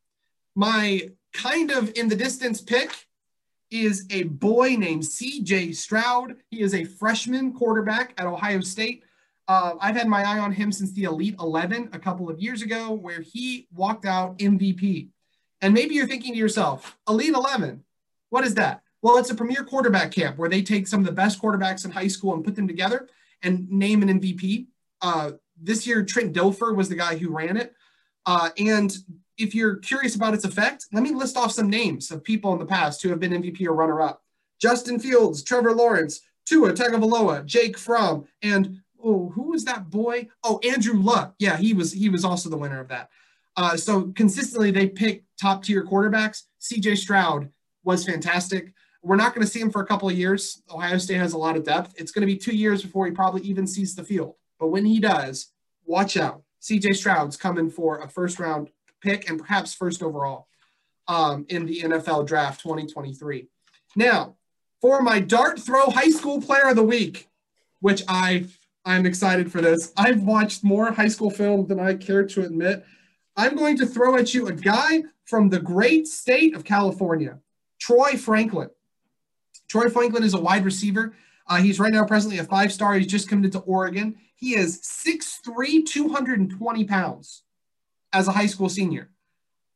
My 0.56 1.10
kind 1.34 1.72
of 1.72 1.92
in 1.96 2.08
the 2.08 2.16
distance 2.16 2.62
pick 2.62 3.06
is 3.72 4.06
a 4.10 4.24
boy 4.24 4.76
named 4.76 5.04
CJ 5.04 5.76
Stroud. 5.76 6.36
He 6.50 6.62
is 6.62 6.74
a 6.74 6.86
freshman 6.86 7.54
quarterback 7.54 8.14
at 8.18 8.28
Ohio 8.28 8.62
State. 8.62 9.04
Uh, 9.48 9.74
I've 9.80 9.96
had 9.96 10.08
my 10.08 10.24
eye 10.24 10.40
on 10.40 10.52
him 10.52 10.72
since 10.72 10.92
the 10.94 11.04
Elite 11.04 11.36
11 11.40 11.90
a 11.94 12.00
couple 12.00 12.30
of 12.30 12.40
years 12.40 12.62
ago, 12.62 12.92
where 12.92 13.22
he 13.22 13.68
walked 13.74 14.06
out 14.06 14.38
MVP. 14.40 15.10
And 15.62 15.74
maybe 15.74 15.96
you're 15.96 16.08
thinking 16.08 16.34
to 16.34 16.40
yourself, 16.40 16.98
Elite 17.08 17.34
11, 17.34 17.84
what 18.30 18.46
is 18.46 18.56
that? 18.56 18.82
Well, 19.02 19.18
it's 19.18 19.30
a 19.30 19.36
premier 19.36 19.64
quarterback 19.64 20.12
camp 20.12 20.38
where 20.38 20.50
they 20.50 20.64
take 20.64 20.88
some 20.88 21.00
of 21.00 21.06
the 21.06 21.12
best 21.12 21.40
quarterbacks 21.40 21.86
in 21.86 21.92
high 21.92 22.08
school 22.08 22.34
and 22.34 22.44
put 22.44 22.56
them 22.56 22.68
together 22.68 23.08
and 23.44 23.70
name 23.70 24.02
an 24.02 24.20
MVP. 24.20 24.68
Uh, 25.02 25.32
this 25.62 25.86
year, 25.86 26.04
Trent 26.04 26.34
Dilfer 26.34 26.76
was 26.76 26.90
the 26.90 26.96
guy 26.96 27.16
who 27.16 27.30
ran 27.30 27.58
it. 27.58 27.74
Uh, 28.26 28.50
and 28.58 28.98
if 29.38 29.54
you're 29.54 29.78
curious 29.78 30.16
about 30.16 30.34
its 30.34 30.46
effect, 30.46 30.86
let 30.94 31.04
me 31.04 31.12
list 31.12 31.38
off 31.38 31.52
some 31.52 31.70
names 31.70 32.12
of 32.12 32.24
people 32.24 32.54
in 32.54 32.60
the 32.60 32.66
past 32.66 33.02
who 33.02 33.10
have 33.10 33.20
been 33.20 33.32
MVP 33.32 33.66
or 33.66 33.74
runner 33.74 34.02
up. 34.02 34.22
Justin 34.60 35.00
Fields, 35.00 35.44
Trevor 35.44 35.74
Lawrence, 35.74 36.22
Tua 36.46 36.74
Tagovailoa, 36.74 37.46
Jake 37.46 37.78
Fromm, 37.78 38.26
and 38.42 38.78
oh, 39.04 39.30
who 39.30 39.52
was 39.52 39.66
that 39.66 39.90
boy? 39.90 40.28
Oh, 40.44 40.60
Andrew 40.64 41.00
Luck. 41.00 41.36
Yeah, 41.40 41.58
he 41.58 41.74
was 41.74 41.92
he 41.92 42.10
was 42.10 42.24
also 42.24 42.50
the 42.50 42.58
winner 42.58 42.80
of 42.80 42.88
that. 42.90 43.10
Uh, 43.58 43.78
so 43.78 44.12
consistently 44.16 44.72
they 44.72 44.88
pick 44.88 45.24
top 45.40 45.64
tier 45.64 45.84
quarterbacks. 45.84 46.44
CJ 46.62 46.98
Stroud 46.98 47.50
was 47.84 48.06
fantastic. 48.06 48.74
We're 49.02 49.16
not 49.16 49.36
going 49.36 49.46
to 49.46 49.52
see 49.52 49.62
him 49.62 49.70
for 49.70 49.82
a 49.82 49.86
couple 49.86 50.10
of 50.10 50.18
years. 50.18 50.62
Ohio 50.72 50.98
State 50.98 51.18
has 51.18 51.34
a 51.34 51.38
lot 51.38 51.56
of 51.56 51.64
depth. 51.64 51.94
It's 51.98 52.12
going 52.12 52.28
to 52.28 52.34
be 52.34 52.38
two 52.38 52.56
years 52.56 52.82
before 52.82 53.06
he 53.06 53.12
probably 53.12 53.42
even 53.42 53.68
sees 53.68 53.96
the 53.96 54.04
field. 54.04 54.36
But 54.60 54.70
when 54.70 54.86
he 54.86 55.00
does, 55.00 55.52
watch 55.86 56.18
out. 56.18 56.42
CJ 56.62 56.96
Stroud's 56.96 57.38
coming 57.38 57.70
for 57.70 58.00
a 58.00 58.10
first 58.10 58.40
round 58.40 58.70
pick 59.06 59.30
and 59.30 59.40
perhaps 59.40 59.74
first 59.74 60.02
overall 60.02 60.48
um, 61.08 61.46
in 61.50 61.66
the 61.66 61.82
NFL 61.82 62.26
draft 62.26 62.62
2023. 62.62 63.48
Now, 63.96 64.36
for 64.82 65.02
my 65.02 65.20
dart 65.20 65.60
throw 65.60 65.90
high 65.90 66.10
school 66.10 66.42
player 66.42 66.70
of 66.70 66.76
the 66.76 66.84
week, 66.84 67.30
which 67.80 68.04
I 68.08 68.46
I'm 68.88 69.06
excited 69.08 69.52
for 69.52 69.62
this. 69.62 69.92
I've 69.98 70.22
watched 70.22 70.64
more 70.64 70.92
high 70.92 71.08
school 71.08 71.32
film 71.32 71.66
than 71.66 71.80
I 71.80 71.96
care 71.96 72.24
to 72.24 72.46
admit. 72.46 72.86
I'm 73.36 73.56
going 73.56 73.78
to 73.78 73.86
throw 73.86 74.16
at 74.16 74.34
you 74.34 74.48
a 74.48 74.54
guy 74.54 75.04
from 75.26 75.50
the 75.50 75.60
great 75.60 76.08
state 76.08 76.56
of 76.56 76.64
California, 76.64 77.40
Troy 77.80 78.16
Franklin. 78.16 78.70
Troy 79.68 79.90
Franklin 79.90 80.24
is 80.24 80.36
a 80.36 80.40
wide 80.40 80.64
receiver. 80.64 81.16
Uh, 81.48 81.58
he's 81.58 81.80
right 81.80 81.92
now 81.92 82.06
presently 82.06 82.38
a 82.38 82.44
five 82.44 82.72
star. 82.72 82.94
He's 82.94 83.08
just 83.08 83.28
committed 83.28 83.54
to 83.54 83.60
Oregon. 83.60 84.16
He 84.36 84.56
is 84.56 84.82
6'3, 84.82 85.86
220 85.86 86.86
pounds 86.86 87.45
as 88.16 88.28
a 88.28 88.32
high 88.32 88.46
school 88.46 88.70
senior. 88.70 89.10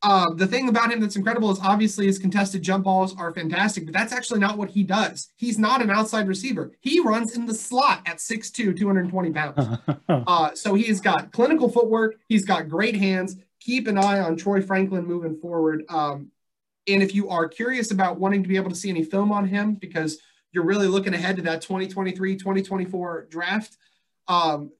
Uh, 0.01 0.33
the 0.33 0.47
thing 0.47 0.69
about 0.69 0.93
him 0.93 1.01
that's 1.01 1.17
incredible 1.17 1.51
is 1.51 1.59
obviously 1.61 2.05
his 2.05 2.17
contested 2.17 2.61
jump 2.61 2.85
balls 2.85 3.13
are 3.17 3.33
fantastic, 3.33 3.83
but 3.83 3.93
that's 3.93 4.13
actually 4.13 4.39
not 4.39 4.57
what 4.57 4.69
he 4.69 4.81
does. 4.81 5.29
He's 5.35 5.59
not 5.59 5.81
an 5.81 5.89
outside 5.89 6.25
receiver. 6.25 6.71
He 6.79 7.01
runs 7.01 7.35
in 7.35 7.45
the 7.45 7.53
slot 7.53 8.01
at 8.05 8.17
6'2, 8.17 8.77
220 8.77 9.31
pounds. 9.31 9.77
uh, 10.09 10.55
so 10.55 10.73
he's 10.73 11.01
got 11.01 11.33
clinical 11.33 11.69
footwork. 11.69 12.15
He's 12.29 12.45
got 12.45 12.69
great 12.69 12.95
hands. 12.95 13.35
Keep 13.59 13.87
an 13.87 13.97
eye 13.97 14.21
on 14.21 14.37
Troy 14.37 14.61
Franklin 14.61 15.05
moving 15.05 15.37
forward. 15.37 15.83
Um, 15.89 16.31
and 16.87 17.03
if 17.03 17.13
you 17.13 17.27
are 17.27 17.49
curious 17.49 17.91
about 17.91 18.19
wanting 18.19 18.41
to 18.41 18.47
be 18.47 18.55
able 18.55 18.69
to 18.69 18.77
see 18.77 18.89
any 18.89 19.03
film 19.03 19.33
on 19.33 19.49
him, 19.49 19.75
because 19.75 20.19
you're 20.53 20.63
really 20.63 20.87
looking 20.87 21.13
ahead 21.13 21.35
to 21.35 21.41
that 21.41 21.61
2023 21.61 22.37
2024 22.37 23.27
draft, 23.29 23.75
um, 24.29 24.71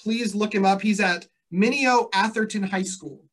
please 0.00 0.36
look 0.36 0.54
him 0.54 0.64
up. 0.64 0.80
He's 0.80 1.00
at 1.00 1.26
Menlo-Atherton 1.50 2.62
High 2.62 2.82
School. 2.82 3.24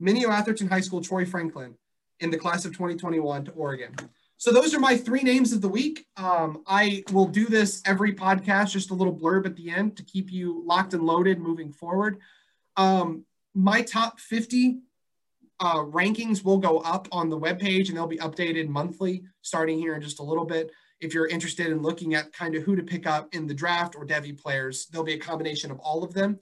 Menlo-Atherton 0.00 0.68
High 0.68 0.80
School, 0.80 1.00
Troy 1.00 1.24
Franklin, 1.24 1.74
in 2.20 2.30
the 2.30 2.38
class 2.38 2.64
of 2.64 2.72
2021 2.72 3.46
to 3.46 3.50
Oregon. 3.52 3.94
So 4.36 4.52
those 4.52 4.74
are 4.74 4.80
my 4.80 4.96
three 4.96 5.22
names 5.22 5.52
of 5.52 5.60
the 5.60 5.68
week. 5.68 6.06
Um, 6.16 6.62
I 6.66 7.04
will 7.12 7.26
do 7.26 7.46
this 7.46 7.80
every 7.86 8.12
podcast, 8.12 8.72
just 8.72 8.90
a 8.90 8.94
little 8.94 9.14
blurb 9.14 9.46
at 9.46 9.56
the 9.56 9.70
end 9.70 9.96
to 9.96 10.02
keep 10.02 10.30
you 10.32 10.62
locked 10.66 10.92
and 10.92 11.04
loaded 11.04 11.38
moving 11.38 11.72
forward. 11.72 12.18
Um, 12.76 13.24
my 13.54 13.82
top 13.82 14.18
50 14.18 14.80
uh, 15.60 15.76
rankings 15.76 16.44
will 16.44 16.58
go 16.58 16.78
up 16.80 17.08
on 17.12 17.28
the 17.28 17.38
webpage 17.38 17.88
and 17.88 17.96
they'll 17.96 18.06
be 18.06 18.18
updated 18.18 18.68
monthly 18.68 19.24
starting 19.42 19.78
here 19.78 19.94
in 19.94 20.02
just 20.02 20.18
a 20.18 20.24
little 20.24 20.44
bit. 20.44 20.70
If 21.00 21.14
you're 21.14 21.28
interested 21.28 21.68
in 21.68 21.82
looking 21.82 22.14
at 22.14 22.32
kind 22.32 22.54
of 22.54 22.64
who 22.64 22.76
to 22.76 22.82
pick 22.82 23.06
up 23.06 23.28
in 23.34 23.46
the 23.46 23.54
draft 23.54 23.94
or 23.94 24.04
Devy 24.04 24.38
players, 24.38 24.86
there'll 24.86 25.04
be 25.04 25.14
a 25.14 25.18
combination 25.18 25.70
of 25.70 25.78
all 25.78 26.02
of 26.02 26.12
them. 26.12 26.38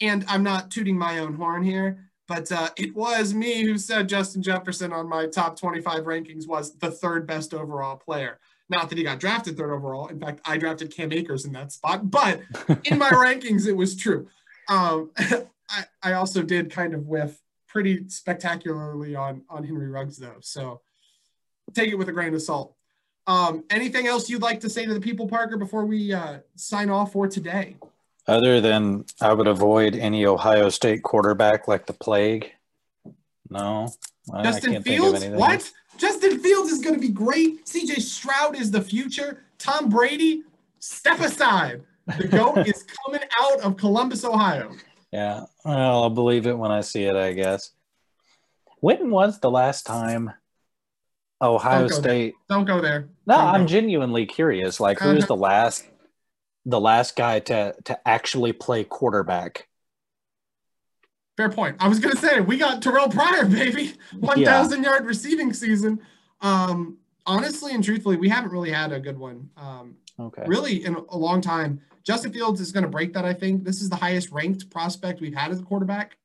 And 0.00 0.24
I'm 0.28 0.42
not 0.42 0.70
tooting 0.70 0.98
my 0.98 1.18
own 1.20 1.34
horn 1.34 1.62
here, 1.62 2.10
but 2.28 2.50
uh, 2.52 2.70
it 2.76 2.94
was 2.94 3.32
me 3.32 3.62
who 3.62 3.78
said 3.78 4.08
Justin 4.08 4.42
Jefferson 4.42 4.92
on 4.92 5.08
my 5.08 5.26
top 5.26 5.58
25 5.58 6.04
rankings 6.04 6.46
was 6.46 6.76
the 6.76 6.90
third 6.90 7.26
best 7.26 7.54
overall 7.54 7.96
player. 7.96 8.38
Not 8.68 8.88
that 8.88 8.98
he 8.98 9.04
got 9.04 9.20
drafted 9.20 9.56
third 9.56 9.72
overall. 9.72 10.08
In 10.08 10.18
fact, 10.18 10.40
I 10.44 10.58
drafted 10.58 10.94
Cam 10.94 11.12
Akers 11.12 11.44
in 11.44 11.52
that 11.52 11.72
spot, 11.72 12.10
but 12.10 12.40
in 12.84 12.98
my 12.98 13.10
rankings, 13.12 13.66
it 13.66 13.76
was 13.76 13.96
true. 13.96 14.28
Um, 14.68 15.12
I, 15.18 15.84
I 16.02 16.12
also 16.14 16.42
did 16.42 16.70
kind 16.70 16.94
of 16.94 17.06
whiff 17.06 17.40
pretty 17.68 18.08
spectacularly 18.08 19.14
on, 19.14 19.42
on 19.48 19.64
Henry 19.64 19.88
Ruggs, 19.88 20.16
though. 20.16 20.36
So 20.40 20.80
take 21.74 21.90
it 21.90 21.96
with 21.96 22.08
a 22.08 22.12
grain 22.12 22.34
of 22.34 22.42
salt. 22.42 22.74
Um, 23.26 23.64
anything 23.70 24.06
else 24.06 24.30
you'd 24.30 24.42
like 24.42 24.60
to 24.60 24.70
say 24.70 24.86
to 24.86 24.94
the 24.94 25.00
people, 25.00 25.26
Parker, 25.28 25.56
before 25.56 25.84
we 25.84 26.12
uh, 26.12 26.38
sign 26.54 26.90
off 26.90 27.12
for 27.12 27.26
today? 27.26 27.76
Other 28.28 28.60
than 28.60 29.04
I 29.20 29.32
would 29.32 29.46
avoid 29.46 29.94
any 29.94 30.26
Ohio 30.26 30.68
State 30.68 31.02
quarterback 31.02 31.68
like 31.68 31.86
the 31.86 31.92
plague. 31.92 32.50
No. 33.50 33.88
Justin 34.42 34.82
Fields? 34.82 35.24
What? 35.26 35.70
Justin 35.96 36.40
Fields 36.40 36.70
is 36.70 36.80
going 36.80 36.94
to 36.96 37.00
be 37.00 37.08
great. 37.12 37.64
CJ 37.64 38.00
Stroud 38.00 38.56
is 38.56 38.70
the 38.70 38.80
future. 38.80 39.44
Tom 39.58 39.88
Brady, 39.88 40.42
step 40.80 41.20
aside. 41.20 41.82
The 42.18 42.26
GOAT 42.28 42.58
is 42.66 42.84
coming 43.04 43.22
out 43.40 43.60
of 43.60 43.76
Columbus, 43.76 44.24
Ohio. 44.24 44.72
Yeah, 45.12 45.44
well, 45.64 46.02
I'll 46.02 46.10
believe 46.10 46.46
it 46.46 46.58
when 46.58 46.70
I 46.72 46.80
see 46.80 47.04
it, 47.04 47.14
I 47.16 47.32
guess. 47.32 47.70
When 48.80 49.10
was 49.10 49.38
the 49.38 49.50
last 49.50 49.86
time 49.86 50.32
Ohio 51.40 51.88
Don't 51.88 51.98
State? 52.02 52.34
Don't 52.48 52.64
go 52.64 52.80
there. 52.80 53.08
No, 53.26 53.36
Don't 53.36 53.46
I'm 53.46 53.60
go. 53.62 53.66
genuinely 53.68 54.26
curious. 54.26 54.80
Like, 54.80 54.98
who 54.98 55.10
is 55.12 55.18
Uh-huh. 55.24 55.26
the 55.28 55.36
last, 55.36 55.84
the 56.66 56.80
last 56.80 57.16
guy 57.16 57.40
to 57.40 57.74
to 57.84 57.98
actually 58.06 58.52
play 58.52 58.84
quarterback? 58.84 59.68
Fair 61.38 61.48
point. 61.50 61.76
I 61.80 61.88
was 61.88 61.98
going 61.98 62.14
to 62.14 62.20
say, 62.20 62.40
we 62.40 62.56
got 62.56 62.80
Terrelle 62.80 63.12
Pryor, 63.12 63.44
baby. 63.44 63.92
1,000 64.20 64.82
yard 64.82 65.04
receiving 65.04 65.52
season. 65.52 66.00
Um, 66.40 66.96
honestly 67.26 67.74
and 67.74 67.84
truthfully, 67.84 68.16
we 68.16 68.28
haven't 68.30 68.50
really 68.52 68.70
had 68.70 68.92
a 68.92 69.00
good 69.00 69.18
one. 69.18 69.50
Um, 69.56 69.96
Okay. 70.18 70.44
really 70.46 70.82
in 70.86 70.94
a 70.94 71.16
long 71.18 71.42
time. 71.42 71.78
Justin 72.02 72.32
Fields 72.32 72.58
is 72.58 72.72
going 72.72 72.84
to 72.84 72.88
break 72.88 73.12
that, 73.12 73.26
I 73.26 73.34
think. 73.34 73.64
This 73.64 73.82
is 73.82 73.90
the 73.90 73.96
highest 73.96 74.30
ranked 74.30 74.70
prospect 74.70 75.20
we've 75.20 75.34
had 75.34 75.50
as 75.50 75.60
a 75.60 75.62
quarterback. 75.62 76.16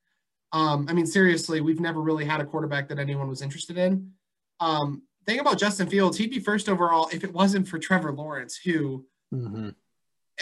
Um, 0.53 0.85
I 0.87 0.93
mean, 0.93 1.05
seriously, 1.05 1.59
we've 1.59 1.81
never 1.81 1.99
really 1.99 2.23
had 2.23 2.39
a 2.39 2.45
quarterback 2.45 2.87
that 2.87 2.99
anyone 2.99 3.27
was 3.27 3.41
interested 3.41 3.77
in. 3.77 4.13
Um, 4.61 5.01
thing 5.25 5.39
about 5.39 5.57
Justin 5.59 5.89
Fields, 5.89 6.17
he'd 6.17 6.29
be 6.29 6.39
first 6.39 6.69
overall 6.69 7.09
if 7.11 7.25
it 7.25 7.33
wasn't 7.33 7.67
for 7.67 7.79
Trevor 7.79 8.13
Lawrence, 8.13 8.55
who, 8.55 9.05
hmm 9.29 9.71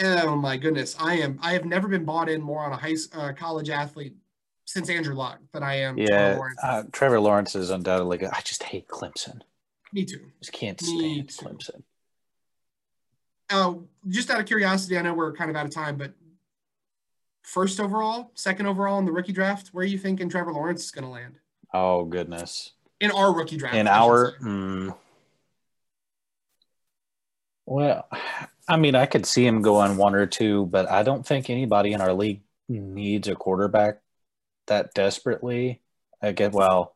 oh 0.02 0.36
my 0.36 0.58
goodness, 0.58 0.96
I 1.00 1.16
am. 1.16 1.40
I 1.42 1.54
have 1.54 1.66
never 1.66 1.88
been 1.88 2.06
bought 2.06 2.30
in 2.30 2.42
more 2.42 2.62
on 2.62 2.72
a 2.72 2.78
high 2.78 2.96
uh, 3.14 3.34
college 3.34 3.70
athlete 3.70 4.16
since 4.66 4.90
Andrew 4.90 5.16
Luck 5.16 5.40
than 5.52 5.64
I 5.64 5.76
am. 5.76 5.96
Trevor 5.96 6.12
Yeah, 6.14 6.36
Lawrence. 6.36 6.60
uh, 6.64 6.84
Trevor 6.92 7.20
Lawrence 7.20 7.56
is 7.56 7.70
undoubtedly 7.70 8.18
good. 8.18 8.30
I 8.32 8.42
just 8.42 8.64
hate 8.64 8.88
Clemson. 8.88 9.42
Me 9.94 10.06
too. 10.06 10.20
Just 10.40 10.52
can't 10.54 10.80
stand. 10.80 11.28
Clemson. 11.30 11.84
Uh, 13.50 13.74
just 14.08 14.30
out 14.30 14.40
of 14.40 14.46
curiosity, 14.46 14.98
I 14.98 15.02
know 15.02 15.14
we're 15.16 15.34
kind 15.34 15.50
of 15.50 15.56
out 15.56 15.66
of 15.66 15.72
time, 15.72 15.98
but 15.98 16.14
first 17.42 17.80
overall, 17.80 18.30
second 18.36 18.68
overall 18.68 19.00
in 19.00 19.06
the 19.06 19.12
rookie 19.12 19.34
draft, 19.34 19.70
where 19.70 19.84
are 19.84 19.88
you 19.88 19.98
thinking 19.98 20.30
Trevor 20.30 20.54
Lawrence 20.54 20.84
is 20.86 20.92
going 20.92 21.04
to 21.06 21.10
land 21.10 21.36
Oh 21.74 22.06
goodness. 22.06 22.74
in 23.00 23.10
our 23.10 23.34
rookie 23.34 23.58
draft? 23.58 23.76
In 23.76 23.88
I 23.88 23.98
our, 23.98 24.34
mm, 24.40 24.96
well, 27.66 28.08
I 28.70 28.78
mean, 28.78 28.96
I 28.96 29.06
could 29.08 29.26
see 29.26 29.46
him 29.46 29.62
going 29.62 29.98
one 29.98 30.14
or 30.16 30.26
two, 30.28 30.68
but 30.68 30.90
I 30.90 31.04
don't 31.04 31.26
think 31.26 31.50
anybody 31.50 31.94
in 31.94 32.02
our 32.02 32.14
league 32.14 32.42
needs 32.68 33.28
a 33.28 33.36
quarterback 33.36 34.00
that 34.68 34.94
desperately. 34.94 35.82
I 36.22 36.32
get 36.34 36.52
well, 36.54 36.96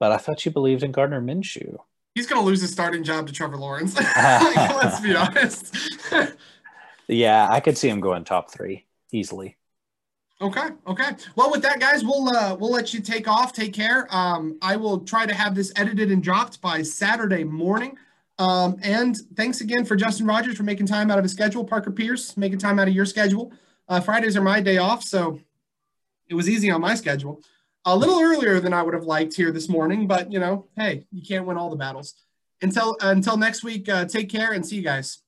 but 0.00 0.12
I 0.12 0.16
thought 0.16 0.44
you 0.44 0.50
believed 0.50 0.82
in 0.82 0.92
Gardner 0.92 1.20
Minshew. 1.20 1.76
he's 2.14 2.26
going 2.26 2.40
to 2.40 2.46
lose 2.46 2.60
his 2.60 2.72
starting 2.72 3.04
job 3.04 3.26
to 3.28 3.32
Trevor 3.32 3.56
Lawrence. 3.56 3.94
Like, 4.16 4.74
let's 4.82 5.00
be 5.00 5.14
honest. 5.14 5.76
Yeah, 7.08 7.48
I 7.50 7.60
could 7.60 7.76
see 7.76 7.88
him 7.88 8.00
going 8.00 8.24
top 8.24 8.50
three 8.52 8.86
easily. 9.12 9.56
Okay. 10.40 10.68
Okay. 10.86 11.10
Well, 11.36 11.50
with 11.50 11.60
that, 11.62 11.78
guys, 11.78 12.04
we'll 12.04 12.28
uh, 12.28 12.54
we'll 12.58 12.70
let 12.70 12.94
you 12.94 13.00
take 13.00 13.28
off. 13.28 13.52
Take 13.52 13.72
care. 13.74 14.06
Um, 14.10 14.56
I 14.62 14.76
will 14.76 15.00
try 15.00 15.26
to 15.26 15.34
have 15.34 15.54
this 15.54 15.72
edited 15.76 16.10
and 16.10 16.22
dropped 16.22 16.60
by 16.62 16.80
Saturday 16.82 17.44
morning. 17.44 17.98
Um, 18.42 18.76
and 18.82 19.16
thanks 19.36 19.60
again 19.60 19.84
for 19.84 19.94
Justin 19.94 20.26
Rogers 20.26 20.56
for 20.56 20.64
making 20.64 20.86
time 20.86 21.12
out 21.12 21.18
of 21.18 21.22
his 21.22 21.30
schedule. 21.30 21.64
Parker 21.64 21.92
Pierce 21.92 22.36
making 22.36 22.58
time 22.58 22.80
out 22.80 22.88
of 22.88 22.94
your 22.94 23.06
schedule. 23.06 23.52
Uh, 23.88 24.00
Fridays 24.00 24.36
are 24.36 24.42
my 24.42 24.60
day 24.60 24.78
off, 24.78 25.04
so 25.04 25.38
it 26.28 26.34
was 26.34 26.50
easy 26.50 26.68
on 26.68 26.80
my 26.80 26.96
schedule. 26.96 27.40
A 27.84 27.96
little 27.96 28.20
earlier 28.20 28.58
than 28.58 28.72
I 28.72 28.82
would 28.82 28.94
have 28.94 29.04
liked 29.04 29.36
here 29.36 29.52
this 29.52 29.68
morning, 29.68 30.08
but 30.08 30.32
you 30.32 30.40
know, 30.40 30.66
hey, 30.76 31.06
you 31.12 31.22
can't 31.22 31.46
win 31.46 31.56
all 31.56 31.70
the 31.70 31.76
battles. 31.76 32.14
Until 32.60 32.96
until 33.00 33.36
next 33.36 33.62
week, 33.62 33.88
uh, 33.88 34.06
take 34.06 34.28
care 34.28 34.50
and 34.50 34.66
see 34.66 34.74
you 34.74 34.82
guys. 34.82 35.22